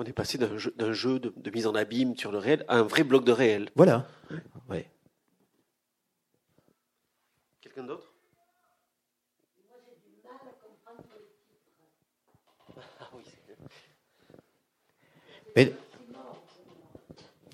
on 0.01 0.03
est 0.03 0.13
passé 0.13 0.37
d'un 0.37 0.57
jeu, 0.57 1.19
de, 1.19 1.51
mise 1.51 1.67
en 1.67 1.75
abîme 1.75 2.17
sur 2.17 2.31
le 2.31 2.39
réel 2.39 2.65
à 2.67 2.77
un 2.77 2.83
vrai 2.83 3.03
bloc 3.03 3.23
de 3.23 3.31
réel. 3.31 3.69
Voilà. 3.75 4.07
Ouais. 4.69 4.89
Quelqu'un 7.61 7.83
d'autre? 7.83 8.10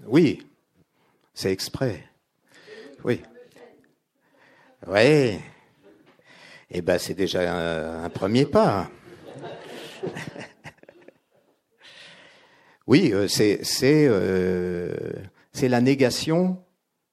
Oui, 0.05 0.47
c'est 1.33 1.51
exprès. 1.51 2.03
Oui. 3.03 3.21
Oui. 4.87 5.39
Eh 6.69 6.81
ben, 6.81 6.97
c'est 6.97 7.13
déjà 7.13 8.03
un 8.03 8.09
premier 8.09 8.45
pas. 8.45 8.89
Oui, 12.87 13.11
euh, 13.11 13.27
euh, 13.83 14.95
c'est 15.51 15.67
la 15.67 15.81
négation 15.81 16.63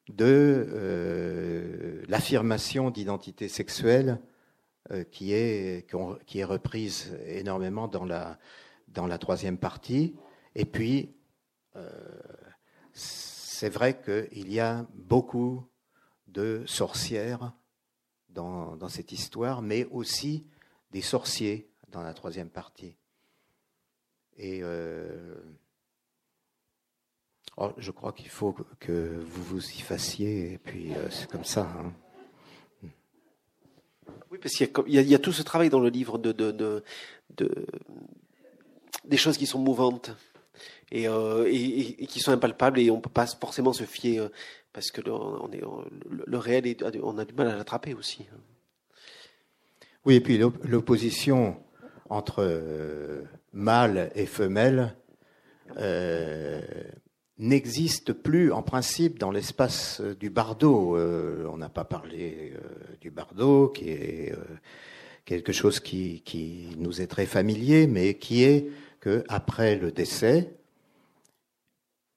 de 0.09 0.69
euh, 0.70 2.02
l'affirmation 2.06 2.90
d'identité 2.90 3.48
sexuelle 3.48 4.20
qui, 5.11 5.32
est, 5.32 5.90
qui 6.27 6.39
est 6.39 6.44
reprise 6.44 7.16
énormément 7.27 7.89
dans 7.89 8.05
la 8.05 9.19
troisième 9.19 9.56
partie. 9.56 10.15
Et 10.55 10.64
puis, 10.64 11.14
c'est 12.93 13.68
vrai 13.68 14.01
qu'il 14.01 14.52
y 14.52 14.60
a 14.60 14.86
beaucoup 14.94 15.68
de 16.28 16.62
sorcières 16.66 17.52
dans, 18.28 18.89
cette 18.89 19.12
histoire, 19.12 19.62
mais 19.62 19.85
aussi 19.86 20.47
des 20.90 21.02
sorciers 21.02 21.70
dans 21.89 22.02
la 22.02 22.14
troisième 22.14 22.51
partie. 22.51 22.97
Et 24.36 24.62
Oh, 27.56 27.70
je 27.78 27.93
crois 27.93 28.12
qu'il 28.12 28.28
faut 28.28 28.55
que 28.81 29.20
vous 29.20 29.43
vous 29.44 29.70
y 29.70 29.81
fassiez, 29.81 30.55
et 30.55 30.59
puis 30.59 30.93
euh, 30.93 31.09
c'est 31.10 31.31
comme 31.31 31.44
ça. 31.44 31.70
Hein. 31.78 31.93
Oui, 34.31 34.39
parce 34.39 34.55
qu'il 34.55 34.68
y, 34.89 35.14
a 35.14 35.18
tout 35.20 35.32
ce 35.32 35.43
travail 35.43 35.70
dans 35.70 35.78
le 35.78 35.89
livre 35.89 36.18
de, 36.18 36.82
des 39.05 39.16
choses 39.16 39.39
qui 39.39 39.47
sont 39.47 39.60
mouvantes 39.60 40.10
euh, 40.93 41.48
et, 41.51 42.06
qui 42.06 42.20
sont 42.20 42.32
impalpables 42.32 42.78
et 42.78 42.90
on 42.90 43.01
peut 43.01 43.11
pas 43.11 43.27
forcément 43.27 43.73
se 43.73 43.85
fier 43.85 44.19
euh, 44.19 44.28
parce 44.73 44.90
que 44.90 45.01
le, 45.01 46.39
réel, 46.39 46.77
on 47.02 47.19
a 47.19 47.24
du 47.24 47.35
mal 47.35 47.48
à 47.48 47.56
l'attraper 47.56 47.94
aussi. 47.94 48.27
Oui, 50.05 50.16
et 50.16 50.20
puis 50.20 50.39
l'opposition 50.39 51.56
entre 52.11 53.24
mâle 53.52 54.11
et 54.15 54.27
femelle 54.27 54.94
n'existe 57.39 58.12
plus 58.12 58.52
en 58.52 58.62
principe 58.62 59.19
dans 59.19 59.31
l'espace 59.31 60.01
euh, 60.01 60.15
du 60.15 60.31
bardo. 60.31 60.97
Euh, 60.97 61.48
on 61.51 61.56
n'a 61.56 61.69
pas 61.69 61.85
parlé 61.85 62.52
euh, 62.55 62.97
du 63.01 63.11
bardo, 63.11 63.69
qui 63.69 63.89
est 63.90 64.35
quelque 65.24 65.52
chose 65.52 65.81
qui, 65.81 66.23
qui, 66.23 66.69
nous 66.78 67.01
est 67.01 67.06
très 67.06 67.27
familier, 67.27 67.86
mais 67.86 68.15
qui 68.15 68.44
est 68.44 68.70
que 69.01 69.24
après 69.28 69.77
le 69.77 69.90
décès, 69.90 70.55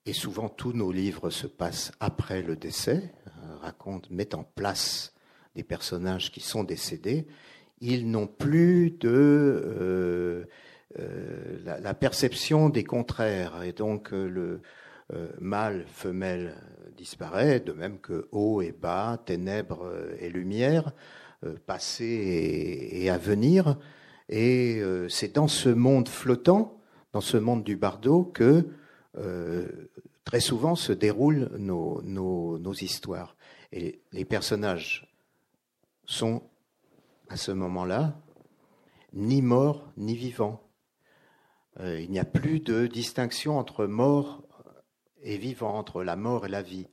et 0.07 0.13
souvent 0.13 0.49
tous 0.49 0.73
nos 0.73 0.91
livres 0.91 1.29
se 1.29 1.45
passent 1.45 1.91
après 1.99 2.41
le 2.41 2.55
décès, 2.55 3.13
racontent, 3.61 4.07
mettent 4.09 4.34
en 4.34 4.43
place 4.43 5.13
des 5.55 5.63
personnages 5.63 6.31
qui 6.31 6.39
sont 6.39 6.63
décédés, 6.63 7.27
ils 7.81 8.09
n'ont 8.09 8.27
plus 8.27 8.91
de 8.91 10.47
la, 11.63 11.79
la, 11.79 11.93
perception 11.93 12.69
des 12.69 12.84
contraires, 12.84 13.61
et 13.61 13.73
donc 13.73 14.11
le 14.11 14.61
euh, 15.13 15.29
mâle, 15.39 15.85
femelle 15.88 16.53
disparaît, 16.97 17.61
de 17.61 17.71
même 17.71 17.99
que 17.99 18.27
haut 18.34 18.61
et 18.61 18.73
bas, 18.73 19.17
ténèbres 19.25 19.89
et 20.19 20.29
lumière, 20.29 20.91
euh, 21.45 21.55
passé 21.65 22.89
et, 22.91 23.09
à 23.09 23.17
venir. 23.17 23.77
Et 24.27 24.79
euh, 24.81 25.07
c'est 25.07 25.34
dans 25.34 25.47
ce 25.47 25.69
monde 25.69 26.09
flottant, 26.09 26.81
dans 27.13 27.21
ce 27.21 27.38
monde 27.38 27.63
du 27.63 27.77
bardo, 27.77 28.25
que 28.25 28.67
très 30.23 30.39
souvent 30.39 30.76
se 30.76 30.94
déroulent 30.94 31.49
nos, 31.57 32.73
histoires. 32.73 33.35
Et 33.72 34.02
les 34.11 34.26
personnages 34.26 35.14
sont, 36.06 36.44
à 37.30 37.38
ce 37.38 37.52
moment-là, 37.52 38.19
ni 39.14 39.41
morts 39.41 39.91
ni 39.98 40.15
vivants. 40.15 40.61
il 41.80 42.10
n'y 42.10 42.19
a 42.19 42.26
plus 42.26 42.60
de 42.60 42.88
distinction 42.88 43.57
entre 43.57 43.85
mort 43.85 44.44
et 45.22 45.38
vivant 45.38 45.77
entre 45.77 46.03
la 46.03 46.15
mort 46.15 46.45
et 46.45 46.49
la 46.49 46.61
vie. 46.61 46.88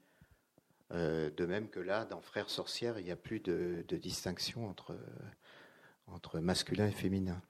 Euh, 0.93 1.31
de 1.37 1.47
même 1.47 1.69
que 1.69 1.81
là, 1.81 2.05
dans 2.05 2.21
Frères 2.21 2.51
sorcières, 2.51 2.99
il 2.99 3.05
n'y 3.05 3.11
a 3.11 3.17
plus 3.17 3.41
de, 3.41 3.85
distinction 3.91 4.75
entre 6.07 6.39
masculin 6.41 6.87
et 6.87 6.93
féminin. 6.93 7.41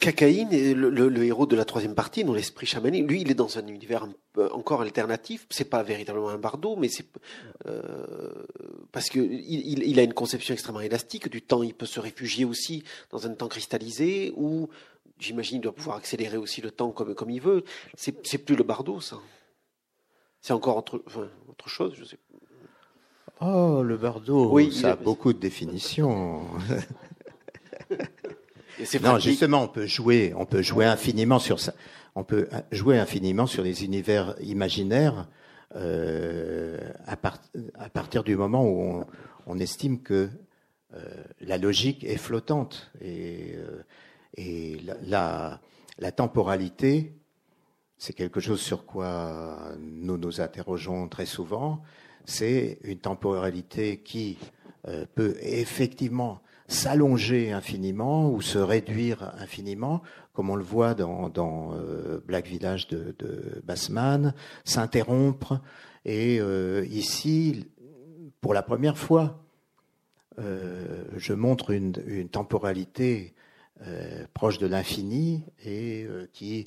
Cacaïne, 0.00 0.50
le, 0.50 0.90
le, 0.90 1.24
héros 1.24 1.46
de 1.46 1.54
la 1.54 1.64
troisième 1.64 1.94
partie, 1.94 2.24
dans 2.24 2.34
l'esprit 2.34 2.66
chamanique, 2.66 3.08
lui, 3.08 3.20
il 3.20 3.30
est 3.30 3.34
dans 3.34 3.58
un 3.58 3.66
univers 3.66 4.08
encore 4.36 4.82
alternatif. 4.82 5.46
C'est 5.50 5.70
pas 5.70 5.82
véritablement 5.82 6.30
un 6.30 6.38
bardo, 6.38 6.74
mais 6.76 6.88
c'est 6.88 7.06
euh, 7.66 8.44
parce 8.90 9.08
que 9.08 9.20
il, 9.20 9.84
il, 9.84 9.98
a 10.00 10.02
une 10.02 10.14
conception 10.14 10.52
extrêmement 10.52 10.80
élastique 10.80 11.28
du 11.28 11.42
temps. 11.42 11.62
Il 11.62 11.74
peut 11.74 11.86
se 11.86 12.00
réfugier 12.00 12.44
aussi 12.44 12.82
dans 13.10 13.26
un 13.26 13.34
temps 13.34 13.48
cristallisé 13.48 14.32
ou 14.36 14.68
j'imagine, 15.18 15.58
il 15.58 15.60
doit 15.60 15.74
pouvoir 15.74 15.96
accélérer 15.96 16.36
aussi 16.36 16.60
le 16.60 16.70
temps 16.70 16.90
comme, 16.90 17.14
comme 17.14 17.30
il 17.30 17.40
veut. 17.40 17.64
C'est 17.96 18.38
plus 18.38 18.56
le 18.56 18.64
bardo, 18.64 19.00
ça. 19.00 19.18
C'est 20.40 20.52
encore 20.52 20.76
autre, 20.76 21.02
autre 21.48 21.68
chose, 21.68 21.94
je 21.96 22.04
sais. 22.04 22.18
Oh, 23.40 23.82
le 23.82 23.96
bardo, 23.96 24.50
oui, 24.50 24.72
ça 24.72 24.92
a 24.92 24.96
beaucoup 24.96 25.32
de 25.32 25.38
définitions. 25.38 26.42
non, 29.02 29.18
justement, 29.18 29.62
on 29.62 29.68
peut 29.68 29.86
jouer, 29.86 30.32
on 30.36 30.46
peut 30.46 30.62
jouer 30.62 30.84
infiniment 30.84 31.38
sur 31.38 31.60
ça. 31.60 31.74
On 32.14 32.24
peut 32.24 32.48
jouer 32.70 32.98
infiniment 32.98 33.46
sur 33.46 33.62
les 33.62 33.84
univers 33.84 34.34
imaginaires 34.40 35.28
euh, 35.74 36.78
à, 37.06 37.16
à, 37.78 37.88
partir 37.88 38.22
du 38.22 38.36
moment 38.36 38.64
où 38.64 38.80
on, 38.80 39.06
on 39.46 39.58
estime 39.58 40.00
que 40.00 40.28
euh, 40.94 41.00
la 41.40 41.58
logique 41.58 42.04
est 42.04 42.16
flottante 42.16 42.92
et 43.00 43.54
euh, 43.56 43.82
et 44.36 44.80
la, 45.04 45.60
la, 45.98 46.12
temporalité, 46.12 47.14
c'est 47.98 48.14
quelque 48.14 48.40
chose 48.40 48.60
sur 48.60 48.84
quoi 48.84 49.76
nous 49.78 50.18
nous 50.18 50.40
interrogeons 50.40 51.08
très 51.08 51.26
souvent. 51.26 51.82
c'est 52.24 52.78
une 52.82 52.98
temporalité 52.98 53.98
qui 53.98 54.38
euh, 54.88 55.06
peut 55.14 55.36
effectivement 55.40 56.40
s'allonger 56.66 57.52
infiniment 57.52 58.30
ou 58.30 58.40
se 58.40 58.58
réduire 58.58 59.34
infiniment, 59.38 60.02
comme 60.32 60.50
on 60.50 60.56
le 60.56 60.64
voit 60.64 60.94
dans, 60.94 61.72
euh, 61.74 62.20
Black 62.26 62.46
Village 62.46 62.88
de, 62.88 63.14
Bassman, 63.64 64.34
s'interrompre. 64.64 65.60
Et 66.04 66.40
euh, 66.40 66.86
ici, 66.90 67.66
pour 68.40 68.54
la 68.54 68.62
première 68.62 68.98
fois, 68.98 69.44
euh, 70.38 71.04
je 71.16 71.32
montre 71.32 71.70
une, 71.70 71.92
temporalité 72.28 73.34
proche 74.32 74.58
de 74.58 74.66
l'infini 74.66 75.44
et 75.66 76.06
qui, 76.32 76.66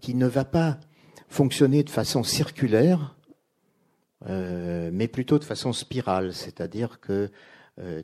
qui 0.00 0.14
ne 0.14 0.26
va 0.26 0.44
pas 0.44 0.78
fonctionner 1.28 1.84
de 1.84 1.90
façon 1.90 2.22
circulaire, 2.22 3.16
mais 4.28 5.08
plutôt 5.08 5.38
de 5.38 5.44
façon 5.44 5.72
spirale, 5.72 6.34
c'est-à-dire 6.34 7.00
que 7.00 7.30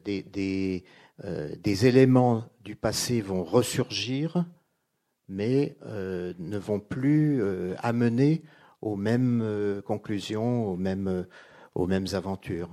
des, 0.04 0.22
des, 0.22 0.84
des, 1.22 1.86
éléments 1.86 2.44
du 2.62 2.76
passé 2.76 3.20
vont 3.20 3.42
ressurgir, 3.42 4.44
mais 5.28 5.76
ne 5.82 6.58
vont 6.58 6.80
plus 6.80 7.42
amener 7.78 8.42
aux 8.82 8.96
mêmes 8.96 9.82
conclusions, 9.86 10.66
aux 10.68 10.76
mêmes, 10.76 11.26
aux 11.74 11.86
mêmes 11.86 12.06
aventures. 12.12 12.70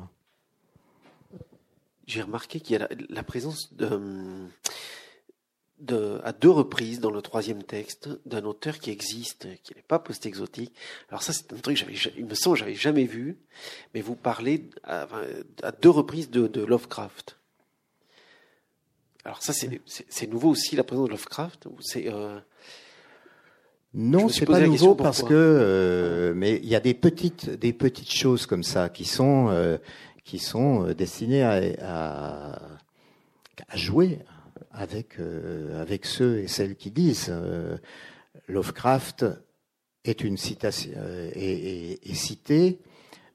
J'ai 2.08 2.22
remarqué 2.22 2.60
qu'il 2.60 2.78
y 2.78 2.84
a 2.84 2.90
la, 3.10 3.24
présence 3.24 3.74
de, 3.74 3.88
de, 5.82 6.22
à 6.24 6.32
deux 6.32 6.50
reprises 6.50 7.00
dans 7.00 7.12
le 7.12 7.22
troisième 7.22 7.64
texte 7.64 8.10
d'un 8.26 8.44
auteur 8.44 8.80
qui 8.80 8.92
existe, 8.92 9.48
qui 9.64 9.74
n'est 9.76 9.82
pas 9.82 10.00
post-exotique. 10.00 10.74
Alors 11.10 11.24
ça, 11.24 11.34
c'est 11.34 11.52
un 11.54 11.58
truc, 11.58 11.78
j'avais, 11.78 11.94
il 12.18 12.26
me 12.26 12.36
semble, 12.36 12.58
j'avais 12.58 12.76
jamais 12.76 13.06
vu, 13.06 13.38
mais 13.94 14.02
vous 14.02 14.16
parlez 14.16 14.70
à, 14.84 15.08
à 15.64 15.72
deux 15.72 15.90
reprises 15.90 16.30
de, 16.30 16.48
de, 16.48 16.64
Lovecraft. 16.64 17.38
Alors 19.26 19.42
ça, 19.42 19.54
c'est, 19.54 19.82
c'est, 19.86 20.28
nouveau 20.28 20.50
aussi 20.50 20.76
la 20.76 20.84
présence 20.84 21.08
de 21.08 21.12
Lovecraft. 21.12 21.68
C'est 21.80 22.08
euh... 22.08 22.40
Non, 23.94 24.30
c'est 24.30 24.46
pas 24.46 24.62
nouveau 24.62 24.96
parce 24.96 25.22
que, 25.22 25.34
euh, 25.34 26.34
mais 26.34 26.58
il 26.64 26.70
y 26.70 26.76
a 26.76 26.80
des 26.80 26.94
petites, 26.94 27.50
des 27.50 27.74
petites 27.74 28.12
choses 28.12 28.46
comme 28.46 28.64
ça 28.64 28.88
qui 28.88 29.04
sont 29.04 29.50
euh, 29.50 29.78
qui 30.24 30.40
sont 30.40 30.88
euh, 30.88 30.94
destinés 30.94 31.44
à, 31.44 32.58
à, 33.68 33.76
jouer 33.76 34.20
avec, 34.74 35.20
euh, 35.20 35.82
avec 35.82 36.06
ceux 36.06 36.40
et 36.40 36.48
celles 36.48 36.76
qui 36.76 36.92
disent. 36.92 37.28
Euh, 37.30 37.78
Lovecraft 38.48 39.26
est 40.04 40.24
une 40.24 40.38
citation 40.38 40.92
est, 41.36 42.00
est, 42.04 42.14
cité, 42.14 42.80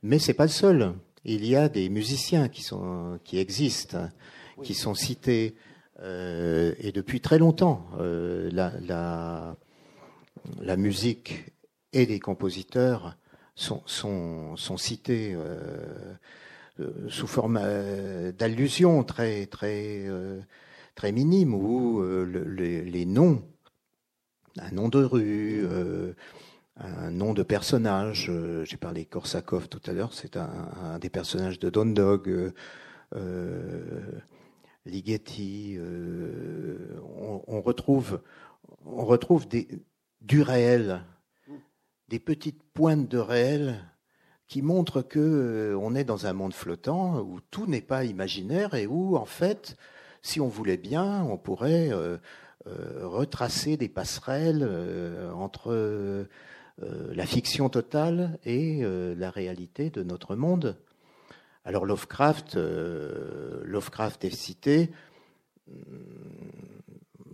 mais 0.02 0.18
c'est 0.18 0.34
pas 0.34 0.44
le 0.44 0.50
seul. 0.50 0.94
Il 1.24 1.46
y 1.46 1.56
a 1.56 1.68
des 1.68 1.88
musiciens 1.88 2.48
qui 2.48 2.62
sont 2.62 3.18
qui 3.24 3.38
existent, 3.38 4.08
qui 4.62 4.74
sont 4.74 4.94
cités 4.94 5.54
euh, 6.00 6.74
et 6.78 6.92
depuis 6.92 7.20
très 7.20 7.38
longtemps. 7.38 7.86
Euh, 7.98 8.50
la, 8.52 8.72
la, 8.86 9.56
la, 10.60 10.76
musique 10.76 11.46
et 11.92 12.04
les 12.06 12.20
compositeurs 12.20 13.16
sont 13.54 13.82
sont, 13.86 14.56
sont 14.56 14.76
cités. 14.76 15.34
Euh, 15.34 16.14
euh, 16.78 17.08
sous 17.08 17.26
forme 17.26 17.58
euh, 17.62 18.32
d'allusion 18.32 19.02
très 19.02 19.46
très 19.46 20.04
euh, 20.06 20.40
très 20.96 21.12
minime 21.12 21.54
où 21.54 22.02
les 22.02 23.06
noms, 23.06 23.42
un 24.58 24.72
nom 24.72 24.88
de 24.88 25.04
rue, 25.04 25.64
un 26.76 27.10
nom 27.12 27.34
de 27.34 27.44
personnage. 27.44 28.32
J'ai 28.64 28.76
parlé 28.76 29.04
Korsakov 29.04 29.68
tout 29.68 29.82
à 29.86 29.92
l'heure, 29.92 30.12
c'est 30.12 30.36
un, 30.36 30.98
des 30.98 31.10
personnages 31.10 31.60
de 31.60 31.70
Don 31.70 31.86
Dog. 31.86 32.52
Ligeti, 34.84 35.78
on, 37.46 37.60
retrouve, 37.60 38.20
du 40.22 40.42
réel, 40.42 41.04
des 42.08 42.18
petites 42.18 42.62
pointes 42.72 43.08
de 43.08 43.18
réel 43.18 43.84
qui 44.48 44.62
montre 44.62 45.02
que 45.02 45.18
euh, 45.18 45.78
on 45.78 45.94
est 45.94 46.04
dans 46.04 46.26
un 46.26 46.32
monde 46.32 46.54
flottant 46.54 47.20
où 47.20 47.40
tout 47.50 47.66
n'est 47.66 47.80
pas 47.80 48.04
imaginaire 48.04 48.74
et 48.74 48.86
où 48.86 49.16
en 49.16 49.24
fait, 49.24 49.76
si 50.26 50.40
on 50.40 50.48
voulait 50.48 50.76
bien, 50.76 51.22
on 51.24 51.38
pourrait 51.38 51.90
euh, 51.92 52.18
euh, 52.66 53.06
retracer 53.06 53.76
des 53.76 53.88
passerelles 53.88 54.68
entre 55.34 56.26
la 56.78 57.24
fiction 57.24 57.70
totale 57.70 58.38
et 58.44 58.82
la 59.16 59.30
réalité 59.30 59.88
de 59.88 60.02
notre 60.02 60.36
monde. 60.36 60.76
Alors 61.64 61.86
Lovecraft, 61.86 62.56
Lovecraft 62.56 64.24
est 64.26 64.36
cité. 64.36 64.90
Hmm, 65.68 65.72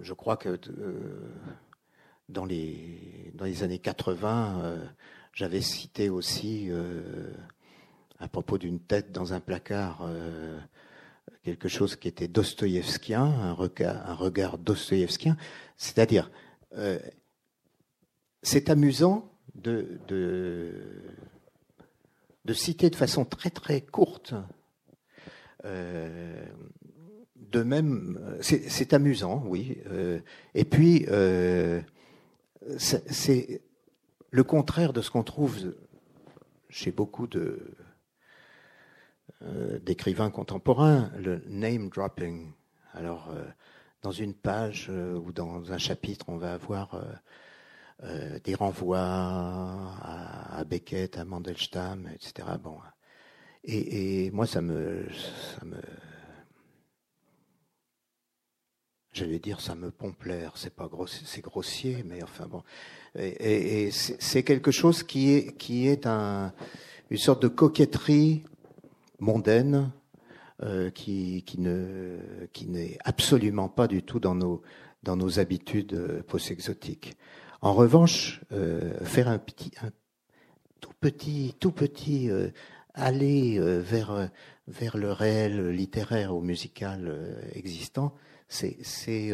je 0.01 0.13
crois 0.13 0.37
que 0.37 0.61
dans 2.29 2.45
les 2.45 3.33
années 3.63 3.81
80 3.81 4.79
j'avais 5.35 5.63
cité 5.63 6.11
aussi, 6.11 6.67
euh, 6.71 7.33
à 8.19 8.29
propos 8.29 8.59
d'une 8.59 8.81
tête 8.81 9.13
dans 9.13 9.33
un 9.33 9.41
placard, 9.41 10.03
euh, 10.03 10.59
quelque 11.43 11.69
chose 11.69 11.97
qui 11.97 12.09
était 12.09 12.29
dostoïevskien, 12.29 13.23
un 13.23 13.53
regard, 13.53 14.55
un 14.55 14.59
dostoïevskien. 14.59 15.37
C'est-à-dire, 15.77 16.31
euh, 16.77 16.99
c'est 18.43 18.71
amusant 18.71 19.31
de, 19.55 19.99
citer 22.53 22.91
de 22.91 22.97
façon 22.97 23.25
très 23.25 23.51
très 23.51 23.81
courte. 23.81 24.35
Euh, 25.65 26.45
de 27.37 27.63
même, 27.63 28.39
c'est 28.41 28.93
amusant, 28.95 29.43
oui. 29.47 29.79
Euh, 29.89 30.21
et 30.55 30.65
puis, 30.65 31.07
c'est 32.79 33.61
le 34.31 34.45
contraire 34.45 34.93
de 34.93 35.03
ce 35.03 35.11
qu'on 35.11 35.25
trouve 35.25 35.75
chez 36.71 36.91
beaucoup 36.91 37.27
de 37.27 37.75
euh, 39.45 39.79
d'écrivains 39.81 40.31
contemporains, 40.31 41.11
le 41.19 41.43
name 41.49 41.89
dropping. 41.89 42.53
Alors, 42.93 43.31
euh, 43.31 43.45
dans 44.03 44.13
une 44.13 44.35
page 44.35 44.87
euh, 44.91 45.19
ou 45.19 45.33
dans 45.33 45.73
un 45.73 45.79
chapitre, 45.79 46.27
on 46.29 46.37
va 46.37 46.55
avoir 46.55 47.03
des 48.45 48.57
renvois 48.57 48.99
à, 48.99 50.65
Beckett, 50.67 51.19
à 51.19 51.25
Mandelstam, 51.25 52.09
etc. 52.13 52.49
Bon, 52.61 52.77
et, 53.63 54.25
et 54.27 54.31
moi, 54.33 54.45
ça 54.45 54.61
me, 54.61 55.07
ça 55.57 55.65
me 55.65 55.77
j'allais 59.13 59.39
dire 59.39 59.61
ça 59.61 59.75
me 59.77 59.91
pompe 59.91 60.25
l'air, 60.25 60.53
c'est 60.57 60.75
pas 60.75 60.89
grossier, 60.89 61.25
c'est 61.27 61.43
grossier, 61.43 62.03
mais 62.05 62.23
enfin 62.25 62.47
bon. 62.47 62.65
Et, 63.15 63.85
et, 63.85 63.91
c'est 63.93 64.43
quelque 64.43 64.73
chose 64.73 65.03
qui 65.05 65.33
est 65.33 65.57
qui 65.57 65.87
est 65.87 66.07
un, 66.07 66.53
une 67.11 67.19
sorte 67.19 67.43
de 67.43 67.49
coquetterie 67.49 68.43
mondaine 69.23 69.93
euh, 70.63 70.91
qui 70.91 71.45
qui 71.45 71.61
ne 71.61 72.19
qui 72.53 72.67
n'est 72.67 72.99
absolument 73.05 73.69
pas 73.69 73.89
du 73.89 74.03
tout 74.03 74.21
dans 74.21 74.35
nos 74.35 74.63
dans 75.03 75.17
nos 75.17 75.39
habitudes 75.39 75.95
euh, 75.95 76.23
post-exotiques. 76.23 77.17
En 77.63 77.73
revanche, 77.73 78.43
euh, 78.53 78.93
faire 79.05 79.29
un 79.29 79.39
petit 79.39 79.73
un 79.83 79.91
tout 80.81 80.93
petit 81.01 81.55
tout 81.59 81.73
petit 81.73 82.29
aller 82.95 83.59
vers 83.81 84.29
vers 84.67 84.97
le 84.97 85.13
réel 85.13 85.71
littéraire 85.71 86.35
ou 86.35 86.41
musical 86.41 87.41
existant, 87.55 88.15
c'est 88.49 88.77
c'est 88.83 89.33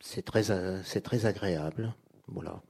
c'est 0.00 0.22
très 0.22 0.44
c'est 0.84 1.00
très 1.00 1.24
agréable. 1.26 1.94
Voilà. 2.28 2.62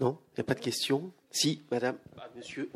Non, 0.00 0.18
il 0.32 0.38
n'y 0.38 0.40
a 0.40 0.44
pas 0.44 0.54
de 0.54 0.60
questions? 0.60 1.12
Si, 1.34 1.60
madame, 1.68 1.96
ah, 2.16 2.28
monsieur. 2.36 2.70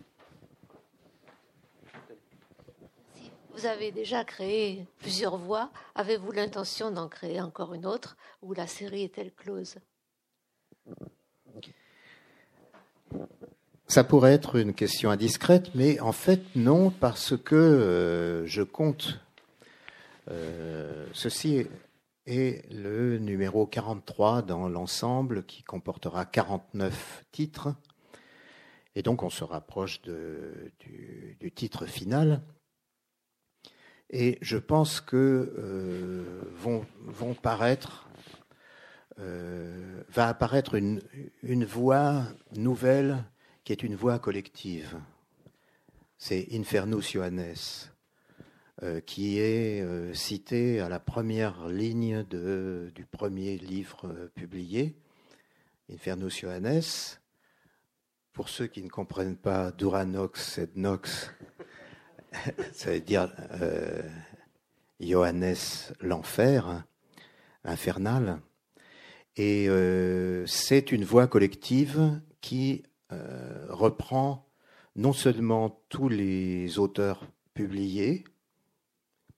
Vous 3.54 3.66
avez 3.66 3.92
déjà 3.92 4.24
créé 4.24 4.84
plusieurs 4.98 5.36
voix. 5.36 5.70
Avez-vous 5.94 6.32
l'intention 6.32 6.90
d'en 6.90 7.08
créer 7.08 7.40
encore 7.40 7.72
une 7.72 7.86
autre 7.86 8.16
ou 8.42 8.54
la 8.54 8.66
série 8.66 9.04
est-elle 9.04 9.32
close? 9.32 9.76
Ça 13.86 14.02
pourrait 14.02 14.32
être 14.32 14.56
une 14.56 14.74
question 14.74 15.10
indiscrète, 15.10 15.72
mais 15.76 16.00
en 16.00 16.12
fait 16.12 16.42
non, 16.56 16.90
parce 16.90 17.36
que 17.36 17.54
euh, 17.54 18.44
je 18.44 18.62
compte. 18.62 19.20
Euh, 20.32 21.06
ceci 21.12 21.64
est 22.26 22.68
le 22.72 23.18
numéro 23.18 23.66
43 23.66 24.42
dans 24.42 24.68
l'ensemble 24.68 25.44
qui 25.44 25.62
comportera 25.62 26.26
49 26.26 27.24
titres. 27.30 27.68
Et 28.98 29.02
donc 29.02 29.22
on 29.22 29.30
se 29.30 29.44
rapproche 29.44 30.02
du, 30.02 31.52
titre 31.54 31.86
final. 31.86 32.42
Et 34.10 34.38
je 34.40 34.56
pense 34.56 35.00
que 35.00 35.54
euh, 35.56 36.42
euh, 39.20 40.02
va 40.08 40.26
apparaître 40.26 40.74
une, 40.74 41.00
une 41.44 41.64
voix 41.64 42.24
nouvelle 42.56 43.22
qui 43.62 43.70
est 43.70 43.84
une 43.84 43.94
voix 43.94 44.18
collective. 44.18 44.98
C'est 46.16 46.48
Infernus 46.50 47.12
Johannes, 47.12 47.54
euh, 48.82 49.00
qui 49.00 49.38
est 49.38 50.12
cité 50.12 50.80
à 50.80 50.88
la 50.88 50.98
première 50.98 51.68
ligne 51.68 52.24
du 52.24 53.06
premier 53.06 53.58
livre 53.58 54.28
publié, 54.34 54.96
Infernus 55.88 56.40
Johannes. 56.40 56.82
Pour 58.38 58.48
ceux 58.48 58.68
qui 58.68 58.84
ne 58.84 58.88
comprennent 58.88 59.36
pas 59.36 59.72
Duranox 59.72 60.58
et 60.58 60.68
Nox, 60.76 61.32
ça 62.72 62.92
veut 62.92 63.00
dire 63.00 63.34
euh, 63.60 64.00
Johannes 65.00 65.56
l'enfer, 66.00 66.68
hein, 66.68 66.84
infernal. 67.64 68.40
Et 69.34 69.68
euh, 69.68 70.46
c'est 70.46 70.92
une 70.92 71.02
voix 71.02 71.26
collective 71.26 72.20
qui 72.40 72.84
euh, 73.10 73.66
reprend 73.70 74.48
non 74.94 75.12
seulement 75.12 75.82
tous 75.88 76.08
les 76.08 76.78
auteurs 76.78 77.26
publiés, 77.54 78.22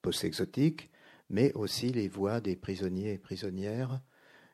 post-exotiques, 0.03 0.91
mais 1.31 1.55
aussi 1.55 1.91
les 1.91 2.09
voix 2.09 2.43
des 2.43 2.55
prisonniers 2.55 3.15
et 3.15 3.19
prisonnières. 3.19 4.03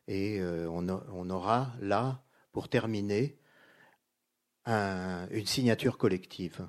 Et 0.06 0.40
on 0.40 1.30
aura 1.30 1.72
là, 1.80 2.22
pour 2.52 2.68
terminer, 2.68 3.40
un- 4.66 5.28
une 5.30 5.46
signature 5.46 5.96
collective. 5.98 6.66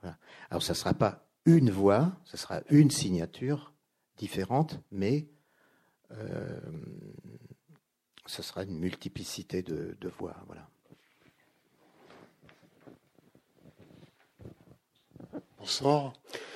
Voilà. 0.00 0.16
Alors, 0.50 0.62
ça 0.62 0.72
ne 0.72 0.76
sera 0.78 0.94
pas 0.94 1.26
une 1.46 1.70
voix, 1.70 2.12
ce 2.24 2.36
sera 2.36 2.60
une 2.70 2.90
signature 2.90 3.72
différente, 4.16 4.78
mais 4.90 5.28
euh, 6.12 6.60
ce 8.26 8.42
sera 8.42 8.64
une 8.64 8.78
multiplicité 8.78 9.62
de, 9.62 9.96
de 10.00 10.08
voix. 10.08 10.36
Voilà. 10.46 10.68
Bonsoir. 15.58 16.12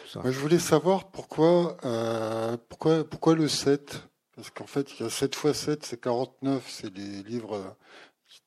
Ça. 0.09 0.21
Moi, 0.21 0.31
je 0.31 0.39
voulais 0.39 0.59
savoir 0.59 1.11
pourquoi, 1.11 1.77
euh, 1.85 2.57
pourquoi, 2.69 3.05
pourquoi 3.09 3.35
le 3.35 3.49
7 3.49 4.09
Parce 4.37 4.51
qu'en 4.51 4.67
fait, 4.67 4.93
il 4.99 5.03
y 5.03 5.07
a 5.07 5.11
7 5.11 5.35
fois 5.35 5.53
7, 5.55 5.85
c'est 5.85 6.01
49. 6.01 6.65
C'est 6.69 6.95
les 6.95 7.23
livres. 7.23 7.77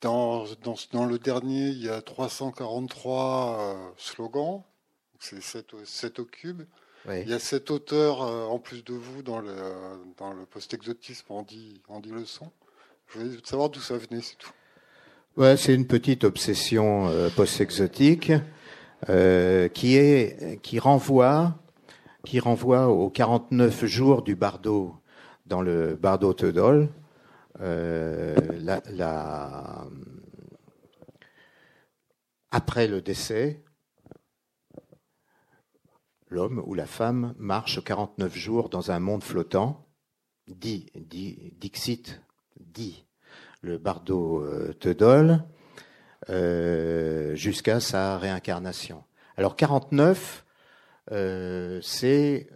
Dans, 0.00 0.44
dans, 0.62 0.74
dans 0.92 1.04
le 1.06 1.18
dernier, 1.18 1.68
il 1.68 1.82
y 1.84 1.88
a 1.88 2.00
343 2.02 3.58
euh, 3.58 3.74
slogans. 3.96 4.62
C'est 5.18 5.42
7, 5.42 5.74
au- 5.74 5.84
7 5.84 6.18
au 6.20 6.24
cube. 6.24 6.62
Oui. 7.08 7.22
Il 7.22 7.28
y 7.30 7.34
a 7.34 7.38
7 7.38 7.70
auteurs 7.70 8.22
euh, 8.22 8.44
en 8.46 8.58
plus 8.58 8.84
de 8.84 8.92
vous 8.94 9.22
dans 9.22 9.40
le, 9.40 9.54
dans 10.16 10.32
le 10.32 10.44
post-exotisme 10.46 11.32
en 11.32 11.42
10, 11.42 11.80
en 11.88 12.00
10 12.00 12.10
leçons. 12.10 12.50
Je 13.08 13.18
voulais 13.18 13.36
savoir 13.44 13.70
d'où 13.70 13.80
ça 13.80 13.96
venait, 13.96 14.20
c'est 14.22 14.36
tout. 14.36 14.50
Ouais, 15.36 15.56
c'est 15.56 15.74
une 15.74 15.86
petite 15.86 16.24
obsession 16.24 17.08
euh, 17.08 17.30
post-exotique 17.30 18.32
euh, 19.08 19.68
qui 19.68 19.96
est 19.96 20.60
qui 20.62 20.78
renvoie 20.80 21.54
qui 22.24 22.40
renvoie 22.40 22.88
aux 22.88 23.08
49 23.08 23.84
jours 23.86 24.22
du 24.22 24.34
bardo 24.34 24.94
dans 25.46 25.62
le 25.62 25.94
bardo. 25.94 26.34
Euh, 27.60 28.36
après 32.50 32.86
le 32.86 33.02
décès, 33.02 33.62
l'homme 36.28 36.62
ou 36.66 36.74
la 36.74 36.86
femme 36.86 37.34
marche 37.38 37.82
49 37.82 38.34
jours 38.36 38.68
dans 38.68 38.90
un 38.90 39.00
monde 39.00 39.22
flottant, 39.22 39.86
dit, 40.46 40.90
dit 40.94 41.52
Dixit, 41.58 42.20
dit 42.60 43.04
le 43.60 43.78
bardo 43.78 44.44
euh, 44.44 44.74
euh, 46.30 47.34
jusqu'à 47.34 47.80
sa 47.80 48.18
réincarnation. 48.18 49.04
Alors 49.36 49.56
49, 49.56 50.44
euh, 51.12 51.80
c'est 51.82 52.48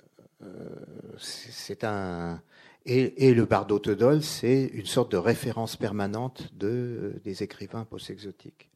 euh, 0.43 0.77
c'est 1.19 1.53
c'est 1.53 1.85
un 1.85 2.43
et, 2.85 3.35
le 3.35 3.45
bardo 3.45 3.79
Teudol, 3.79 4.23
c'est 4.23 4.65
une 4.65 4.87
sorte 4.87 5.13
de 5.13 5.17
référence 5.17 5.77
permanente 5.77 6.53
de, 6.55 7.21
des 7.25 7.43
écrivains 7.43 7.85
post-exotiques. 7.85 8.71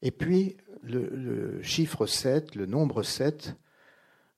Et 0.00 0.10
puis 0.10 0.56
le, 0.82 1.62
chiffre 1.62 2.06
7, 2.06 2.54
le 2.54 2.66
nombre 2.66 3.02
7, 3.02 3.54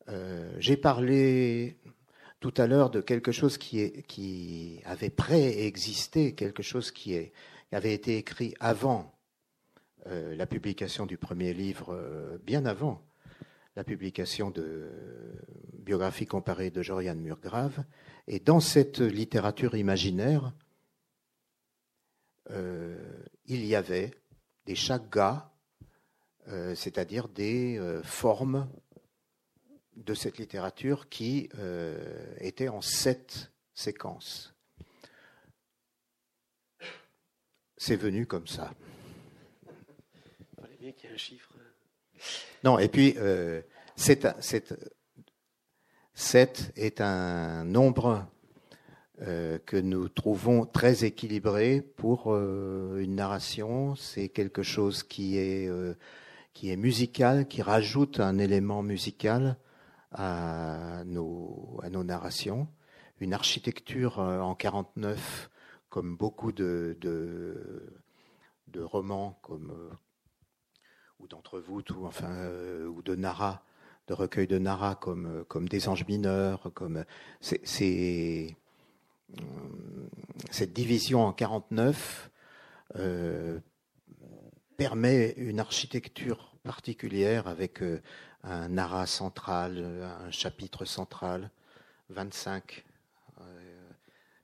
euh, 0.08 0.52
j'ai 0.58 0.76
parlé 0.76 1.78
tout 2.40 2.52
à 2.56 2.66
l'heure 2.66 2.90
de 2.90 3.00
quelque 3.00 3.32
chose 3.32 3.56
qui, 3.56 3.80
est, 3.80 4.02
qui 4.06 4.80
avait 4.84 5.10
préexisté, 5.10 6.34
quelque 6.34 6.62
chose 6.62 6.90
qui, 6.90 7.14
est, 7.14 7.32
avait 7.72 7.94
été 7.94 8.18
écrit 8.18 8.54
avant 8.60 9.14
euh, 10.06 10.34
la 10.36 10.46
publication 10.46 11.06
du 11.06 11.16
premier 11.16 11.54
livre, 11.54 11.94
euh, 11.94 12.38
bien 12.44 12.66
avant 12.66 13.02
la 13.76 13.84
publication 13.84 14.50
de 14.50 14.90
biographie 15.78 16.26
comparée 16.26 16.70
de 16.70 16.82
Joriane 16.82 17.20
Murgrave. 17.20 17.84
Et 18.26 18.40
dans 18.40 18.60
cette 18.60 19.00
littérature 19.00 19.74
imaginaire, 19.74 20.52
euh, 22.50 22.96
il 23.46 23.64
y 23.64 23.74
avait 23.74 24.12
des 24.64 24.74
chaggas, 24.74 25.50
euh, 26.48 26.74
c'est-à-dire 26.74 27.28
des 27.28 27.78
euh, 27.78 28.02
formes 28.02 28.68
de 29.96 30.14
cette 30.14 30.38
littérature 30.38 31.08
qui 31.08 31.48
étaient 32.38 32.66
en 32.68 32.80
sept 32.80 33.52
séquences. 33.74 34.52
C'est 37.76 37.94
venu 37.94 38.26
comme 38.26 38.48
ça. 38.48 38.74
Il 39.62 40.60
fallait 40.60 40.76
bien 40.80 40.92
qu'il 40.92 41.08
y 41.08 41.12
ait 41.12 41.14
un 41.14 41.18
chiffre. 41.18 41.52
Non, 42.64 42.80
et 42.80 42.88
puis, 42.88 43.14
c'est- 43.94 44.74
7 46.14 46.72
est 46.76 47.00
un 47.00 47.64
nombre 47.64 48.26
euh, 49.22 49.58
que 49.66 49.76
nous 49.76 50.08
trouvons 50.08 50.64
très 50.64 51.04
équilibré 51.04 51.80
pour 51.80 52.32
euh, 52.32 53.00
une 53.00 53.16
narration. 53.16 53.96
C'est 53.96 54.28
quelque 54.28 54.62
chose 54.62 55.02
qui 55.02 55.38
est, 55.38 55.68
euh, 55.68 55.94
qui 56.52 56.70
est 56.70 56.76
musical, 56.76 57.48
qui 57.48 57.62
rajoute 57.62 58.20
un 58.20 58.38
élément 58.38 58.82
musical 58.82 59.56
à 60.12 61.02
nos, 61.04 61.80
à 61.82 61.90
nos 61.90 62.04
narrations. 62.04 62.68
Une 63.20 63.34
architecture 63.34 64.18
en 64.18 64.54
49, 64.54 65.50
comme 65.88 66.16
beaucoup 66.16 66.52
de, 66.52 66.96
de, 67.00 68.80
romans, 68.80 69.38
comme 69.42 69.72
ou 71.18 71.26
d'entre 71.28 71.58
vous, 71.58 71.82
ou 71.96 72.06
enfin, 72.06 72.48
ou 72.86 73.02
de 73.02 73.14
Nara, 73.14 73.64
de 74.06 74.14
recueils 74.14 74.46
de 74.46 74.58
Nara, 74.58 74.94
comme, 74.94 75.26
euh, 75.26 75.44
comme 75.44 75.68
des 75.68 75.88
anges 75.88 76.06
mineurs, 76.06 76.70
comme 76.74 77.04
c'est, 77.40 78.56
euh, 79.38 79.42
cette 80.50 80.72
division 80.72 81.24
en 81.24 81.32
49 81.32 82.30
euh, 82.96 83.58
permet 84.76 85.34
une 85.36 85.60
architecture 85.60 86.54
particulière 86.62 87.46
avec 87.48 87.82
euh, 87.82 88.00
un 88.42 88.68
Nara 88.68 89.06
central, 89.06 90.02
un 90.24 90.30
chapitre 90.30 90.84
central, 90.84 91.50
25, 92.10 92.84
euh, 93.40 93.90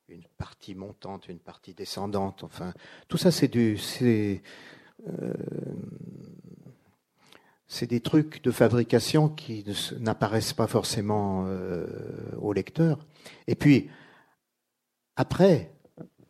une 0.08 0.24
partie 0.38 0.74
montante, 0.74 1.28
une 1.28 1.38
partie 1.38 1.74
descendante. 1.74 2.44
Enfin, 2.44 2.72
tout 3.08 3.18
ça, 3.18 3.30
c'est 3.30 3.48
du, 3.48 3.76
c'est, 3.76 4.42
euh, 5.06 5.34
c'est 7.72 7.86
des 7.86 8.00
trucs 8.00 8.42
de 8.42 8.50
fabrication 8.50 9.28
qui 9.28 9.64
n'apparaissent 10.00 10.52
pas 10.52 10.66
forcément 10.66 11.44
euh, 11.46 11.86
au 12.40 12.52
lecteur. 12.52 13.06
Et 13.46 13.54
puis, 13.54 13.88
après, 15.14 15.72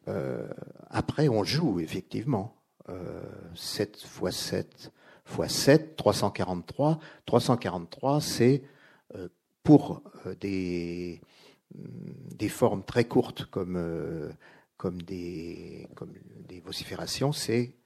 euh, 0.06 0.46
après, 0.90 1.28
on 1.28 1.42
joue, 1.42 1.80
effectivement. 1.80 2.62
Euh, 2.90 3.22
7 3.54 4.02
fois 4.02 4.32
7 4.32 4.92
fois 5.24 5.48
7, 5.48 5.96
343. 5.96 6.98
343, 7.24 8.20
c'est 8.20 8.62
euh, 9.14 9.28
pour 9.62 10.02
des, 10.40 11.22
des 11.74 12.48
formes 12.50 12.84
très 12.84 13.04
courtes 13.06 13.46
comme, 13.46 14.30
comme, 14.76 15.00
des, 15.00 15.88
comme 15.94 16.12
des 16.46 16.60
vociférations, 16.60 17.32
c'est 17.32 17.79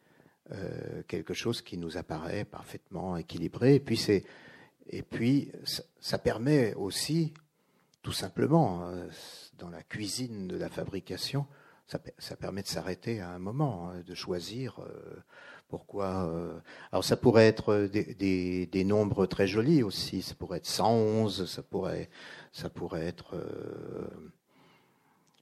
euh, 0.52 1.02
quelque 1.08 1.34
chose 1.34 1.62
qui 1.62 1.78
nous 1.78 1.96
apparaît 1.96 2.44
parfaitement 2.44 3.16
équilibré. 3.16 3.76
Et 3.76 3.80
puis, 3.80 4.00
et 4.88 5.02
puis 5.02 5.50
ça, 6.00 6.18
permet 6.18 6.74
aussi, 6.74 7.32
tout 8.02 8.12
simplement, 8.12 8.86
euh, 8.88 9.06
dans 9.58 9.70
la 9.70 9.82
cuisine 9.82 10.46
de 10.48 10.56
la 10.56 10.68
fabrication, 10.68 11.46
ça, 11.86 11.98
pe- 11.98 12.10
ça 12.18 12.36
permet 12.36 12.62
de 12.62 12.66
s'arrêter 12.68 13.20
à 13.20 13.30
un 13.30 13.38
moment, 13.38 13.90
hein, 13.90 14.02
de 14.06 14.14
choisir 14.14 14.80
euh, 14.80 15.22
pourquoi. 15.68 16.30
alors, 16.92 17.02
ça 17.04 17.16
pourrait 17.16 17.46
être 17.48 17.86
des, 17.86 18.66
des, 18.66 18.84
nombres 18.84 19.26
très 19.26 19.46
jolis 19.46 19.82
aussi. 19.82 20.22
Ça 20.22 20.34
pourrait 20.34 20.58
être 20.58 20.66
111, 20.66 21.46
ça 21.50 21.62
pourrait, 21.62 22.10
ça 22.52 22.68
pourrait 22.70 23.06
être. 23.06 23.34
euh, 23.34 24.06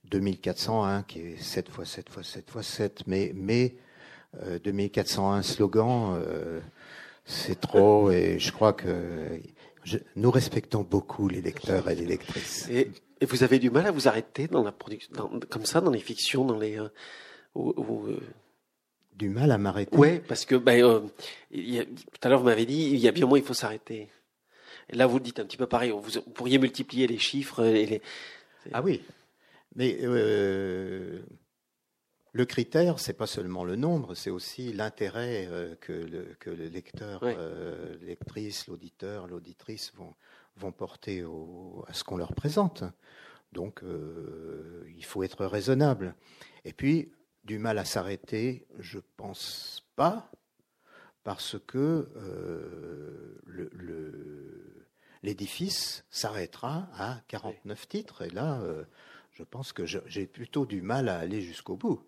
2401 0.05 1.03
qui 1.03 1.19
est 1.19 1.37
7 1.41 1.69
x 1.69 1.89
7 1.89 2.09
x 2.17 2.27
7 2.29 2.51
x 2.55 2.67
7, 2.67 3.07
mais, 3.07 3.31
mais 3.35 3.75
2401 4.63 5.41
slogan, 5.41 6.21
c'est 7.25 7.59
trop 7.59 8.11
et 8.11 8.39
je 8.39 8.51
crois 8.51 8.73
que 8.73 9.39
nous 10.15 10.31
respectons 10.31 10.81
beaucoup 10.81 11.27
les 11.27 11.41
lecteurs 11.41 11.89
et 11.89 11.95
les 11.95 12.05
lectrices. 12.05 12.67
Et, 12.69 12.91
vous 13.21 13.43
avez 13.43 13.57
du 13.57 13.69
mal 13.69 13.85
à 13.87 13.91
vous 13.91 14.09
arrêter 14.09 14.47
dans 14.47 14.63
la 14.63 14.73
production, 14.73 15.13
comme 15.49 15.65
ça, 15.65 15.79
dans 15.79 15.91
les 15.91 15.99
fictions, 15.99 16.43
dans 16.43 16.57
les. 16.57 16.77
Euh, 16.77 18.19
du 19.15 19.29
mal 19.29 19.51
à 19.51 19.57
m'arrêter. 19.57 19.95
Ouais, 19.95 20.21
parce 20.27 20.45
que 20.45 20.55
ben, 20.55 20.83
euh, 20.83 20.99
tout 21.51 22.19
à 22.21 22.29
l'heure 22.29 22.39
vous 22.39 22.45
m'avez 22.45 22.65
dit 22.65 22.89
il 22.91 22.97
y 22.97 23.07
a 23.07 23.11
bien 23.11 23.25
moins 23.25 23.37
il 23.37 23.43
faut 23.43 23.53
s'arrêter. 23.53 24.09
Et 24.89 24.95
là 24.95 25.07
vous 25.07 25.19
dites 25.19 25.39
un 25.39 25.45
petit 25.45 25.57
peu 25.57 25.67
pareil. 25.67 25.91
Vous, 25.91 26.21
pourriez 26.33 26.57
multiplier 26.57 27.07
les 27.07 27.17
chiffres 27.17 27.63
et 27.63 27.85
les. 27.85 28.01
Ah 28.73 28.81
oui, 28.81 29.01
mais 29.75 29.97
euh, 30.01 31.21
le 32.33 32.45
critère, 32.45 32.99
c'est 32.99 33.13
pas 33.13 33.27
seulement 33.27 33.63
le 33.63 33.75
nombre, 33.75 34.15
c'est 34.15 34.29
aussi 34.29 34.73
l'intérêt 34.73 35.47
que, 35.81 35.93
le, 35.93 36.35
que 36.39 36.49
le 36.49 36.67
lecteur, 36.67 37.23
lectrice, 38.01 38.67
l'auditeur, 38.67 39.27
l'auditrice 39.27 39.93
vont, 39.95 40.13
vont 40.57 40.71
porter 40.71 41.23
au, 41.23 41.85
à 41.87 41.93
ce 41.93 42.03
qu'on 42.03 42.17
leur 42.17 42.33
présente. 42.33 42.83
Donc, 43.51 43.81
il 44.95 45.05
faut 45.05 45.23
être 45.23 45.45
raisonnable. 45.45 46.15
Et 46.65 46.73
puis, 46.73 47.11
du 47.43 47.59
mal 47.59 47.77
à 47.77 47.85
s'arrêter, 47.85 48.65
je 48.79 48.99
pense 49.17 49.85
pas, 49.95 50.31
parce 51.23 51.57
que 51.67 52.09
euh, 52.15 53.39
l'édifice 55.23 56.05
s'arrêtera 56.09 56.89
à 56.97 57.21
49 57.27 57.87
titres. 57.87 58.21
Et 58.23 58.29
là, 58.29 58.61
euh, 58.61 58.83
je 59.31 59.43
pense 59.43 59.73
que 59.73 59.85
j'ai 59.85 60.27
plutôt 60.27 60.65
du 60.65 60.81
mal 60.81 61.09
à 61.09 61.17
aller 61.17 61.41
jusqu'au 61.41 61.75
bout. 61.75 62.01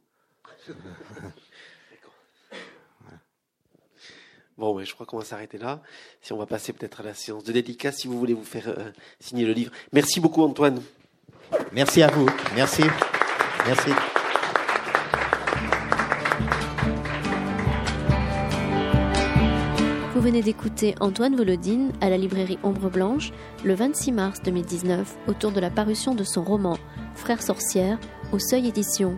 Bon, 4.57 4.81
je 4.81 4.93
crois 4.93 5.05
qu'on 5.05 5.17
va 5.17 5.25
s'arrêter 5.25 5.57
là. 5.57 5.81
Si 6.21 6.31
on 6.31 6.37
va 6.37 6.45
passer 6.45 6.71
peut-être 6.71 7.01
à 7.01 7.03
la 7.03 7.13
séance 7.13 7.43
de 7.43 7.51
dédicace, 7.51 7.97
si 7.97 8.07
vous 8.07 8.17
voulez 8.17 8.33
vous 8.33 8.45
faire 8.45 8.69
euh, 8.69 8.91
signer 9.19 9.45
le 9.45 9.51
livre. 9.51 9.71
Merci 9.91 10.21
beaucoup, 10.21 10.43
Antoine. 10.43 10.81
Merci 11.73 12.01
à 12.01 12.07
vous. 12.07 12.25
Merci. 12.55 12.83
Merci. 13.65 13.89
Vous 20.13 20.21
venez 20.21 20.41
d'écouter 20.41 20.95
Antoine 21.01 21.35
Volodine 21.35 21.91
à 21.99 22.09
la 22.09 22.17
librairie 22.17 22.57
Ombre 22.63 22.89
Blanche 22.89 23.31
le 23.65 23.75
26 23.75 24.13
mars 24.13 24.41
2019 24.41 25.17
autour 25.27 25.51
de 25.51 25.59
la 25.59 25.69
parution 25.69 26.15
de 26.15 26.23
son 26.23 26.43
roman 26.43 26.77
Frères 27.13 27.43
sorcières 27.43 27.99
au 28.31 28.39
Seuil 28.39 28.69
Édition. 28.69 29.17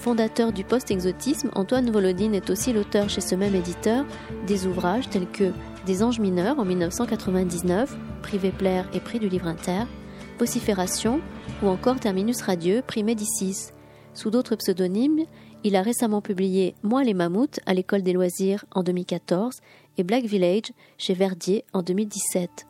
Fondateur 0.00 0.50
du 0.54 0.64
post-exotisme, 0.64 1.50
Antoine 1.54 1.90
Volodine 1.90 2.34
est 2.34 2.48
aussi 2.48 2.72
l'auteur 2.72 3.10
chez 3.10 3.20
ce 3.20 3.34
même 3.34 3.54
éditeur 3.54 4.06
des 4.46 4.66
ouvrages 4.66 5.10
tels 5.10 5.30
que 5.30 5.52
Des 5.84 6.02
anges 6.02 6.20
mineurs 6.20 6.58
en 6.58 6.64
1999, 6.64 7.98
Privé 8.22 8.50
Plaire 8.50 8.88
et 8.94 9.00
Prix 9.00 9.18
du 9.18 9.28
Livre 9.28 9.46
Inter, 9.46 9.82
Vocifération 10.38 11.20
ou 11.62 11.68
encore 11.68 12.00
Terminus 12.00 12.40
Radieux, 12.40 12.82
Prix 12.86 13.04
Médicis. 13.04 13.72
Sous 14.14 14.30
d'autres 14.30 14.56
pseudonymes, 14.56 15.26
il 15.64 15.76
a 15.76 15.82
récemment 15.82 16.22
publié 16.22 16.74
Moi 16.82 17.04
les 17.04 17.12
mammouths 17.12 17.60
à 17.66 17.74
l'école 17.74 18.02
des 18.02 18.14
loisirs 18.14 18.64
en 18.70 18.82
2014 18.82 19.60
et 19.98 20.02
Black 20.02 20.24
Village 20.24 20.72
chez 20.96 21.12
Verdier 21.12 21.66
en 21.74 21.82
2017. 21.82 22.69